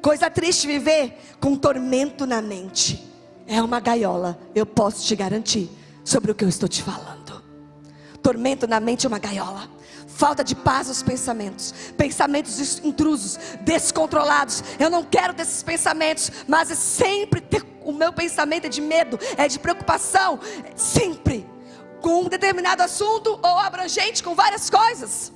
Coisa 0.00 0.30
triste 0.30 0.66
viver 0.66 1.18
com 1.40 1.56
tormento 1.56 2.24
na 2.24 2.40
mente. 2.40 3.04
É 3.46 3.62
uma 3.62 3.80
gaiola, 3.80 4.38
eu 4.54 4.66
posso 4.66 5.04
te 5.04 5.14
garantir 5.14 5.70
sobre 6.04 6.30
o 6.30 6.34
que 6.34 6.44
eu 6.44 6.48
estou 6.48 6.68
te 6.68 6.82
falando. 6.82 7.42
Tormento 8.22 8.66
na 8.66 8.80
mente 8.80 9.06
é 9.06 9.08
uma 9.08 9.18
gaiola 9.18 9.76
falta 10.16 10.42
de 10.42 10.54
paz 10.54 10.88
nos 10.88 11.02
pensamentos, 11.02 11.72
pensamentos 11.96 12.80
intrusos, 12.82 13.38
descontrolados. 13.60 14.64
Eu 14.78 14.88
não 14.88 15.04
quero 15.04 15.34
desses 15.34 15.62
pensamentos, 15.62 16.32
mas 16.48 16.70
é 16.70 16.74
sempre 16.74 17.40
ter, 17.40 17.62
o 17.84 17.92
meu 17.92 18.12
pensamento 18.12 18.64
é 18.64 18.68
de 18.68 18.80
medo, 18.80 19.18
é 19.36 19.46
de 19.46 19.58
preocupação, 19.58 20.40
sempre 20.74 21.46
com 22.00 22.22
um 22.22 22.28
determinado 22.28 22.82
assunto 22.82 23.38
ou 23.42 23.58
abrangente 23.58 24.22
com 24.22 24.34
várias 24.34 24.70
coisas. 24.70 25.32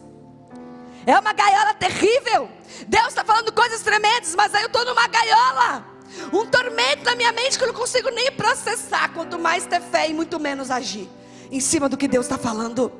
É 1.07 1.19
uma 1.19 1.33
gaiola 1.33 1.75
terrível. 1.75 2.49
Deus 2.87 3.09
está 3.09 3.25
falando 3.25 3.53
coisas 3.53 3.83
tremendas, 3.83 4.35
mas 4.35 4.55
aí 4.55 4.63
eu 4.63 4.67
estou 4.67 4.85
numa 4.85 5.07
gaiola. 5.07 5.90
Um 6.33 6.47
tormento 6.47 7.05
na 7.05 7.15
minha 7.15 7.33
mente 7.33 7.57
que 7.57 7.65
eu 7.65 7.69
não 7.69 7.75
consigo 7.75 8.11
nem 8.11 8.31
processar. 8.33 9.13
Quanto 9.13 9.39
mais 9.39 9.67
ter 9.67 9.81
fé 9.81 10.09
e 10.09 10.15
muito 10.15 10.39
menos 10.39 10.71
agir 10.71 11.09
em 11.51 11.61
cima 11.61 11.89
do 11.89 11.97
que 11.97 12.09
Deus 12.09 12.27
está 12.27 12.39
falando. 12.39 12.93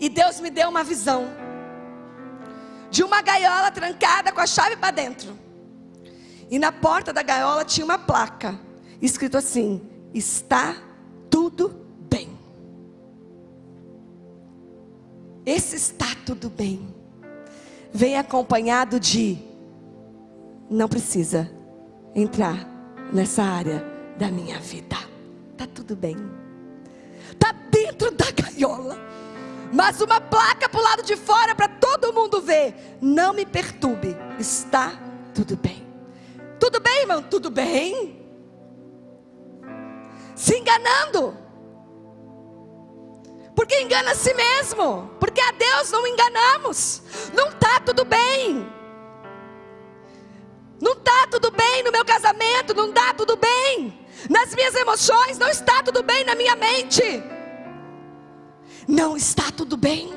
E 0.00 0.08
Deus 0.08 0.40
me 0.40 0.50
deu 0.50 0.68
uma 0.68 0.84
visão 0.84 1.28
de 2.90 3.02
uma 3.02 3.20
gaiola 3.20 3.70
trancada 3.70 4.32
com 4.32 4.40
a 4.40 4.46
chave 4.46 4.76
para 4.76 4.90
dentro. 4.90 5.38
E 6.50 6.58
na 6.58 6.72
porta 6.72 7.12
da 7.12 7.22
gaiola 7.22 7.64
tinha 7.64 7.84
uma 7.84 7.98
placa 7.98 8.58
escrito 9.00 9.36
assim: 9.36 9.82
Está 10.14 10.76
tudo 11.28 11.86
bem. 12.08 12.38
Esse 15.44 15.76
está 15.76 16.06
tudo 16.24 16.48
bem 16.48 16.98
vem 17.92 18.16
acompanhado 18.16 19.00
de 19.00 19.38
não 20.70 20.88
precisa 20.88 21.50
entrar 22.14 22.66
nessa 23.12 23.42
área 23.42 23.84
da 24.18 24.30
minha 24.30 24.58
vida. 24.58 24.96
Tá 25.56 25.66
tudo 25.66 25.96
bem. 25.96 26.16
Tá 27.38 27.52
dentro 27.70 28.10
da 28.10 28.30
gaiola 28.30 29.08
mas 29.72 30.00
uma 30.00 30.20
placa 30.20 30.68
para 30.68 30.80
o 30.80 30.82
lado 30.82 31.02
de 31.02 31.16
fora 31.16 31.54
para 31.54 31.68
todo 31.68 32.12
mundo 32.12 32.40
ver. 32.40 32.74
Não 33.00 33.32
me 33.32 33.44
perturbe, 33.44 34.16
está 34.38 34.92
tudo 35.34 35.56
bem. 35.56 35.86
Tudo 36.58 36.80
bem, 36.80 37.02
irmão? 37.02 37.22
Tudo 37.22 37.50
bem. 37.50 38.26
Se 40.34 40.56
enganando. 40.56 41.36
Porque 43.54 43.80
engana 43.80 44.12
a 44.12 44.14
si 44.14 44.32
mesmo. 44.34 45.10
Porque 45.20 45.40
a 45.40 45.52
Deus 45.52 45.90
não 45.90 46.06
enganamos. 46.06 47.02
Não 47.34 47.48
está 47.48 47.80
tudo 47.80 48.04
bem. 48.04 48.66
Não 50.80 50.92
está 50.92 51.26
tudo 51.30 51.50
bem 51.50 51.82
no 51.82 51.92
meu 51.92 52.04
casamento. 52.04 52.74
Não 52.74 52.88
está 52.88 53.14
tudo 53.14 53.36
bem. 53.36 53.98
Nas 54.28 54.54
minhas 54.54 54.74
emoções. 54.74 55.38
Não 55.38 55.48
está 55.48 55.82
tudo 55.82 56.02
bem 56.02 56.24
na 56.24 56.34
minha 56.34 56.56
mente 56.56 57.38
não 58.88 59.14
está 59.16 59.52
tudo 59.52 59.76
bem. 59.76 60.14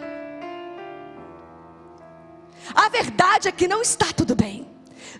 A 2.73 2.87
verdade 2.87 3.49
é 3.49 3.51
que 3.51 3.67
não 3.67 3.81
está 3.81 4.13
tudo 4.13 4.33
bem. 4.33 4.65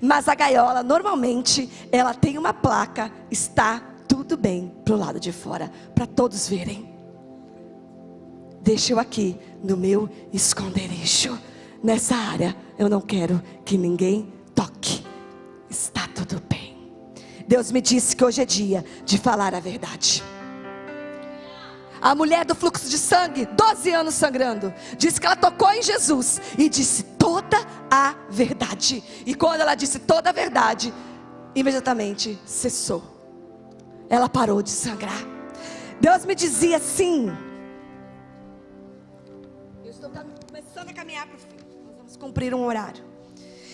Mas 0.02 0.30
a 0.30 0.34
gaiola, 0.34 0.82
normalmente, 0.82 1.70
ela 1.92 2.14
tem 2.14 2.38
uma 2.38 2.54
placa, 2.54 3.12
está 3.30 3.84
tudo 4.08 4.38
bem 4.38 4.74
para 4.86 4.96
o 4.96 4.98
lado 4.98 5.20
de 5.20 5.32
fora, 5.32 5.70
para 5.94 6.08
todos 6.08 6.48
verem. 6.48 6.90
Deixa 8.62 8.94
eu 8.94 9.00
aqui 9.00 9.38
no 9.62 9.76
meu 9.76 10.10
esconderijo. 10.32 11.38
Nessa 11.84 12.16
área, 12.16 12.56
eu 12.80 12.88
não 12.88 13.02
quero 13.02 13.42
que 13.66 13.78
ninguém 13.78 14.32
toque. 14.56 15.01
Está 15.72 16.06
tudo 16.06 16.44
bem. 16.50 16.78
Deus 17.48 17.72
me 17.72 17.80
disse 17.80 18.14
que 18.14 18.26
hoje 18.26 18.42
é 18.42 18.46
dia 18.46 18.84
de 19.06 19.18
falar 19.18 19.56
a 19.56 19.60
verdade. 19.62 20.22
A 22.02 22.14
mulher 22.14 22.44
do 22.44 22.54
fluxo 22.54 22.90
de 22.90 22.98
sangue, 22.98 23.46
12 23.46 23.90
anos 23.92 24.16
sangrando, 24.16 24.74
disse 24.98 25.20
que 25.20 25.26
ela 25.26 25.36
tocou 25.36 25.72
em 25.72 25.82
Jesus 25.82 26.42
e 26.58 26.68
disse 26.68 27.04
toda 27.18 27.58
a 27.90 28.16
verdade. 28.30 29.02
E 29.26 29.34
quando 29.34 29.62
ela 29.62 29.74
disse 29.74 30.00
toda 30.00 30.32
a 30.32 30.34
verdade, 30.34 30.94
imediatamente 31.56 32.38
cessou. 32.46 33.02
Ela 34.10 34.28
parou 34.28 34.62
de 34.62 34.72
sangrar. 34.72 35.24
Deus 36.02 36.26
me 36.26 36.36
dizia 36.36 36.78
assim. 36.78 37.32
Eu 39.86 39.92
estou 39.92 40.10
começando 40.50 40.90
a 40.90 40.94
caminhar 40.94 41.28
para 41.28 41.38
o 41.38 41.40
fim. 41.40 41.56
Nós 41.86 41.96
vamos 41.96 42.18
cumprir 42.18 42.54
um 42.54 42.66
horário. 42.66 43.12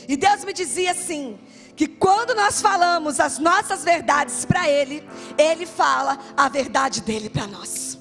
E 0.08 0.16
Deus 0.16 0.44
me 0.46 0.54
dizia 0.54 0.92
assim: 0.92 1.38
que 1.78 1.88
quando 1.88 2.34
nós 2.34 2.60
falamos 2.60 3.20
as 3.20 3.38
nossas 3.38 3.84
verdades 3.84 4.44
para 4.44 4.68
Ele, 4.68 5.08
Ele 5.38 5.68
fala 5.68 6.18
a 6.36 6.50
verdade 6.50 7.02
dele 7.02 7.30
para 7.30 7.46
nós. 7.46 8.00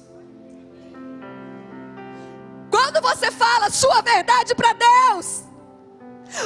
Quando 2.71 2.99
você 2.99 3.29
fala 3.29 3.69
sua 3.69 4.01
verdade 4.01 4.55
para 4.55 4.73
Deus, 4.73 5.43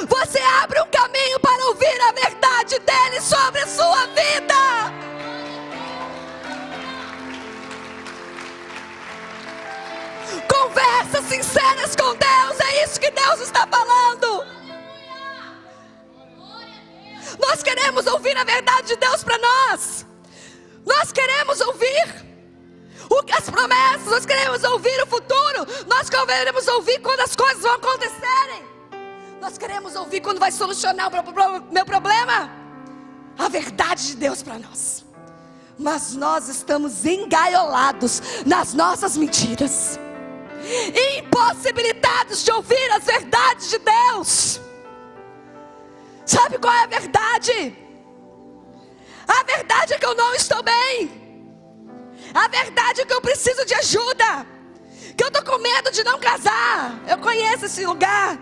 você 0.06 0.38
abre 0.62 0.78
um 0.82 0.90
caminho 0.90 1.40
para 1.40 1.64
ouvir 1.68 2.00
a 2.02 2.12
verdade 2.12 2.78
dele 2.80 3.20
sobre 3.22 3.62
a 3.62 3.66
sua 3.66 4.06
vida. 4.08 4.52
Conversas 10.54 11.24
sinceras 11.30 11.96
com 11.96 12.14
Deus, 12.14 12.60
é 12.60 12.84
isso 12.84 13.00
que 13.00 13.10
Deus 13.10 13.40
está 13.40 13.66
falando. 13.66 14.51
Nós 17.42 17.62
queremos 17.62 18.06
ouvir 18.06 18.36
a 18.36 18.44
verdade 18.44 18.88
de 18.88 18.96
Deus 18.96 19.22
para 19.22 19.36
nós. 19.38 20.06
Nós 20.86 21.12
queremos 21.12 21.60
ouvir 21.60 22.32
as 23.32 23.48
promessas, 23.48 24.06
nós 24.06 24.26
queremos 24.26 24.62
ouvir 24.64 25.02
o 25.02 25.06
futuro, 25.06 25.66
nós 25.86 26.08
queremos 26.08 26.68
ouvir 26.68 26.98
quando 27.00 27.20
as 27.20 27.34
coisas 27.34 27.62
vão 27.62 27.74
acontecerem. 27.74 28.62
Nós 29.40 29.58
queremos 29.58 29.96
ouvir 29.96 30.20
quando 30.20 30.38
vai 30.38 30.52
solucionar 30.52 31.08
o 31.08 31.72
meu 31.72 31.84
problema. 31.84 32.50
A 33.38 33.48
verdade 33.48 34.08
de 34.08 34.16
Deus 34.16 34.42
para 34.42 34.58
nós. 34.58 35.04
Mas 35.78 36.14
nós 36.14 36.48
estamos 36.48 37.04
engaiolados 37.04 38.22
nas 38.46 38.74
nossas 38.74 39.16
mentiras. 39.16 39.98
Impossibilitados 41.18 42.44
de 42.44 42.52
ouvir 42.52 42.90
as 42.92 43.04
verdades 43.04 43.70
de 43.70 43.78
Deus. 43.78 44.60
Sabe 46.24 46.58
qual 46.58 46.72
é 46.72 46.84
a 46.84 46.86
verdade? 46.86 47.76
A 49.26 49.42
verdade 49.44 49.94
é 49.94 49.98
que 49.98 50.06
eu 50.06 50.14
não 50.14 50.34
estou 50.34 50.62
bem. 50.62 51.22
A 52.34 52.48
verdade 52.48 53.02
é 53.02 53.04
que 53.04 53.12
eu 53.12 53.20
preciso 53.20 53.64
de 53.64 53.74
ajuda. 53.74 54.46
Que 55.16 55.24
eu 55.24 55.28
estou 55.28 55.44
com 55.44 55.58
medo 55.58 55.90
de 55.90 56.02
não 56.02 56.18
casar. 56.18 57.00
Eu 57.06 57.18
conheço 57.18 57.66
esse 57.66 57.84
lugar. 57.84 58.38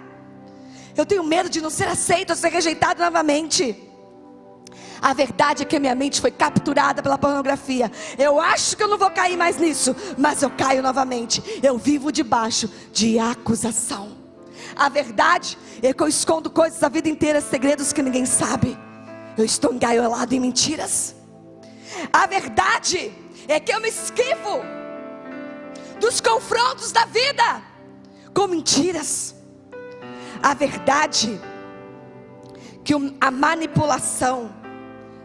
Eu 0.97 1.07
tenho 1.07 1.25
medo 1.25 1.49
de 1.49 1.61
não 1.61 1.71
ser 1.71 1.89
aceito 1.89 2.35
ser 2.35 2.51
rejeitado 2.51 3.03
novamente. 3.03 3.89
A 5.01 5.15
verdade 5.15 5.63
é 5.63 5.65
que 5.65 5.77
a 5.77 5.81
minha 5.81 5.95
mente 5.95 6.21
foi 6.21 6.31
capturada 6.31 7.03
pela 7.03 7.17
pornografia. 7.17 7.91
Eu 8.19 8.39
acho 8.39 8.77
que 8.77 8.83
eu 8.83 8.89
não 8.89 8.99
vou 8.99 9.11
cair 9.11 9.37
mais 9.37 9.57
nisso, 9.57 9.97
mas 10.19 10.43
eu 10.43 10.51
caio 10.51 10.83
novamente. 10.83 11.43
Eu 11.63 11.79
vivo 11.79 12.13
debaixo 12.13 12.69
de 12.93 13.19
acusação. 13.19 14.20
A 14.81 14.89
verdade 14.89 15.59
é 15.83 15.93
que 15.93 16.03
eu 16.03 16.09
escondo 16.09 16.49
coisas 16.49 16.83
a 16.83 16.89
vida 16.89 17.07
inteira, 17.07 17.39
segredos 17.43 17.93
que 17.93 18.01
ninguém 18.01 18.25
sabe. 18.25 18.79
Eu 19.37 19.45
estou 19.45 19.75
engaiolado 19.75 20.35
em 20.35 20.41
mentiras. 20.41 21.15
A 22.11 22.27
verdade 22.27 23.13
é 23.47 23.61
que 23.61 23.75
eu 23.75 23.79
me 23.79 23.91
esquivo 23.91 24.63
dos 26.01 26.19
confrontos 26.23 26.93
da 26.93 27.05
vida 27.05 27.63
com 28.33 28.47
mentiras. 28.47 29.35
A 30.43 30.55
verdade 30.55 31.39
que 32.83 32.95
a 33.21 33.31
manipulação 33.31 34.51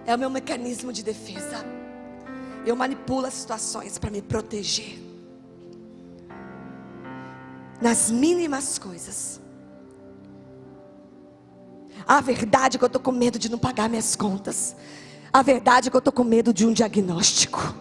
é 0.06 0.14
o 0.14 0.20
meu 0.20 0.30
mecanismo 0.30 0.92
de 0.92 1.02
defesa. 1.02 1.66
Eu 2.66 2.76
manipulo 2.76 3.26
as 3.26 3.36
situações 3.36 3.98
para 3.98 4.12
me 4.12 4.22
proteger. 4.22 5.00
Nas 7.82 8.12
mínimas 8.12 8.78
coisas. 8.78 9.45
A 12.08 12.22
verdade 12.22 12.76
é 12.76 12.80
que 12.80 12.84
eu 12.84 12.88
estou 12.88 13.02
com 13.02 13.12
medo 13.12 13.40
de 13.40 13.50
não 13.50 13.58
pagar 13.58 13.90
minhas 13.90 14.16
contas. 14.16 14.76
A 15.34 15.42
verdade 15.42 15.88
é 15.88 15.92
que 15.92 15.98
eu 15.98 16.00
estou 16.00 16.14
com 16.14 16.24
medo 16.24 16.54
de 16.54 16.66
um 16.66 16.72
diagnóstico. 16.72 17.76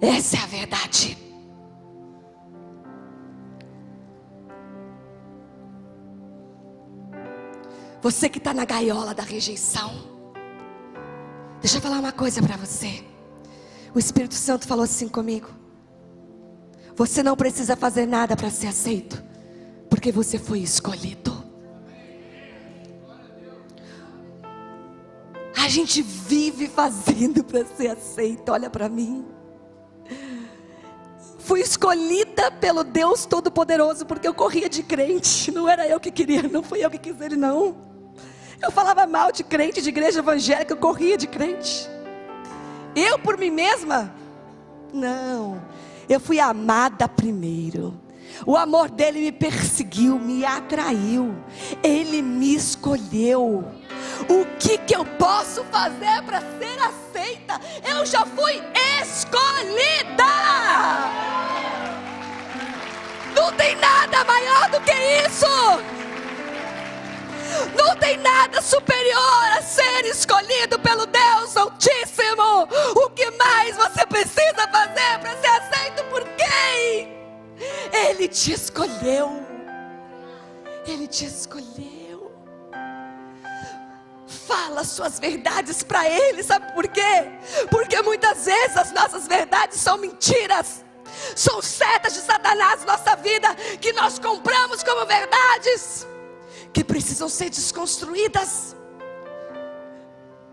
Essa 0.00 0.36
é 0.36 0.40
a 0.40 0.46
verdade. 0.46 1.18
Você 8.02 8.28
que 8.30 8.38
está 8.38 8.54
na 8.54 8.64
gaiola 8.64 9.14
da 9.14 9.22
rejeição. 9.22 9.92
Deixa 11.60 11.76
eu 11.76 11.82
falar 11.82 11.98
uma 11.98 12.12
coisa 12.12 12.42
para 12.42 12.56
você. 12.56 13.04
O 13.94 13.98
Espírito 13.98 14.34
Santo 14.34 14.66
falou 14.66 14.84
assim 14.84 15.08
comigo. 15.08 15.50
Você 16.96 17.22
não 17.22 17.36
precisa 17.36 17.76
fazer 17.76 18.06
nada 18.06 18.36
para 18.36 18.50
ser 18.50 18.68
aceito, 18.68 19.22
porque 20.00 20.10
você 20.10 20.38
foi 20.38 20.60
escolhido. 20.60 21.44
A 25.54 25.68
gente 25.68 26.00
vive 26.00 26.68
fazendo 26.68 27.44
para 27.44 27.66
ser 27.66 27.88
aceito. 27.88 28.50
Olha 28.50 28.70
para 28.70 28.88
mim 28.88 29.26
fui 31.38 31.60
escolhida 31.60 32.50
pelo 32.52 32.84
Deus 32.84 33.26
Todo-Poderoso, 33.26 34.06
porque 34.06 34.26
eu 34.26 34.32
corria 34.32 34.68
de 34.68 34.84
crente. 34.84 35.50
Não 35.50 35.68
era 35.68 35.86
eu 35.86 35.98
que 35.98 36.10
queria, 36.10 36.44
não 36.44 36.62
fui 36.62 36.82
eu 36.84 36.88
que 36.88 36.96
quis 36.96 37.20
ele, 37.20 37.34
não. 37.34 37.76
Eu 38.62 38.70
falava 38.70 39.04
mal 39.04 39.32
de 39.32 39.42
crente, 39.42 39.82
de 39.82 39.88
igreja 39.88 40.20
evangélica, 40.20 40.72
eu 40.72 40.78
corria 40.78 41.18
de 41.18 41.26
crente. 41.26 41.90
Eu 42.94 43.18
por 43.18 43.36
mim 43.36 43.50
mesma? 43.50 44.14
Não. 44.94 45.60
Eu 46.08 46.20
fui 46.20 46.38
amada 46.38 47.08
primeiro. 47.08 48.00
O 48.46 48.56
amor 48.56 48.90
dele 48.90 49.20
me 49.20 49.32
perseguiu, 49.32 50.18
me 50.18 50.44
atraiu. 50.44 51.34
Ele 51.82 52.22
me 52.22 52.54
escolheu. 52.54 53.64
O 54.28 54.46
que, 54.58 54.78
que 54.78 54.94
eu 54.94 55.04
posso 55.04 55.64
fazer 55.64 56.22
para 56.24 56.40
ser 56.40 56.78
aceita? 56.78 57.60
Eu 57.84 58.04
já 58.06 58.24
fui 58.26 58.62
escolhida. 59.00 60.24
Não 63.34 63.52
tem 63.52 63.76
nada 63.76 64.24
maior 64.24 64.70
do 64.70 64.80
que 64.80 64.92
isso. 65.26 65.46
Não 67.76 67.96
tem 67.96 68.16
nada 68.18 68.60
superior 68.62 69.44
a 69.58 69.62
ser 69.62 70.04
escolhido 70.06 70.78
pelo 70.78 71.06
Deus 71.06 71.56
Altíssimo. 71.56 72.68
O 72.96 73.10
que 73.10 73.30
mais 73.32 73.76
você 73.76 74.06
precisa 74.06 74.68
fazer 74.70 75.18
para 75.20 75.36
ser 75.36 75.48
aceito 75.48 76.04
por 76.04 76.22
quem? 76.36 77.19
Ele 77.92 78.28
te 78.28 78.52
escolheu. 78.52 79.44
Ele 80.86 81.06
te 81.06 81.26
escolheu. 81.26 82.32
Fala 84.26 84.84
suas 84.84 85.18
verdades 85.18 85.82
para 85.82 86.08
Ele, 86.08 86.42
sabe 86.42 86.72
por 86.72 86.86
quê? 86.88 87.30
Porque 87.70 88.00
muitas 88.02 88.46
vezes 88.46 88.76
as 88.76 88.92
nossas 88.92 89.26
verdades 89.26 89.80
são 89.80 89.98
mentiras, 89.98 90.84
são 91.36 91.60
setas 91.60 92.14
de 92.14 92.20
Satanás 92.20 92.84
na 92.84 92.96
nossa 92.96 93.16
vida 93.16 93.54
que 93.80 93.92
nós 93.92 94.18
compramos 94.18 94.82
como 94.82 95.06
verdades, 95.06 96.06
que 96.72 96.82
precisam 96.82 97.28
ser 97.28 97.50
desconstruídas. 97.50 98.76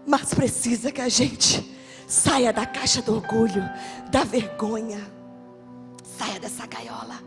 Mas 0.06 0.34
precisa 0.34 0.92
que 0.92 1.02
a 1.02 1.10
gente 1.10 1.76
saia 2.08 2.54
da 2.54 2.66
caixa 2.66 3.02
do 3.02 3.16
orgulho, 3.16 3.64
da 4.10 4.24
vergonha, 4.24 5.17
saia 6.18 6.40
dessa 6.40 6.66
gaiola 6.66 7.20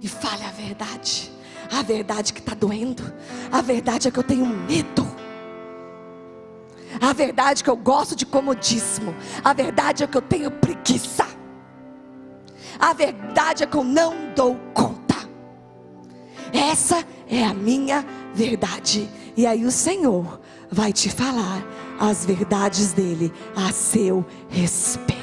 e 0.00 0.08
fale 0.08 0.44
a 0.44 0.50
verdade. 0.50 1.30
A 1.70 1.82
verdade 1.82 2.32
que 2.32 2.40
está 2.40 2.54
doendo, 2.54 3.02
a 3.52 3.60
verdade 3.60 4.08
é 4.08 4.10
que 4.10 4.18
eu 4.18 4.22
tenho 4.22 4.46
medo. 4.46 5.06
A 7.00 7.12
verdade 7.12 7.60
é 7.60 7.64
que 7.64 7.70
eu 7.70 7.76
gosto 7.76 8.16
de 8.16 8.24
comodismo. 8.24 9.14
A 9.44 9.52
verdade 9.52 10.02
é 10.02 10.06
que 10.06 10.16
eu 10.16 10.22
tenho 10.22 10.50
preguiça. 10.50 11.26
A 12.78 12.92
verdade 12.92 13.64
é 13.64 13.66
que 13.66 13.76
eu 13.76 13.84
não 13.84 14.32
dou 14.34 14.56
conta. 14.72 15.16
Essa 16.52 17.04
é 17.28 17.44
a 17.44 17.52
minha 17.52 18.04
verdade. 18.34 19.08
E 19.36 19.46
aí 19.46 19.64
o 19.64 19.70
Senhor 19.70 20.40
vai 20.70 20.92
te 20.92 21.10
falar 21.10 21.62
as 22.00 22.24
verdades 22.24 22.92
dele 22.92 23.32
a 23.54 23.70
seu 23.72 24.24
respeito. 24.48 25.17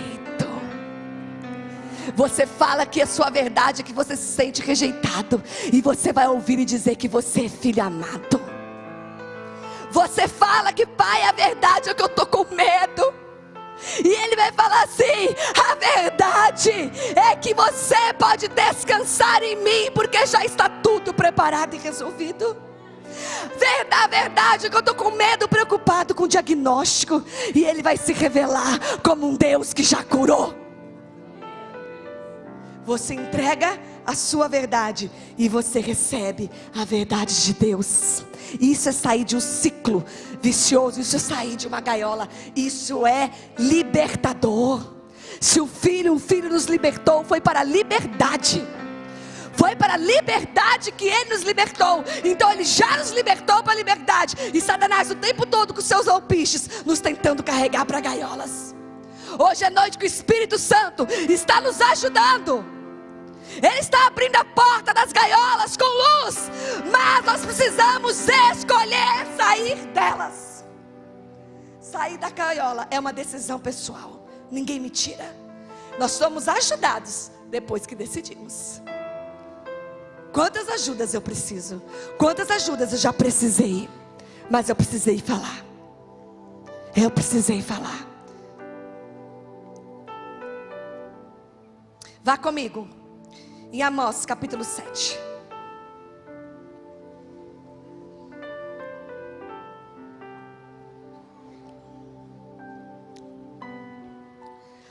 Você 2.16 2.46
fala 2.46 2.86
que 2.86 3.02
a 3.02 3.08
sua 3.08 3.30
verdade 3.30 3.82
é 3.82 3.84
que 3.84 3.94
você 3.94 4.16
se 4.16 4.34
sente 4.34 4.62
rejeitado. 4.62 5.42
E 5.72 5.82
você 5.82 6.12
vai 6.12 6.28
ouvir 6.28 6.60
e 6.60 6.66
dizer 6.66 6.96
que 6.96 7.08
você 7.08 7.46
é 7.46 7.50
filho 7.50 7.84
amado. 7.84 8.42
Você 9.92 10.28
fala 10.28 10.74
que 10.74 10.86
pai, 10.86 11.24
a 11.24 11.32
verdade 11.32 11.90
é 11.90 11.94
que 11.94 12.02
eu 12.02 12.08
estou 12.08 12.26
com 12.26 12.54
medo. 12.54 13.14
E 14.04 14.08
ele 14.08 14.36
vai 14.36 14.52
falar 14.52 14.84
assim: 14.84 15.36
a 15.70 15.76
verdade 15.76 16.92
é 17.16 17.36
que 17.36 17.54
você 17.54 18.14
pode 18.18 18.48
descansar 18.48 19.42
em 19.44 19.56
mim, 19.58 19.92
porque 19.94 20.26
já 20.26 20.44
está 20.44 20.68
tudo 20.70 21.14
preparado 21.14 21.76
e 21.76 21.80
resolvido. 21.80 22.66
A 23.92 24.08
verdade 24.08 24.68
é 24.68 24.70
que 24.70 24.76
eu 24.76 24.82
estou 24.82 24.94
com 24.94 25.10
medo, 25.12 25.48
preocupado 25.48 26.14
com 26.14 26.26
o 26.26 26.28
diagnóstico, 26.28 27.24
e 27.56 27.64
ele 27.64 27.82
vai 27.82 27.98
se 27.98 28.14
revelar 28.14 28.80
como 29.02 29.28
um 29.28 29.36
Deus 29.36 29.74
que 29.74 29.84
já 29.84 30.04
curou. 30.04 30.65
Você 32.86 33.16
entrega 33.16 33.80
a 34.06 34.14
sua 34.14 34.48
verdade 34.48 35.10
e 35.38 35.50
você 35.50 35.80
recebe 35.80 36.52
a 36.76 36.86
verdade 36.86 37.44
de 37.44 37.54
Deus. 37.54 38.24
Isso 38.62 38.88
é 38.88 38.92
sair 38.92 39.24
de 39.24 39.36
um 39.36 39.40
ciclo 39.40 40.06
vicioso, 40.42 41.02
isso 41.02 41.16
é 41.16 41.20
sair 41.20 41.56
de 41.56 41.68
uma 41.68 41.82
gaiola, 41.82 42.30
isso 42.56 43.06
é 43.08 43.32
libertador. 43.58 44.94
Se 45.42 45.60
o 45.60 45.66
filho, 45.66 46.14
o 46.14 46.20
filho 46.20 46.50
nos 46.50 46.66
libertou, 46.66 47.24
foi 47.24 47.42
para 47.42 47.62
a 47.62 47.64
liberdade. 47.64 48.64
Foi 49.54 49.76
para 49.76 49.94
a 49.94 49.98
liberdade 49.98 50.92
que 50.92 51.06
ele 51.06 51.32
nos 51.32 51.42
libertou. 51.42 52.04
Então 52.24 52.52
ele 52.52 52.64
já 52.64 52.98
nos 52.98 53.12
libertou 53.12 53.64
para 53.64 53.74
a 53.74 53.76
liberdade. 53.76 54.36
E 54.54 54.62
Satanás 54.62 55.10
o 55.10 55.16
tempo 55.16 55.46
todo 55.46 55.74
com 55.74 55.82
seus 55.82 56.08
alpiches 56.08 56.84
nos 56.86 57.00
tentando 57.00 57.42
carregar 57.42 57.86
para 57.86 58.00
gaiolas. 58.00 58.76
Hoje 59.40 59.64
é 59.64 59.70
noite 59.70 59.98
que 59.98 60.06
o 60.06 60.08
Espírito 60.08 60.60
Santo 60.60 61.08
está 61.30 61.60
nos 61.60 61.82
ajudando 61.82 62.75
ele 63.62 63.80
está 63.80 64.08
abrindo 64.08 64.36
a 64.36 64.46
porta 64.46 64.94
das 64.94 65.12
gaiolas 65.12 65.78
com 65.78 65.86
luz. 65.86 66.50
Mas 66.92 67.26
nós 67.26 67.46
precisamos 67.46 68.28
escolher 68.28 69.26
sair 69.38 69.76
delas. 69.88 70.66
Sair 71.80 72.18
da 72.18 72.30
gaiola 72.30 72.88
é 72.92 73.00
uma 73.00 73.14
decisão 73.14 73.60
pessoal. 73.60 74.28
Ninguém 74.52 74.80
me 74.80 74.90
tira. 74.90 75.36
Nós 75.98 76.12
somos 76.12 76.48
ajudados 76.48 77.32
depois 77.50 77.86
que 77.86 77.96
decidimos. 77.96 78.82
Quantas 80.34 80.68
ajudas 80.68 81.14
eu 81.14 81.22
preciso? 81.22 81.82
Quantas 82.18 82.52
ajudas 82.52 82.92
eu 82.92 82.98
já 82.98 83.14
precisei? 83.14 83.90
Mas 84.50 84.68
eu 84.68 84.76
precisei 84.76 85.18
falar. 85.20 85.64
Eu 86.96 87.10
precisei 87.10 87.62
falar. 87.62 88.06
Vá 92.22 92.38
comigo. 92.38 93.05
Em 93.76 93.82
Amós 93.82 94.26
capítulo 94.26 94.64
7. 94.64 95.20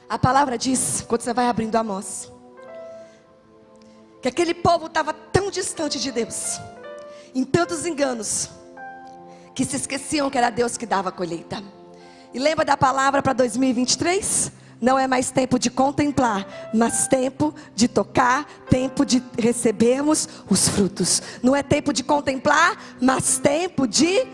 A 0.06 0.18
palavra 0.18 0.58
diz, 0.58 1.02
quando 1.08 1.22
você 1.22 1.32
vai 1.32 1.46
abrindo 1.46 1.76
Amós, 1.76 2.30
que 4.20 4.28
aquele 4.28 4.52
povo 4.52 4.84
estava 4.84 5.14
tão 5.14 5.50
distante 5.50 5.98
de 5.98 6.12
Deus, 6.12 6.60
em 7.34 7.42
tantos 7.42 7.86
enganos, 7.86 8.50
que 9.54 9.64
se 9.64 9.76
esqueciam 9.76 10.28
que 10.28 10.36
era 10.36 10.50
Deus 10.50 10.76
que 10.76 10.84
dava 10.84 11.08
a 11.08 11.12
colheita. 11.12 11.64
E 12.34 12.38
lembra 12.38 12.66
da 12.66 12.76
palavra 12.76 13.22
para 13.22 13.32
2023? 13.32 14.52
Não 14.80 14.98
é 14.98 15.06
mais 15.06 15.30
tempo 15.30 15.58
de 15.58 15.70
contemplar, 15.70 16.70
mas 16.74 17.08
tempo 17.08 17.54
de 17.74 17.88
tocar, 17.88 18.44
tempo 18.68 19.04
de 19.04 19.22
recebermos 19.38 20.28
os 20.48 20.68
frutos. 20.68 21.22
Não 21.42 21.54
é 21.54 21.62
tempo 21.62 21.92
de 21.92 22.02
contemplar, 22.02 22.76
mas 23.00 23.38
tempo 23.38 23.86
de 23.86 24.26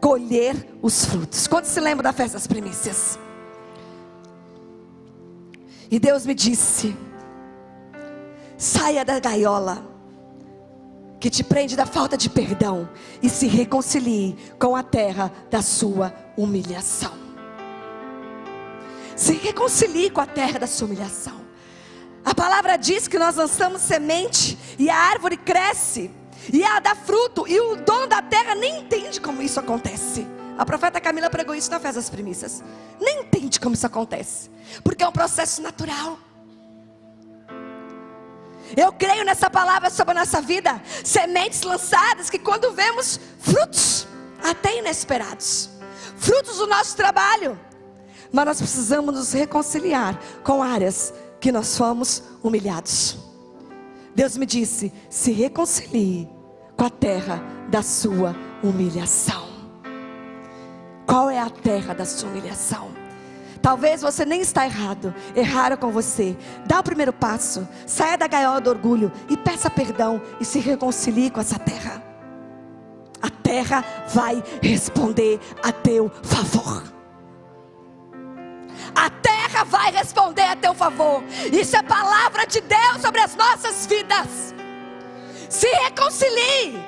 colher 0.00 0.76
os 0.82 1.04
frutos. 1.04 1.46
Quando 1.46 1.66
se 1.66 1.80
lembra 1.80 2.02
da 2.02 2.12
festa 2.12 2.38
das 2.38 2.46
primícias? 2.46 3.18
E 5.90 5.98
Deus 5.98 6.26
me 6.26 6.34
disse: 6.34 6.96
saia 8.56 9.04
da 9.04 9.18
gaiola 9.20 9.84
que 11.18 11.30
te 11.30 11.42
prende 11.42 11.76
da 11.76 11.86
falta 11.86 12.16
de 12.16 12.28
perdão 12.28 12.88
e 13.22 13.28
se 13.28 13.46
reconcilie 13.46 14.36
com 14.58 14.76
a 14.76 14.82
terra 14.82 15.32
da 15.50 15.62
sua 15.62 16.14
humilhação. 16.36 17.25
Se 19.16 19.32
reconcilie 19.32 20.10
com 20.10 20.20
a 20.20 20.26
terra 20.26 20.58
da 20.58 20.66
sua 20.66 20.86
humilhação. 20.86 21.40
A 22.24 22.34
palavra 22.34 22.76
diz 22.76 23.08
que 23.08 23.18
nós 23.18 23.36
lançamos 23.36 23.80
semente 23.80 24.58
e 24.78 24.90
a 24.90 24.96
árvore 24.96 25.36
cresce 25.36 26.10
e 26.52 26.62
ela 26.62 26.80
dá 26.80 26.94
fruto 26.94 27.46
e 27.48 27.58
o 27.58 27.76
dono 27.76 28.06
da 28.06 28.20
terra 28.20 28.54
nem 28.54 28.80
entende 28.80 29.20
como 29.20 29.40
isso 29.40 29.58
acontece. 29.58 30.26
A 30.58 30.64
profeta 30.64 31.00
Camila 31.00 31.30
pregou 31.30 31.54
isso 31.54 31.70
na 31.70 31.80
festa 31.80 32.00
das 32.00 32.10
primícias. 32.10 32.62
Nem 33.00 33.22
entende 33.22 33.60
como 33.60 33.74
isso 33.74 33.86
acontece, 33.86 34.50
porque 34.82 35.02
é 35.02 35.08
um 35.08 35.12
processo 35.12 35.60
natural. 35.62 36.18
Eu 38.76 38.92
creio 38.92 39.24
nessa 39.24 39.48
palavra 39.48 39.90
sobre 39.90 40.12
a 40.12 40.20
nossa 40.20 40.40
vida, 40.40 40.82
sementes 41.04 41.62
lançadas 41.62 42.28
que 42.28 42.38
quando 42.38 42.72
vemos 42.72 43.20
frutos, 43.38 44.06
até 44.42 44.78
inesperados, 44.78 45.70
frutos 46.16 46.58
do 46.58 46.66
nosso 46.66 46.96
trabalho, 46.96 47.58
mas 48.32 48.44
nós 48.44 48.58
precisamos 48.58 49.14
nos 49.14 49.32
reconciliar 49.32 50.18
com 50.42 50.62
áreas 50.62 51.12
que 51.40 51.52
nós 51.52 51.76
fomos 51.76 52.22
humilhados. 52.42 53.18
Deus 54.14 54.36
me 54.36 54.46
disse: 54.46 54.92
se 55.10 55.30
reconcilie 55.32 56.28
com 56.76 56.84
a 56.84 56.90
terra 56.90 57.42
da 57.68 57.82
sua 57.82 58.34
humilhação. 58.62 59.46
Qual 61.06 61.30
é 61.30 61.38
a 61.38 61.50
terra 61.50 61.94
da 61.94 62.04
sua 62.04 62.28
humilhação? 62.28 62.88
Talvez 63.62 64.00
você 64.00 64.24
nem 64.24 64.40
está 64.40 64.64
errado, 64.64 65.14
erraram 65.34 65.76
com 65.76 65.90
você. 65.90 66.36
Dá 66.66 66.80
o 66.80 66.82
primeiro 66.82 67.12
passo, 67.12 67.66
saia 67.86 68.16
da 68.16 68.26
gaiola 68.26 68.60
do 68.60 68.70
orgulho 68.70 69.10
e 69.28 69.36
peça 69.36 69.68
perdão 69.68 70.20
e 70.40 70.44
se 70.44 70.58
reconcilie 70.58 71.30
com 71.30 71.40
essa 71.40 71.58
terra. 71.58 72.02
A 73.20 73.30
terra 73.30 73.84
vai 74.08 74.42
responder 74.62 75.40
a 75.62 75.72
teu 75.72 76.10
favor. 76.22 76.95
A 78.96 79.10
terra 79.10 79.62
vai 79.64 79.92
responder 79.92 80.42
a 80.42 80.56
teu 80.56 80.72
favor. 80.72 81.22
Isso 81.52 81.76
é 81.76 81.82
palavra 81.82 82.46
de 82.46 82.62
Deus 82.62 83.02
sobre 83.02 83.20
as 83.20 83.36
nossas 83.36 83.86
vidas. 83.86 84.54
Se 85.50 85.68
reconcilie. 85.68 86.82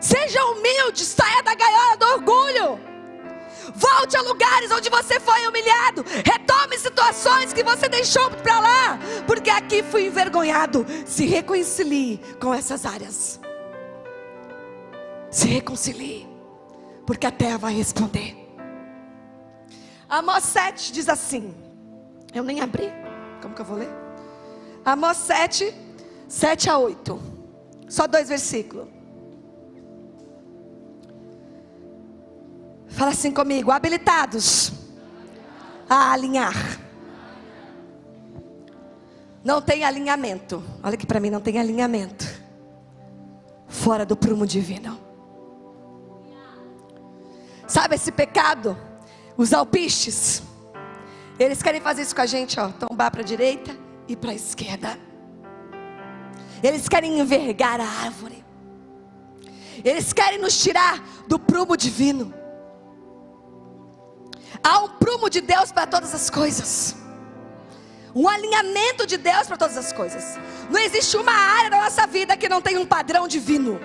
Seja 0.00 0.44
humilde, 0.46 1.04
saia 1.04 1.42
da 1.42 1.54
gaiola 1.54 1.96
do 1.96 2.06
orgulho. 2.06 2.80
Volte 3.74 4.16
a 4.16 4.22
lugares 4.22 4.72
onde 4.72 4.90
você 4.90 5.20
foi 5.20 5.46
humilhado. 5.46 6.04
Retome 6.24 6.78
situações 6.78 7.52
que 7.52 7.62
você 7.62 7.88
deixou 7.88 8.28
para 8.30 8.58
lá. 8.58 8.98
Porque 9.26 9.50
aqui 9.50 9.82
fui 9.82 10.06
envergonhado. 10.06 10.84
Se 11.06 11.26
reconcilie 11.26 12.20
com 12.40 12.52
essas 12.52 12.84
áreas. 12.84 13.38
Se 15.30 15.46
reconcilie. 15.46 16.28
Porque 17.06 17.26
a 17.26 17.30
terra 17.30 17.58
vai 17.58 17.74
responder. 17.74 18.39
Amós 20.10 20.42
7 20.42 20.92
diz 20.92 21.08
assim. 21.08 21.54
Eu 22.34 22.42
nem 22.42 22.60
abri. 22.60 22.92
Como 23.40 23.54
que 23.54 23.60
eu 23.60 23.64
vou 23.64 23.78
ler? 23.78 23.88
Amós 24.84 25.16
7, 25.18 25.72
7 26.28 26.68
a 26.68 26.76
8. 26.78 27.20
Só 27.88 28.08
dois 28.08 28.28
versículos. 28.28 28.88
Fala 32.88 33.12
assim 33.12 33.30
comigo, 33.30 33.70
habilitados 33.70 34.72
a 35.88 36.12
alinhar. 36.12 36.54
Não 39.44 39.62
tem 39.62 39.84
alinhamento. 39.84 40.62
Olha 40.82 40.94
aqui 40.94 41.06
para 41.06 41.20
mim, 41.20 41.30
não 41.30 41.40
tem 41.40 41.58
alinhamento. 41.58 42.26
Fora 43.68 44.04
do 44.04 44.16
prumo 44.16 44.46
divino. 44.46 44.98
Sabe 47.66 47.94
esse 47.94 48.10
pecado? 48.10 48.76
Os 49.40 49.54
alpistes. 49.54 50.42
Eles 51.38 51.62
querem 51.62 51.80
fazer 51.80 52.02
isso 52.02 52.14
com 52.14 52.20
a 52.20 52.26
gente, 52.26 52.60
ó, 52.60 52.68
tombar 52.68 53.10
para 53.10 53.22
a 53.22 53.24
direita 53.24 53.74
e 54.06 54.14
para 54.14 54.32
a 54.32 54.34
esquerda. 54.34 54.98
Eles 56.62 56.86
querem 56.86 57.18
envergar 57.18 57.80
a 57.80 57.88
árvore. 58.04 58.44
Eles 59.82 60.12
querem 60.12 60.38
nos 60.38 60.62
tirar 60.62 61.02
do 61.26 61.38
prumo 61.38 61.74
divino. 61.74 62.34
Há 64.62 64.80
um 64.80 64.88
prumo 64.98 65.30
de 65.30 65.40
Deus 65.40 65.72
para 65.72 65.86
todas 65.86 66.14
as 66.14 66.28
coisas. 66.28 66.94
Um 68.14 68.28
alinhamento 68.28 69.06
de 69.06 69.16
Deus 69.16 69.46
para 69.46 69.56
todas 69.56 69.78
as 69.78 69.90
coisas. 69.90 70.38
Não 70.68 70.78
existe 70.78 71.16
uma 71.16 71.32
área 71.32 71.70
da 71.70 71.80
nossa 71.80 72.06
vida 72.06 72.36
que 72.36 72.46
não 72.46 72.60
tenha 72.60 72.78
um 72.78 72.84
padrão 72.84 73.26
divino. 73.26 73.80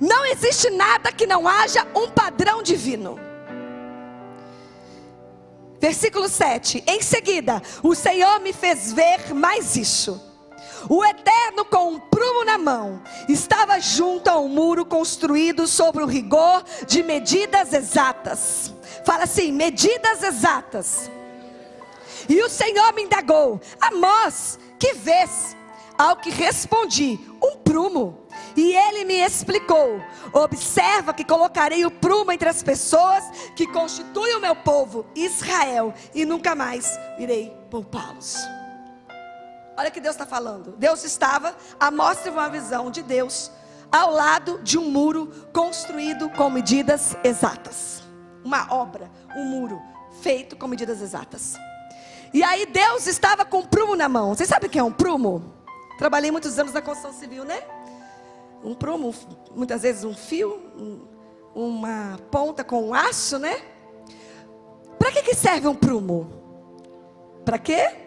Não 0.00 0.26
existe 0.26 0.68
nada 0.70 1.12
que 1.12 1.28
não 1.28 1.46
haja 1.46 1.86
um 1.94 2.10
padrão 2.10 2.60
divino. 2.60 3.25
Versículo 5.86 6.28
7. 6.28 6.82
Em 6.84 7.00
seguida, 7.00 7.62
o 7.80 7.94
Senhor 7.94 8.40
me 8.40 8.52
fez 8.52 8.92
ver 8.92 9.32
mais 9.32 9.76
isso. 9.76 10.20
O 10.90 11.04
Eterno, 11.04 11.64
com 11.64 11.92
um 11.92 12.00
prumo 12.00 12.44
na 12.44 12.58
mão, 12.58 13.00
estava 13.28 13.78
junto 13.78 14.26
a 14.26 14.36
um 14.36 14.48
muro 14.48 14.84
construído 14.84 15.64
sobre 15.68 16.02
o 16.02 16.06
rigor 16.08 16.64
de 16.88 17.04
medidas 17.04 17.72
exatas. 17.72 18.74
Fala 19.04 19.22
assim: 19.22 19.52
medidas 19.52 20.24
exatas. 20.24 21.08
E 22.28 22.42
o 22.42 22.48
Senhor 22.50 22.92
me 22.92 23.02
indagou: 23.02 23.60
Amós, 23.80 24.58
que 24.80 24.92
vês? 24.92 25.56
Ao 25.96 26.16
que 26.16 26.30
respondi: 26.30 27.20
Um 27.40 27.58
prumo. 27.58 28.25
E 28.56 28.74
ele 28.74 29.04
me 29.04 29.20
explicou: 29.20 30.00
Observa 30.32 31.12
que 31.12 31.24
colocarei 31.24 31.84
o 31.84 31.90
prumo 31.90 32.32
entre 32.32 32.48
as 32.48 32.62
pessoas 32.62 33.24
que 33.54 33.66
constituem 33.66 34.36
o 34.36 34.40
meu 34.40 34.56
povo, 34.56 35.06
Israel, 35.14 35.92
e 36.14 36.24
nunca 36.24 36.54
mais 36.54 36.98
irei 37.18 37.54
poupá-los. 37.70 38.38
Olha 39.76 39.90
o 39.90 39.92
que 39.92 40.00
Deus 40.00 40.14
está 40.14 40.24
falando. 40.24 40.74
Deus 40.78 41.04
estava, 41.04 41.54
a 41.78 41.90
mostra 41.90 42.32
uma 42.32 42.48
visão 42.48 42.90
de 42.90 43.02
Deus 43.02 43.50
ao 43.92 44.10
lado 44.10 44.58
de 44.62 44.78
um 44.78 44.90
muro 44.90 45.30
construído 45.52 46.30
com 46.30 46.48
medidas 46.48 47.14
exatas. 47.22 48.02
Uma 48.42 48.72
obra, 48.72 49.10
um 49.36 49.44
muro 49.44 49.80
feito 50.22 50.56
com 50.56 50.66
medidas 50.66 51.02
exatas. 51.02 51.56
E 52.32 52.42
aí 52.42 52.64
Deus 52.66 53.06
estava 53.06 53.44
com 53.44 53.58
um 53.58 53.66
prumo 53.66 53.94
na 53.94 54.08
mão. 54.08 54.34
Vocês 54.34 54.48
sabem 54.48 54.68
o 54.68 54.70
que 54.70 54.78
é 54.78 54.82
um 54.82 54.92
prumo? 54.92 55.54
Trabalhei 55.98 56.30
muitos 56.30 56.58
anos 56.58 56.72
na 56.72 56.80
construção 56.80 57.12
civil, 57.12 57.44
né? 57.44 57.62
Um 58.66 58.74
prumo, 58.74 59.14
muitas 59.54 59.82
vezes 59.82 60.04
um 60.04 60.14
fio, 60.14 60.60
um, 60.76 61.00
uma 61.54 62.18
ponta 62.30 62.62
com 62.62 62.88
um 62.88 62.94
aço, 62.94 63.38
né? 63.38 63.62
Para 64.98 65.12
que, 65.12 65.22
que 65.22 65.34
serve 65.34 65.68
um 65.68 65.74
prumo? 65.74 66.30
Para 67.44 67.58
quê? 67.58 68.06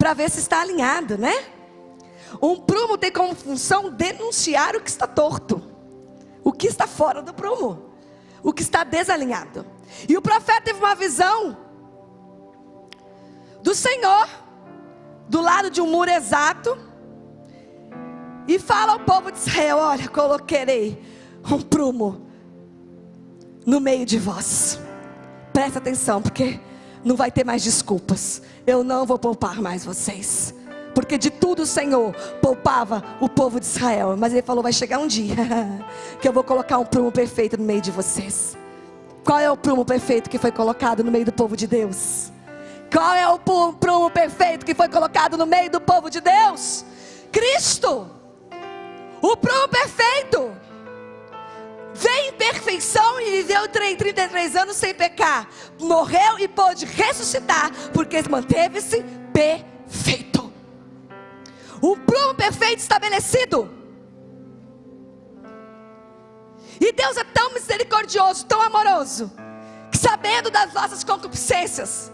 para 0.00 0.14
ver 0.14 0.30
se 0.30 0.38
está 0.38 0.62
alinhado, 0.62 1.18
né? 1.18 1.44
Um 2.40 2.56
prumo 2.56 2.96
tem 2.96 3.12
como 3.12 3.34
função 3.34 3.90
denunciar 3.90 4.74
o 4.74 4.80
que 4.80 4.88
está 4.88 5.06
torto, 5.06 5.62
o 6.42 6.50
que 6.50 6.66
está 6.66 6.86
fora 6.86 7.20
do 7.20 7.34
prumo, 7.34 7.92
o 8.42 8.50
que 8.50 8.62
está 8.62 8.82
desalinhado. 8.82 9.66
E 10.08 10.16
o 10.16 10.22
profeta 10.22 10.62
teve 10.62 10.78
uma 10.78 10.94
visão 10.94 11.54
do 13.62 13.74
Senhor, 13.74 14.26
do 15.28 15.42
lado 15.42 15.68
de 15.68 15.82
um 15.82 15.86
muro 15.86 16.10
exato, 16.10 16.78
e 18.54 18.58
fala 18.58 18.94
ao 18.94 19.00
povo 19.00 19.30
de 19.30 19.38
Israel: 19.38 19.78
Olha, 19.78 20.08
coloquei 20.08 21.00
um 21.48 21.60
prumo 21.60 22.26
no 23.64 23.80
meio 23.80 24.04
de 24.04 24.18
vós. 24.18 24.80
Presta 25.52 25.78
atenção, 25.78 26.20
porque 26.20 26.58
não 27.04 27.14
vai 27.14 27.30
ter 27.30 27.44
mais 27.44 27.62
desculpas. 27.62 28.42
Eu 28.66 28.82
não 28.82 29.06
vou 29.06 29.18
poupar 29.18 29.60
mais 29.62 29.84
vocês. 29.84 30.52
Porque 30.92 31.16
de 31.16 31.30
tudo 31.30 31.62
o 31.62 31.66
Senhor 31.66 32.12
poupava 32.42 33.04
o 33.20 33.28
povo 33.28 33.60
de 33.60 33.66
Israel. 33.66 34.16
Mas 34.18 34.32
ele 34.32 34.42
falou: 34.42 34.64
vai 34.64 34.72
chegar 34.72 34.98
um 34.98 35.06
dia 35.06 35.36
que 36.20 36.26
eu 36.26 36.32
vou 36.32 36.42
colocar 36.42 36.78
um 36.78 36.84
prumo 36.84 37.12
perfeito 37.12 37.56
no 37.56 37.64
meio 37.64 37.80
de 37.80 37.92
vocês. 37.92 38.56
Qual 39.24 39.38
é 39.38 39.48
o 39.48 39.56
prumo 39.56 39.84
perfeito 39.84 40.28
que 40.28 40.38
foi 40.38 40.50
colocado 40.50 41.04
no 41.04 41.12
meio 41.12 41.24
do 41.24 41.32
povo 41.32 41.56
de 41.56 41.68
Deus? 41.68 42.32
Qual 42.92 43.14
é 43.14 43.28
o 43.28 43.38
prumo 43.38 44.10
perfeito 44.10 44.66
que 44.66 44.74
foi 44.74 44.88
colocado 44.88 45.36
no 45.36 45.46
meio 45.46 45.70
do 45.70 45.80
povo 45.80 46.10
de 46.10 46.20
Deus? 46.20 46.84
Cristo. 47.30 48.19
O 49.22 49.36
prumo 49.36 49.68
perfeito. 49.68 50.56
Veio 51.94 52.28
em 52.28 52.32
perfeição 52.32 53.20
e 53.20 53.42
viveu 53.42 53.68
33 53.68 54.56
anos 54.56 54.76
sem 54.76 54.94
pecar. 54.94 55.48
Morreu 55.78 56.38
e 56.38 56.48
pôde 56.48 56.86
ressuscitar, 56.86 57.70
porque 57.92 58.22
manteve-se 58.28 59.02
perfeito. 59.32 60.52
O 61.82 61.96
prumo 61.96 62.34
perfeito 62.34 62.78
estabelecido. 62.78 63.70
E 66.80 66.92
Deus 66.92 67.16
é 67.18 67.24
tão 67.24 67.52
misericordioso, 67.52 68.46
tão 68.46 68.62
amoroso, 68.62 69.30
que 69.92 69.98
sabendo 69.98 70.50
das 70.50 70.72
nossas 70.72 71.04
concupiscências, 71.04 72.10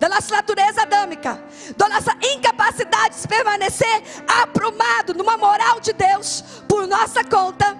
da 0.00 0.08
nossa 0.08 0.34
natureza 0.34 0.82
adâmica, 0.82 1.40
da 1.76 1.88
nossa 1.88 2.16
incapacidade 2.34 3.20
de 3.20 3.28
permanecer 3.28 4.02
aprumado 4.26 5.12
numa 5.12 5.36
moral 5.36 5.78
de 5.78 5.92
Deus 5.92 6.42
por 6.66 6.86
nossa 6.86 7.22
conta, 7.22 7.76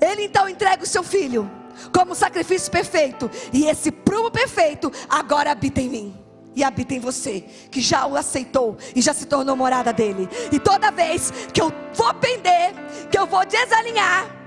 Ele 0.00 0.24
então 0.24 0.48
entrega 0.48 0.84
o 0.84 0.86
seu 0.86 1.02
filho 1.02 1.50
como 1.92 2.14
sacrifício 2.14 2.70
perfeito, 2.70 3.30
e 3.52 3.64
esse 3.64 3.90
prumo 3.90 4.30
perfeito 4.30 4.92
agora 5.08 5.50
habita 5.50 5.80
em 5.80 5.88
mim. 5.88 6.18
E 6.54 6.62
habita 6.62 6.92
em 6.92 7.00
você, 7.00 7.40
que 7.70 7.80
já 7.80 8.06
o 8.06 8.14
aceitou 8.14 8.76
e 8.94 9.00
já 9.00 9.14
se 9.14 9.24
tornou 9.24 9.56
morada 9.56 9.90
dele. 9.90 10.28
E 10.52 10.58
toda 10.58 10.90
vez 10.90 11.32
que 11.50 11.62
eu 11.62 11.72
vou 11.94 12.12
pender, 12.12 12.74
que 13.10 13.18
eu 13.18 13.26
vou 13.26 13.46
desalinhar, 13.46 14.41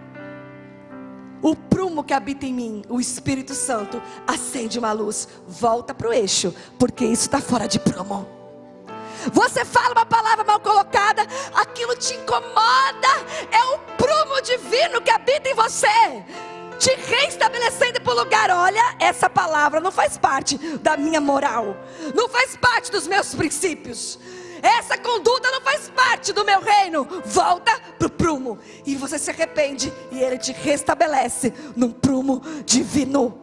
o 1.45 1.55
prumo 1.55 2.03
que 2.03 2.11
habita 2.11 2.47
em 2.47 2.53
mim, 2.53 2.81
o 2.89 2.99
Espírito 2.99 3.53
Santo, 3.53 4.01
acende 4.25 4.79
uma 4.79 4.91
luz, 4.91 5.27
volta 5.47 5.93
para 5.93 6.09
o 6.09 6.11
eixo, 6.11 6.51
porque 6.79 7.05
isso 7.05 7.27
está 7.27 7.39
fora 7.39 7.67
de 7.67 7.77
prumo. 7.77 8.27
Você 9.31 9.63
fala 9.63 9.91
uma 9.91 10.07
palavra 10.07 10.43
mal 10.43 10.59
colocada, 10.59 11.21
aquilo 11.53 11.95
te 11.97 12.15
incomoda, 12.15 13.07
é 13.51 13.63
o 13.75 13.77
prumo 13.95 14.41
divino 14.41 14.99
que 15.01 15.11
habita 15.11 15.47
em 15.47 15.53
você, 15.53 16.23
te 16.79 16.95
reestabelecendo 16.95 18.01
para 18.01 18.13
o 18.13 18.17
lugar. 18.17 18.49
Olha, 18.49 18.95
essa 18.99 19.29
palavra 19.29 19.79
não 19.79 19.91
faz 19.91 20.17
parte 20.17 20.57
da 20.79 20.97
minha 20.97 21.21
moral, 21.21 21.77
não 22.15 22.27
faz 22.27 22.55
parte 22.55 22.91
dos 22.91 23.05
meus 23.05 23.35
princípios. 23.35 24.17
Essa 24.65 24.97
conduta 24.97 25.51
não 25.51 25.61
faz 25.61 25.89
parte 25.89 26.33
do 26.33 26.43
meu 26.43 26.59
reino. 26.59 27.07
Volta 27.23 27.79
para 27.99 28.07
o 28.07 28.09
prumo. 28.09 28.57
E 28.83 28.95
você 28.95 29.19
se 29.19 29.29
arrepende. 29.29 29.93
E 30.11 30.19
ele 30.19 30.39
te 30.39 30.51
restabelece 30.51 31.53
num 31.75 31.91
prumo 31.91 32.41
divino. 32.65 33.39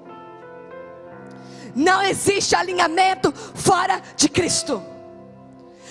Não 1.77 2.03
existe 2.03 2.57
alinhamento 2.57 3.33
fora 3.55 4.03
de 4.17 4.29
Cristo. 4.29 4.83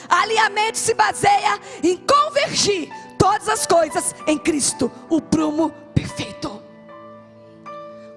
Alinhamento 0.09 0.77
se 0.77 0.93
baseia 0.93 1.57
em 1.81 1.95
convergir 1.95 2.89
todas 3.17 3.47
as 3.47 3.65
coisas 3.65 4.13
em 4.27 4.37
Cristo, 4.37 4.91
o 5.09 5.21
prumo 5.21 5.71
perfeito. 5.95 6.61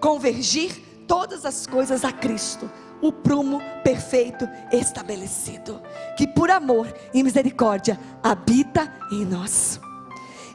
Convergir 0.00 0.82
todas 1.06 1.46
as 1.46 1.64
coisas 1.64 2.04
a 2.04 2.10
Cristo, 2.10 2.68
o 3.00 3.12
prumo 3.12 3.60
perfeito 3.82 4.48
estabelecido, 4.72 5.80
que 6.16 6.26
por 6.26 6.50
amor 6.50 6.92
e 7.12 7.22
misericórdia 7.22 7.98
habita 8.22 8.92
em 9.12 9.24
nós. 9.24 9.80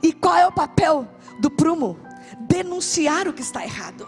E 0.01 0.13
qual 0.13 0.35
é 0.35 0.47
o 0.47 0.51
papel 0.51 1.07
do 1.39 1.49
prumo? 1.49 1.99
Denunciar 2.47 3.27
o 3.27 3.33
que 3.33 3.41
está 3.41 3.63
errado. 3.63 4.07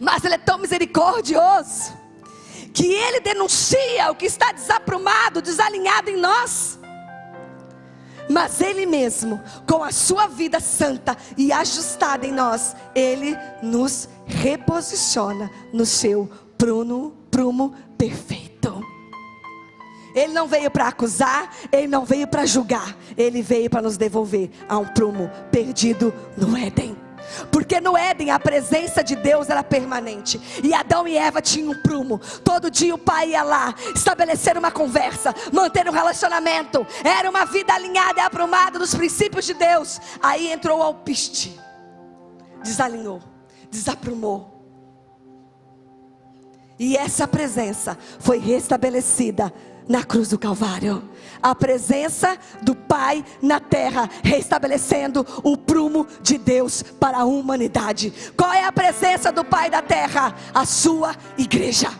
Mas 0.00 0.24
ele 0.24 0.34
é 0.34 0.38
tão 0.38 0.58
misericordioso 0.58 1.96
que 2.72 2.86
ele 2.86 3.20
denuncia 3.20 4.10
o 4.10 4.14
que 4.14 4.26
está 4.26 4.52
desaprumado, 4.52 5.42
desalinhado 5.42 6.10
em 6.10 6.16
nós. 6.16 6.78
Mas 8.30 8.60
ele 8.60 8.84
mesmo, 8.84 9.42
com 9.66 9.82
a 9.82 9.90
sua 9.90 10.26
vida 10.26 10.60
santa 10.60 11.16
e 11.36 11.50
ajustada 11.50 12.26
em 12.26 12.32
nós, 12.32 12.76
ele 12.94 13.36
nos 13.62 14.08
reposiciona 14.26 15.50
no 15.72 15.86
seu 15.86 16.30
prumo, 16.58 17.16
prumo 17.30 17.74
perfeito. 17.96 18.84
Ele 20.14 20.32
não 20.32 20.48
veio 20.48 20.70
para 20.70 20.88
acusar, 20.88 21.54
ele 21.70 21.86
não 21.86 22.04
veio 22.04 22.26
para 22.26 22.44
julgar, 22.44 22.96
ele 23.16 23.40
veio 23.40 23.70
para 23.70 23.82
nos 23.82 23.96
devolver 23.96 24.50
a 24.68 24.76
um 24.76 24.86
prumo 24.86 25.30
perdido 25.52 26.12
no 26.36 26.56
Éden. 26.56 26.96
Porque 27.52 27.80
no 27.80 27.96
Éden 27.96 28.30
a 28.30 28.40
presença 28.40 29.04
de 29.04 29.14
Deus 29.14 29.48
era 29.50 29.62
permanente. 29.62 30.40
E 30.64 30.72
Adão 30.72 31.06
e 31.06 31.16
Eva 31.16 31.42
tinham 31.42 31.72
um 31.72 31.82
prumo. 31.82 32.20
Todo 32.42 32.70
dia 32.70 32.94
o 32.94 32.98
pai 32.98 33.30
ia 33.30 33.42
lá 33.42 33.74
estabelecer 33.94 34.56
uma 34.56 34.70
conversa, 34.70 35.34
manter 35.52 35.88
um 35.88 35.92
relacionamento. 35.92 36.86
Era 37.04 37.28
uma 37.28 37.44
vida 37.44 37.72
alinhada 37.72 38.20
e 38.20 38.22
aprumada 38.22 38.78
nos 38.78 38.94
princípios 38.94 39.44
de 39.44 39.54
Deus. 39.54 40.00
Aí 40.22 40.50
entrou 40.50 40.78
o 40.78 40.82
alpiste. 40.82 41.58
Desalinhou, 42.62 43.20
desaprumou. 43.70 44.57
E 46.78 46.96
essa 46.96 47.26
presença 47.26 47.98
foi 48.20 48.38
restabelecida 48.38 49.52
na 49.88 50.04
cruz 50.04 50.28
do 50.28 50.38
Calvário. 50.38 51.02
A 51.42 51.54
presença 51.54 52.38
do 52.62 52.74
Pai 52.74 53.24
na 53.42 53.58
terra, 53.58 54.08
restabelecendo 54.22 55.26
o 55.42 55.56
prumo 55.56 56.06
de 56.20 56.38
Deus 56.38 56.82
para 56.82 57.18
a 57.18 57.24
humanidade. 57.24 58.12
Qual 58.36 58.52
é 58.52 58.64
a 58.64 58.72
presença 58.72 59.32
do 59.32 59.44
Pai 59.44 59.70
da 59.70 59.82
terra? 59.82 60.34
A 60.54 60.64
sua 60.64 61.16
igreja. 61.36 61.90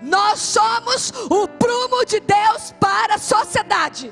Nós 0.00 0.38
somos 0.38 1.12
o 1.28 1.48
prumo 1.48 2.04
de 2.06 2.20
Deus 2.20 2.72
para 2.78 3.16
a 3.16 3.18
sociedade. 3.18 4.10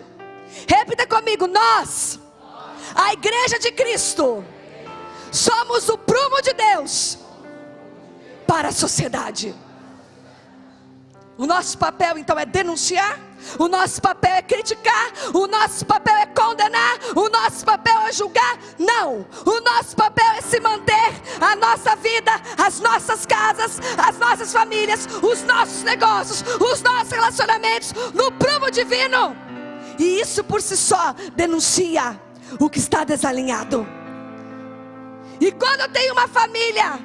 Repita 0.69 1.07
comigo: 1.07 1.47
nós, 1.47 2.19
a 2.95 3.13
igreja 3.13 3.59
de 3.59 3.71
Cristo, 3.73 4.45
somos 5.31 5.89
o 5.89 5.97
prumo 5.97 6.43
de 6.43 6.53
Deus 6.53 7.24
para 8.47 8.69
a 8.69 8.73
sociedade. 8.73 9.55
O 11.37 11.47
nosso 11.47 11.77
papel 11.77 12.17
então 12.17 12.39
é 12.39 12.47
denunciar, 12.47 13.19
o 13.59 13.67
nosso 13.67 14.01
papel 14.01 14.35
é 14.35 14.43
criticar, 14.43 15.13
o 15.33 15.49
nosso 15.49 15.85
papel 15.85 16.15
é 16.15 16.27
condenar, 16.27 16.99
o 17.17 17.29
nosso 17.29 17.65
papel 17.65 18.01
é 18.03 18.13
julgar. 18.13 18.57
Não, 18.79 19.27
o 19.45 19.61
nosso 19.61 19.97
papel 19.97 20.31
é 20.39 20.41
se 20.41 20.61
manter 20.61 21.11
a 21.41 21.57
nossa 21.57 21.97
vida, 21.97 22.31
as 22.57 22.79
nossas 22.79 23.27
casas, 23.27 23.81
as 23.99 24.17
nossas 24.19 24.53
famílias, 24.53 25.09
os 25.23 25.43
nossos 25.43 25.83
negócios, 25.83 26.45
os 26.61 26.81
nossos 26.83 27.11
relacionamentos 27.11 27.93
no 28.15 28.31
prumo 28.33 28.71
divino. 28.71 29.37
E 29.99 30.21
isso 30.21 30.45
por 30.45 30.63
si 30.63 30.77
só 30.77 31.15
denuncia 31.35 32.21
o 32.61 32.71
que 32.71 32.79
está 32.79 33.03
desalinhado. 33.03 33.87
E 35.41 35.51
quando 35.51 35.81
eu 35.81 35.89
tenho 35.89 36.13
uma 36.13 36.29
família 36.29 36.99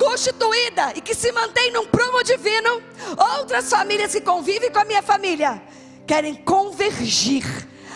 constituída 0.00 0.94
e 0.96 1.02
que 1.02 1.14
se 1.14 1.30
mantém 1.30 1.70
num 1.70 1.86
prumo 1.86 2.24
divino, 2.24 2.82
outras 3.38 3.68
famílias 3.68 4.12
que 4.12 4.22
convivem 4.22 4.72
com 4.72 4.78
a 4.78 4.84
minha 4.86 5.02
família 5.02 5.62
querem 6.06 6.34
convergir 6.34 7.44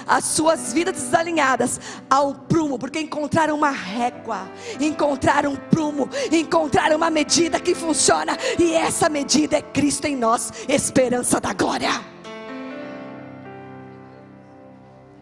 as 0.07 0.27
suas 0.27 0.71
vidas 0.75 0.95
desalinhadas 0.97 1.81
ao 2.11 2.35
prumo, 2.35 2.79
porque 2.79 3.01
encontraram 3.01 3.57
uma 3.57 3.71
régua, 3.71 4.51
encontraram 4.79 5.53
um 5.53 5.57
prumo, 5.57 6.11
encontraram 6.31 6.97
uma 6.97 7.09
medida 7.09 7.59
que 7.59 7.75
funciona, 7.75 8.37
e 8.59 8.75
essa 8.75 9.09
medida 9.09 9.57
é 9.57 9.63
Cristo 9.63 10.07
em 10.07 10.15
nós, 10.15 10.53
esperança 10.69 11.41
da 11.41 11.55
glória. 11.55 12.14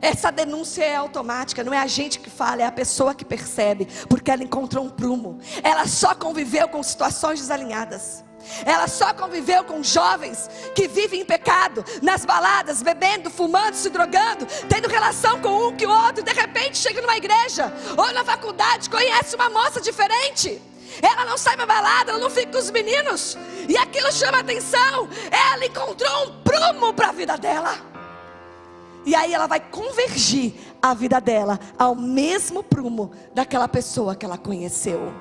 Essa 0.02 0.32
denúncia 0.32 0.82
é 0.82 0.96
automática, 0.96 1.62
não 1.62 1.72
é 1.72 1.78
a 1.78 1.86
gente 1.86 2.18
que 2.18 2.28
fala, 2.28 2.60
é 2.60 2.66
a 2.66 2.72
pessoa 2.72 3.14
que 3.14 3.24
percebe, 3.24 3.86
porque 4.08 4.32
ela 4.32 4.42
encontrou 4.42 4.84
um 4.84 4.90
prumo. 4.90 5.38
Ela 5.62 5.86
só 5.86 6.12
conviveu 6.12 6.68
com 6.68 6.82
situações 6.82 7.38
desalinhadas. 7.38 8.24
Ela 8.66 8.88
só 8.88 9.14
conviveu 9.14 9.62
com 9.62 9.80
jovens 9.80 10.50
que 10.74 10.88
vivem 10.88 11.20
em 11.20 11.24
pecado, 11.24 11.84
nas 12.02 12.24
baladas, 12.24 12.82
bebendo, 12.82 13.30
fumando, 13.30 13.74
se 13.74 13.88
drogando, 13.90 14.44
tendo 14.68 14.88
relação 14.88 15.40
com 15.40 15.68
um 15.68 15.76
que 15.76 15.86
o 15.86 15.90
outro, 15.90 16.24
de 16.24 16.32
repente 16.32 16.78
chega 16.78 17.00
numa 17.00 17.16
igreja 17.16 17.72
ou 17.96 18.12
na 18.12 18.24
faculdade, 18.24 18.90
conhece 18.90 19.36
uma 19.36 19.48
moça 19.48 19.80
diferente. 19.80 20.60
Ela 21.00 21.24
não 21.24 21.38
sai 21.38 21.56
pra 21.56 21.64
balada, 21.64 22.10
ela 22.10 22.20
não 22.20 22.28
fica 22.28 22.50
com 22.50 22.58
os 22.58 22.72
meninos. 22.72 23.38
E 23.68 23.76
aquilo 23.78 24.10
chama 24.12 24.40
atenção. 24.40 25.08
Ela 25.30 25.64
encontrou 25.64 26.26
um 26.26 26.42
prumo 26.42 26.92
para 26.92 27.10
a 27.10 27.12
vida 27.12 27.38
dela. 27.38 27.91
E 29.04 29.14
aí 29.14 29.34
ela 29.34 29.46
vai 29.46 29.60
convergir 29.60 30.54
a 30.80 30.94
vida 30.94 31.20
dela 31.20 31.58
ao 31.78 31.94
mesmo 31.94 32.62
prumo 32.62 33.10
daquela 33.34 33.68
pessoa 33.68 34.14
que 34.14 34.24
ela 34.24 34.38
conheceu. 34.38 35.12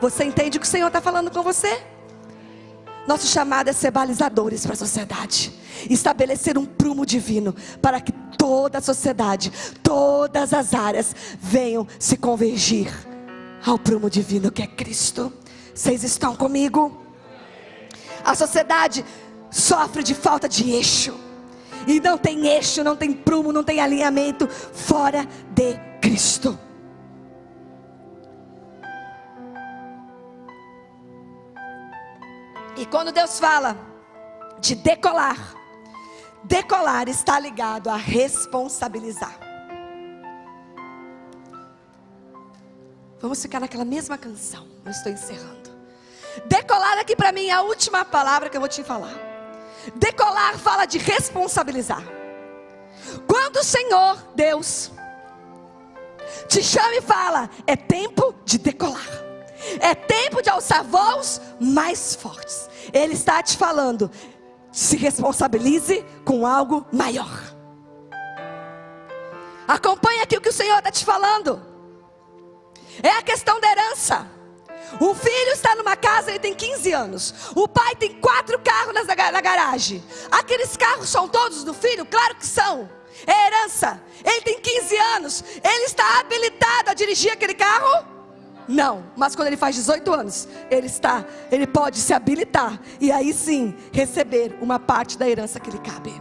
Você 0.00 0.24
entende 0.24 0.58
o 0.58 0.60
que 0.60 0.66
o 0.66 0.70
Senhor 0.70 0.88
está 0.88 1.00
falando 1.00 1.30
com 1.30 1.42
você? 1.42 1.82
Nosso 3.06 3.26
chamado 3.26 3.68
é 3.68 3.72
ser 3.72 3.90
balizadores 3.90 4.66
para 4.66 4.74
a 4.74 4.76
sociedade, 4.76 5.52
estabelecer 5.88 6.58
um 6.58 6.66
prumo 6.66 7.06
divino 7.06 7.54
para 7.80 8.00
que 8.00 8.12
toda 8.36 8.78
a 8.78 8.82
sociedade, 8.82 9.50
todas 9.82 10.52
as 10.52 10.74
áreas 10.74 11.14
venham 11.40 11.86
se 11.98 12.16
convergir 12.16 12.92
ao 13.64 13.78
prumo 13.78 14.10
divino 14.10 14.52
que 14.52 14.62
é 14.62 14.66
Cristo. 14.66 15.32
Vocês 15.74 16.04
estão 16.04 16.36
comigo? 16.36 17.02
A 18.24 18.34
sociedade 18.34 19.04
sofre 19.50 20.02
de 20.02 20.14
falta 20.14 20.48
de 20.48 20.70
eixo. 20.70 21.27
E 21.88 21.98
não 22.00 22.18
tem 22.18 22.46
eixo, 22.46 22.84
não 22.84 22.94
tem 22.94 23.14
prumo, 23.14 23.50
não 23.50 23.64
tem 23.64 23.80
alinhamento 23.80 24.46
fora 24.46 25.26
de 25.50 25.74
Cristo. 26.02 26.58
E 32.76 32.84
quando 32.84 33.10
Deus 33.10 33.40
fala 33.40 33.74
de 34.60 34.74
decolar, 34.74 35.54
decolar 36.44 37.08
está 37.08 37.40
ligado 37.40 37.88
a 37.88 37.96
responsabilizar. 37.96 39.40
Vamos 43.18 43.40
ficar 43.40 43.60
naquela 43.60 43.86
mesma 43.86 44.18
canção. 44.18 44.68
Eu 44.84 44.90
estou 44.90 45.10
encerrando. 45.10 45.70
Decolar 46.44 46.98
aqui 46.98 47.16
para 47.16 47.32
mim 47.32 47.46
é 47.46 47.52
a 47.52 47.62
última 47.62 48.04
palavra 48.04 48.50
que 48.50 48.56
eu 48.58 48.60
vou 48.60 48.68
te 48.68 48.84
falar. 48.84 49.27
Decolar 49.96 50.58
fala 50.58 50.86
de 50.86 50.98
responsabilizar. 50.98 52.02
Quando 53.26 53.56
o 53.56 53.64
Senhor, 53.64 54.16
Deus, 54.34 54.90
te 56.48 56.62
chama 56.62 56.96
e 56.96 57.02
fala, 57.02 57.48
é 57.66 57.76
tempo 57.76 58.34
de 58.44 58.58
decolar. 58.58 59.06
É 59.80 59.94
tempo 59.94 60.42
de 60.42 60.48
alçar 60.48 60.84
voos 60.84 61.40
mais 61.60 62.14
fortes. 62.14 62.68
Ele 62.92 63.14
está 63.14 63.42
te 63.42 63.56
falando, 63.56 64.10
se 64.72 64.96
responsabilize 64.96 66.04
com 66.24 66.46
algo 66.46 66.86
maior. 66.92 67.30
Acompanhe 69.66 70.20
aqui 70.20 70.36
o 70.36 70.40
que 70.40 70.48
o 70.48 70.52
Senhor 70.52 70.78
está 70.78 70.90
te 70.90 71.04
falando. 71.04 71.60
É 73.02 73.10
a 73.10 73.22
questão 73.22 73.60
da 73.60 73.70
herança. 73.70 74.26
O 75.00 75.14
filho 75.14 75.52
está 75.52 75.74
numa 75.74 75.96
casa, 75.96 76.30
ele 76.30 76.38
tem 76.38 76.54
15 76.54 76.92
anos. 76.92 77.34
O 77.54 77.68
pai 77.68 77.94
tem 77.96 78.14
quatro 78.14 78.58
carros 78.58 78.94
na, 78.94 79.04
na 79.04 79.40
garagem. 79.40 80.02
Aqueles 80.30 80.76
carros 80.76 81.08
são 81.08 81.28
todos 81.28 81.64
do 81.64 81.74
filho? 81.74 82.06
Claro 82.06 82.36
que 82.36 82.46
são. 82.46 82.88
É 83.26 83.46
herança. 83.46 84.00
Ele 84.24 84.40
tem 84.42 84.60
15 84.60 84.96
anos. 85.16 85.44
Ele 85.62 85.84
está 85.84 86.20
habilitado 86.20 86.90
a 86.90 86.94
dirigir 86.94 87.32
aquele 87.32 87.54
carro? 87.54 88.06
Não, 88.68 89.04
mas 89.16 89.34
quando 89.34 89.48
ele 89.48 89.56
faz 89.56 89.74
18 89.76 90.12
anos, 90.12 90.46
ele 90.70 90.86
está, 90.86 91.24
ele 91.50 91.66
pode 91.66 91.96
se 91.98 92.12
habilitar 92.12 92.78
e 93.00 93.10
aí 93.10 93.32
sim 93.32 93.74
receber 93.92 94.58
uma 94.60 94.78
parte 94.78 95.16
da 95.16 95.26
herança 95.26 95.58
que 95.58 95.70
lhe 95.70 95.78
cabe. 95.78 96.12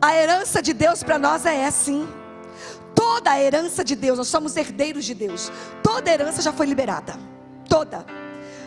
A 0.00 0.14
herança 0.14 0.62
de 0.62 0.72
Deus 0.72 1.02
para 1.02 1.18
nós 1.18 1.44
é 1.44 1.66
assim. 1.66 2.08
Toda 3.08 3.30
a 3.30 3.40
herança 3.40 3.82
de 3.82 3.96
Deus, 3.96 4.18
nós 4.18 4.28
somos 4.28 4.54
herdeiros 4.54 5.02
de 5.02 5.14
Deus. 5.14 5.50
Toda 5.82 6.10
herança 6.10 6.42
já 6.42 6.52
foi 6.52 6.66
liberada. 6.66 7.14
Toda. 7.66 8.04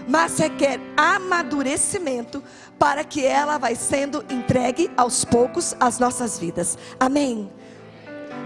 Mas 0.08 0.39
requer 0.39 0.80
amadurecimento 0.98 2.44
para 2.80 3.04
que 3.04 3.24
ela 3.24 3.60
vai 3.60 3.76
sendo 3.76 4.26
entregue 4.32 4.89
aos 4.98 5.24
poucos 5.24 5.76
às 5.80 6.00
nossas 6.00 6.39
vidas. 6.39 6.76
Amém. 7.00 7.52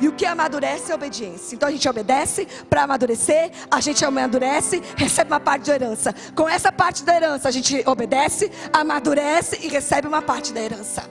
E 0.02 0.10
o 0.10 0.12
que 0.12 0.26
amadurece 0.26 0.92
é 0.92 0.96
obediência. 0.96 1.56
Então 1.56 1.70
a 1.70 1.72
gente 1.72 1.88
obedece 1.88 2.46
para 2.70 2.84
amadurecer, 2.84 3.52
a 3.72 3.80
gente 3.80 4.04
amadurece, 4.04 4.84
recebe 4.98 5.32
uma 5.32 5.40
parte 5.40 5.68
da 5.68 5.76
herança. 5.76 6.14
Com 6.36 6.48
essa 6.48 6.74
parte 6.74 7.06
da 7.06 7.16
herança, 7.16 7.48
a 7.48 7.52
gente 7.52 7.82
obedece, 7.88 8.52
amadurece 8.74 9.62
e 9.64 9.70
recebe 9.70 10.10
uma 10.10 10.22
parte 10.22 10.52
da 10.52 10.60
herança. 10.60 11.10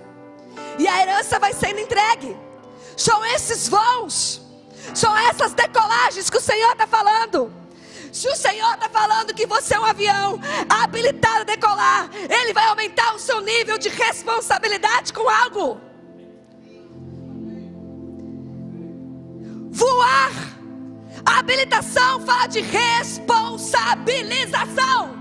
E 0.79 0.87
a 0.87 1.01
herança 1.01 1.39
vai 1.39 1.55
sendo 1.55 1.81
entregue. 1.81 2.37
São 2.97 3.25
esses 3.25 3.67
voos, 3.67 4.44
são 4.93 5.17
essas 5.17 5.55
decolagens 5.55 6.29
que 6.29 6.37
o 6.37 6.41
Senhor 6.41 6.73
está 6.73 6.87
falando. 6.87 7.53
Se 8.13 8.29
o 8.29 8.37
Senhor 8.37 8.75
está 8.75 8.89
falando 8.89 9.35
que 9.35 9.47
você 9.47 9.75
é 9.75 9.81
um 9.81 9.85
avião 9.85 10.39
habilitado 10.69 11.41
a 11.41 11.45
decolar, 11.45 12.11
Ele 12.13 12.53
vai 12.53 12.67
aumentar 12.67 13.15
o 13.15 13.19
seu 13.19 13.41
nível 13.41 13.79
de 13.79 13.89
responsabilidade 13.89 15.13
com 15.13 15.29
algo. 15.29 15.81
voar. 19.75 20.33
Habilitação 21.27 22.21
fala 22.21 22.47
de 22.47 22.61
responsabilização. 22.61 25.15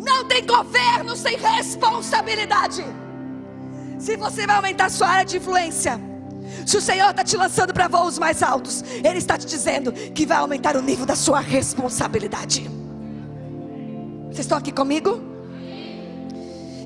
Não 0.00 0.26
tem 0.26 0.46
governo 0.46 1.14
sem 1.16 1.36
responsabilidade. 1.36 2.84
Se 3.98 4.16
você 4.16 4.46
vai 4.46 4.56
aumentar 4.56 4.88
sua 4.90 5.08
área 5.08 5.24
de 5.24 5.38
influência, 5.38 6.00
se 6.66 6.76
o 6.76 6.80
Senhor 6.80 7.10
está 7.10 7.24
te 7.24 7.36
lançando 7.36 7.72
para 7.72 7.88
voos 7.88 8.18
mais 8.18 8.42
altos, 8.42 8.82
Ele 8.82 9.18
está 9.18 9.36
te 9.36 9.46
dizendo 9.46 9.92
que 9.92 10.26
vai 10.26 10.38
aumentar 10.38 10.76
o 10.76 10.82
nível 10.82 11.06
da 11.06 11.16
sua 11.16 11.40
responsabilidade. 11.40 12.68
Vocês 14.26 14.40
estão 14.40 14.58
aqui 14.58 14.72
comigo? 14.72 15.20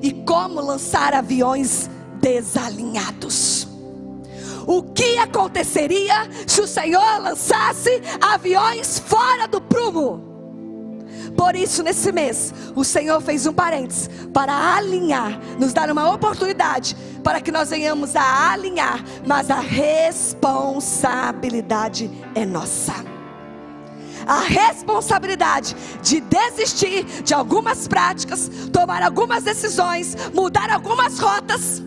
E 0.02 0.12
como 0.24 0.60
lançar 0.60 1.14
aviões 1.14 1.88
desalinhados? 2.20 3.68
o 4.66 4.82
que 4.82 5.18
aconteceria 5.18 6.28
se 6.46 6.60
o 6.60 6.66
Senhor 6.68 7.20
lançasse 7.20 8.00
aviões 8.20 8.98
fora 8.98 9.48
do 9.48 9.60
prumo. 9.60 10.31
Por 11.36 11.54
isso, 11.56 11.82
nesse 11.82 12.12
mês, 12.12 12.54
o 12.74 12.84
Senhor 12.84 13.20
fez 13.20 13.46
um 13.46 13.52
parênteses 13.52 14.08
para 14.32 14.76
alinhar, 14.76 15.40
nos 15.58 15.72
dar 15.72 15.90
uma 15.90 16.12
oportunidade 16.12 16.96
para 17.22 17.40
que 17.40 17.50
nós 17.50 17.70
venhamos 17.70 18.14
a 18.16 18.52
alinhar, 18.52 19.02
mas 19.26 19.50
a 19.50 19.60
responsabilidade 19.60 22.10
é 22.34 22.44
nossa. 22.44 22.92
A 24.26 24.40
responsabilidade 24.40 25.74
de 26.00 26.20
desistir 26.20 27.04
de 27.22 27.32
algumas 27.34 27.88
práticas, 27.88 28.48
tomar 28.72 29.02
algumas 29.02 29.42
decisões, 29.42 30.16
mudar 30.32 30.70
algumas 30.70 31.18
rotas 31.18 31.82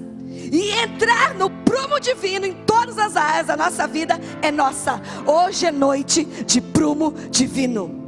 e 0.51 0.69
entrar 0.71 1.33
no 1.33 1.49
prumo 1.49 1.97
divino 1.99 2.45
em 2.45 2.53
todas 2.65 2.97
as 2.97 3.15
áreas 3.15 3.47
da 3.47 3.55
nossa 3.55 3.87
vida 3.87 4.19
é 4.41 4.51
nossa. 4.51 5.01
Hoje 5.25 5.65
é 5.65 5.71
noite 5.71 6.25
de 6.25 6.59
prumo 6.59 7.13
divino. 7.29 8.04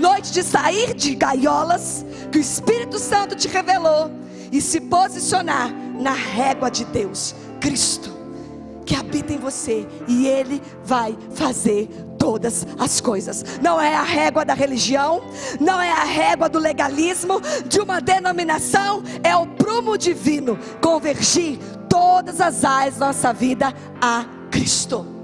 Noite 0.00 0.32
de 0.32 0.42
sair 0.42 0.94
de 0.94 1.14
gaiolas 1.14 2.06
que 2.32 2.38
o 2.38 2.40
Espírito 2.40 2.98
Santo 2.98 3.36
te 3.36 3.46
revelou 3.46 4.10
e 4.50 4.58
se 4.58 4.80
posicionar 4.80 5.70
na 6.00 6.12
régua 6.12 6.70
de 6.70 6.86
Deus, 6.86 7.34
Cristo, 7.60 8.10
que 8.86 8.96
habita 8.96 9.34
em 9.34 9.36
você 9.38 9.86
e 10.08 10.26
Ele 10.26 10.62
vai 10.82 11.14
fazer 11.34 11.86
todas 12.18 12.66
as 12.78 12.98
coisas. 12.98 13.44
Não 13.60 13.78
é 13.78 13.94
a 13.94 14.02
régua 14.02 14.42
da 14.42 14.54
religião, 14.54 15.22
não 15.60 15.78
é 15.78 15.92
a 15.92 16.04
régua 16.04 16.48
do 16.48 16.58
legalismo, 16.58 17.38
de 17.66 17.78
uma 17.78 18.00
denominação, 18.00 19.02
é 19.22 19.36
o 19.36 19.46
prumo 19.46 19.98
divino 19.98 20.58
convergir 20.80 21.58
todas 21.90 22.40
as 22.40 22.64
áreas 22.64 22.96
da 22.96 23.08
nossa 23.08 23.34
vida 23.34 23.74
a 24.00 24.24
Cristo. 24.50 25.19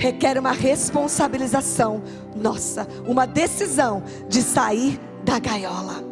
Requer 0.00 0.38
uma 0.38 0.52
responsabilização 0.52 2.02
nossa, 2.34 2.88
uma 3.06 3.26
decisão 3.26 4.02
de 4.28 4.40
sair 4.40 4.98
da 5.22 5.38
gaiola. 5.38 6.02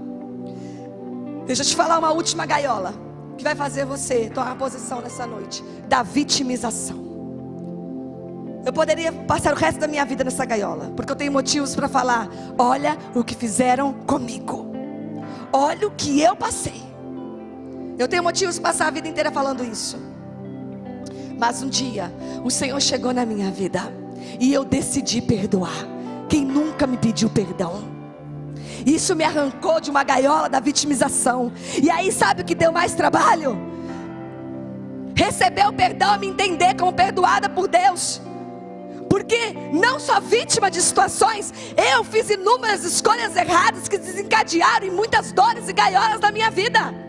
Deixa 1.46 1.62
eu 1.62 1.66
te 1.66 1.74
falar 1.74 1.98
uma 1.98 2.10
última 2.10 2.44
gaiola 2.44 2.92
que 3.38 3.42
vai 3.42 3.54
fazer 3.54 3.86
você 3.86 4.28
tomar 4.28 4.56
posição 4.56 5.00
nessa 5.00 5.26
noite 5.26 5.64
da 5.88 6.02
vitimização. 6.02 7.08
Eu 8.66 8.74
poderia 8.74 9.10
passar 9.10 9.54
o 9.54 9.56
resto 9.56 9.80
da 9.80 9.88
minha 9.88 10.04
vida 10.04 10.22
nessa 10.22 10.44
gaiola, 10.44 10.92
porque 10.94 11.10
eu 11.10 11.16
tenho 11.16 11.32
motivos 11.32 11.74
para 11.74 11.88
falar: 11.88 12.28
olha 12.58 12.98
o 13.14 13.24
que 13.24 13.34
fizeram 13.34 13.94
comigo, 14.06 14.66
olha 15.50 15.88
o 15.88 15.90
que 15.92 16.20
eu 16.20 16.36
passei. 16.36 16.82
Eu 17.98 18.06
tenho 18.06 18.22
motivos 18.22 18.58
para 18.58 18.70
passar 18.70 18.88
a 18.88 18.90
vida 18.90 19.08
inteira 19.08 19.32
falando 19.32 19.64
isso. 19.64 20.07
Mas 21.38 21.62
um 21.62 21.68
dia, 21.68 22.12
o 22.44 22.50
Senhor 22.50 22.80
chegou 22.82 23.14
na 23.14 23.24
minha 23.24 23.48
vida 23.50 23.92
e 24.40 24.52
eu 24.52 24.64
decidi 24.64 25.22
perdoar 25.22 25.86
quem 26.28 26.44
nunca 26.44 26.84
me 26.84 26.96
pediu 26.96 27.30
perdão. 27.30 27.84
Isso 28.84 29.14
me 29.14 29.22
arrancou 29.22 29.80
de 29.80 29.88
uma 29.88 30.02
gaiola 30.02 30.48
da 30.48 30.58
vitimização. 30.58 31.52
E 31.80 31.88
aí, 31.90 32.10
sabe 32.10 32.42
o 32.42 32.44
que 32.44 32.54
deu 32.54 32.72
mais 32.72 32.94
trabalho? 32.94 33.56
Receber 35.14 35.66
o 35.68 35.72
perdão 35.72 36.16
e 36.16 36.18
me 36.18 36.26
entender 36.26 36.74
como 36.74 36.92
perdoada 36.92 37.48
por 37.48 37.68
Deus. 37.68 38.20
Porque 39.08 39.54
não 39.72 39.98
só 39.98 40.20
vítima 40.20 40.70
de 40.70 40.82
situações, 40.82 41.52
eu 41.76 42.02
fiz 42.04 42.30
inúmeras 42.30 42.84
escolhas 42.84 43.34
erradas 43.36 43.88
que 43.88 43.96
desencadearam 43.96 44.86
em 44.86 44.90
muitas 44.90 45.32
dores 45.32 45.68
e 45.68 45.72
gaiolas 45.72 46.20
da 46.20 46.32
minha 46.32 46.50
vida. 46.50 47.07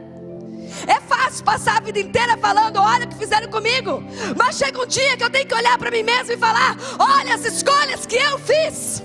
É 0.87 0.99
fácil 1.01 1.43
passar 1.43 1.77
a 1.77 1.81
vida 1.81 1.99
inteira 1.99 2.37
falando, 2.37 2.77
olha 2.77 3.05
o 3.05 3.09
que 3.09 3.15
fizeram 3.15 3.49
comigo. 3.49 4.03
Mas 4.37 4.57
chega 4.57 4.81
um 4.81 4.85
dia 4.85 5.17
que 5.17 5.23
eu 5.23 5.29
tenho 5.29 5.47
que 5.47 5.55
olhar 5.55 5.77
para 5.77 5.91
mim 5.91 6.03
mesmo 6.03 6.33
e 6.33 6.37
falar: 6.37 6.77
olha 6.97 7.35
as 7.35 7.43
escolhas 7.45 8.05
que 8.05 8.15
eu 8.15 8.39
fiz. 8.39 9.03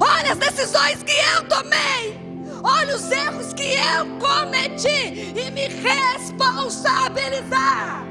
Olha 0.00 0.32
as 0.32 0.38
decisões 0.38 1.02
que 1.02 1.12
eu 1.12 1.48
tomei. 1.48 2.20
Olha 2.64 2.94
os 2.94 3.10
erros 3.10 3.52
que 3.52 3.74
eu 3.74 4.06
cometi 4.20 5.32
e 5.34 5.50
me 5.50 5.66
responsabilizar. 5.68 8.06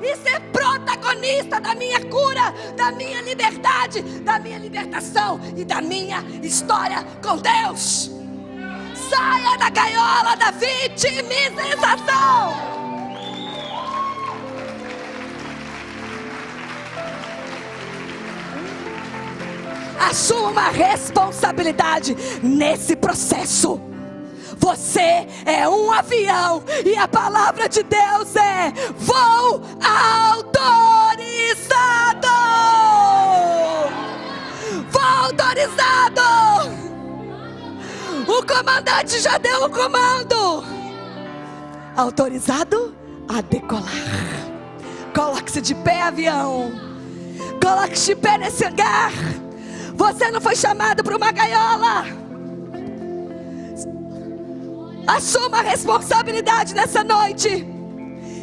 E 0.00 0.16
ser 0.16 0.40
protagonista 0.52 1.60
da 1.60 1.74
minha 1.74 2.00
cura, 2.06 2.54
da 2.76 2.90
minha 2.90 3.20
liberdade, 3.20 4.00
da 4.20 4.38
minha 4.38 4.58
libertação 4.58 5.38
e 5.56 5.64
da 5.64 5.80
minha 5.80 6.24
história 6.42 7.04
com 7.22 7.36
Deus. 7.36 8.10
Saia 9.12 9.58
da 9.58 9.68
gaiola 9.68 10.34
da 10.36 10.50
vitimização. 10.52 12.72
assuma 19.98 20.50
uma 20.50 20.70
responsabilidade 20.70 22.16
nesse 22.42 22.96
processo. 22.96 23.78
Você 24.58 25.26
é 25.44 25.68
um 25.68 25.92
avião 25.92 26.62
e 26.84 26.96
a 26.96 27.06
palavra 27.08 27.68
de 27.68 27.82
Deus 27.82 28.34
é 28.36 28.72
voo 28.96 29.60
autorizado. 29.82 31.12
Voo 34.90 35.24
autorizado. 35.24 36.41
O 38.32 38.42
comandante 38.46 39.20
já 39.20 39.36
deu 39.36 39.64
o 39.64 39.68
comando. 39.70 40.64
Autorizado 41.94 42.96
a 43.28 43.42
decolar. 43.42 43.84
Coloque-se 45.14 45.60
de 45.60 45.74
pé, 45.74 46.00
avião. 46.00 46.72
Coloque-se 47.62 48.14
de 48.14 48.20
pé 48.22 48.38
nesse 48.38 48.64
hangar. 48.64 49.12
Você 49.94 50.30
não 50.30 50.40
foi 50.40 50.56
chamado 50.56 51.04
para 51.04 51.14
uma 51.14 51.30
gaiola. 51.30 52.04
Assuma 55.06 55.58
a 55.58 55.62
responsabilidade 55.62 56.74
nessa 56.74 57.04
noite 57.04 57.66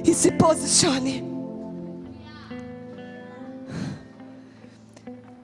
e 0.05 0.13
se 0.13 0.29
posicione. 0.33 1.27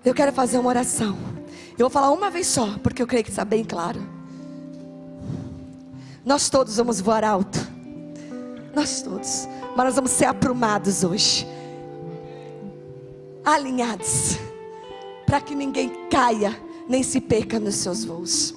Eu 0.04 0.14
quero 0.14 0.32
fazer 0.32 0.60
uma 0.60 0.70
oração. 0.70 1.18
Eu 1.72 1.86
vou 1.86 1.90
falar 1.90 2.12
uma 2.12 2.30
vez 2.30 2.46
só, 2.46 2.78
porque 2.84 3.02
eu 3.02 3.08
creio 3.08 3.24
que 3.24 3.32
está 3.32 3.44
bem 3.44 3.64
claro. 3.64 4.15
Nós 6.26 6.50
todos 6.50 6.78
vamos 6.78 7.00
voar 7.00 7.24
alto. 7.24 7.60
Nós 8.74 9.02
todos. 9.02 9.48
Mas 9.76 9.86
nós 9.86 9.96
vamos 9.96 10.12
ser 10.12 10.26
aprumados 10.26 11.04
hoje. 11.04 11.46
Alinhados 13.44 14.38
para 15.26 15.42
que 15.42 15.56
ninguém 15.56 15.92
caia 16.10 16.60
nem 16.88 17.04
se 17.04 17.20
perca 17.20 17.60
nos 17.60 17.76
seus 17.76 18.06
voos. 18.06 18.54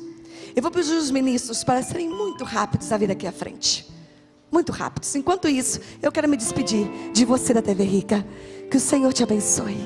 Eu 0.54 0.62
vou 0.62 0.70
pedir 0.70 0.94
os 0.94 1.10
ministros 1.10 1.62
para 1.62 1.82
serem 1.82 2.08
muito 2.08 2.44
rápidos 2.44 2.90
a 2.90 2.96
vir 2.96 3.10
aqui 3.10 3.26
à 3.26 3.32
frente. 3.32 3.86
Muito 4.50 4.72
rápidos. 4.72 5.14
Enquanto 5.14 5.48
isso, 5.48 5.80
eu 6.02 6.10
quero 6.10 6.28
me 6.28 6.36
despedir 6.36 6.88
de 7.12 7.24
você 7.24 7.52
da 7.52 7.62
TV 7.62 7.84
Rica. 7.84 8.26
Que 8.70 8.76
o 8.76 8.80
Senhor 8.80 9.12
te 9.12 9.22
abençoe. 9.22 9.78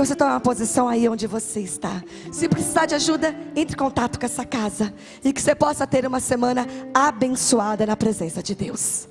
Que 0.00 0.06
você 0.06 0.16
tome 0.16 0.30
uma 0.30 0.40
posição 0.40 0.88
aí 0.88 1.06
onde 1.10 1.26
você 1.26 1.60
está. 1.60 2.02
Se 2.32 2.48
precisar 2.48 2.86
de 2.86 2.94
ajuda, 2.94 3.36
entre 3.54 3.74
em 3.74 3.76
contato 3.76 4.18
com 4.18 4.24
essa 4.24 4.46
casa. 4.46 4.94
E 5.22 5.30
que 5.30 5.42
você 5.42 5.54
possa 5.54 5.86
ter 5.86 6.06
uma 6.06 6.20
semana 6.20 6.66
abençoada 6.94 7.84
na 7.84 7.94
presença 7.94 8.42
de 8.42 8.54
Deus. 8.54 9.06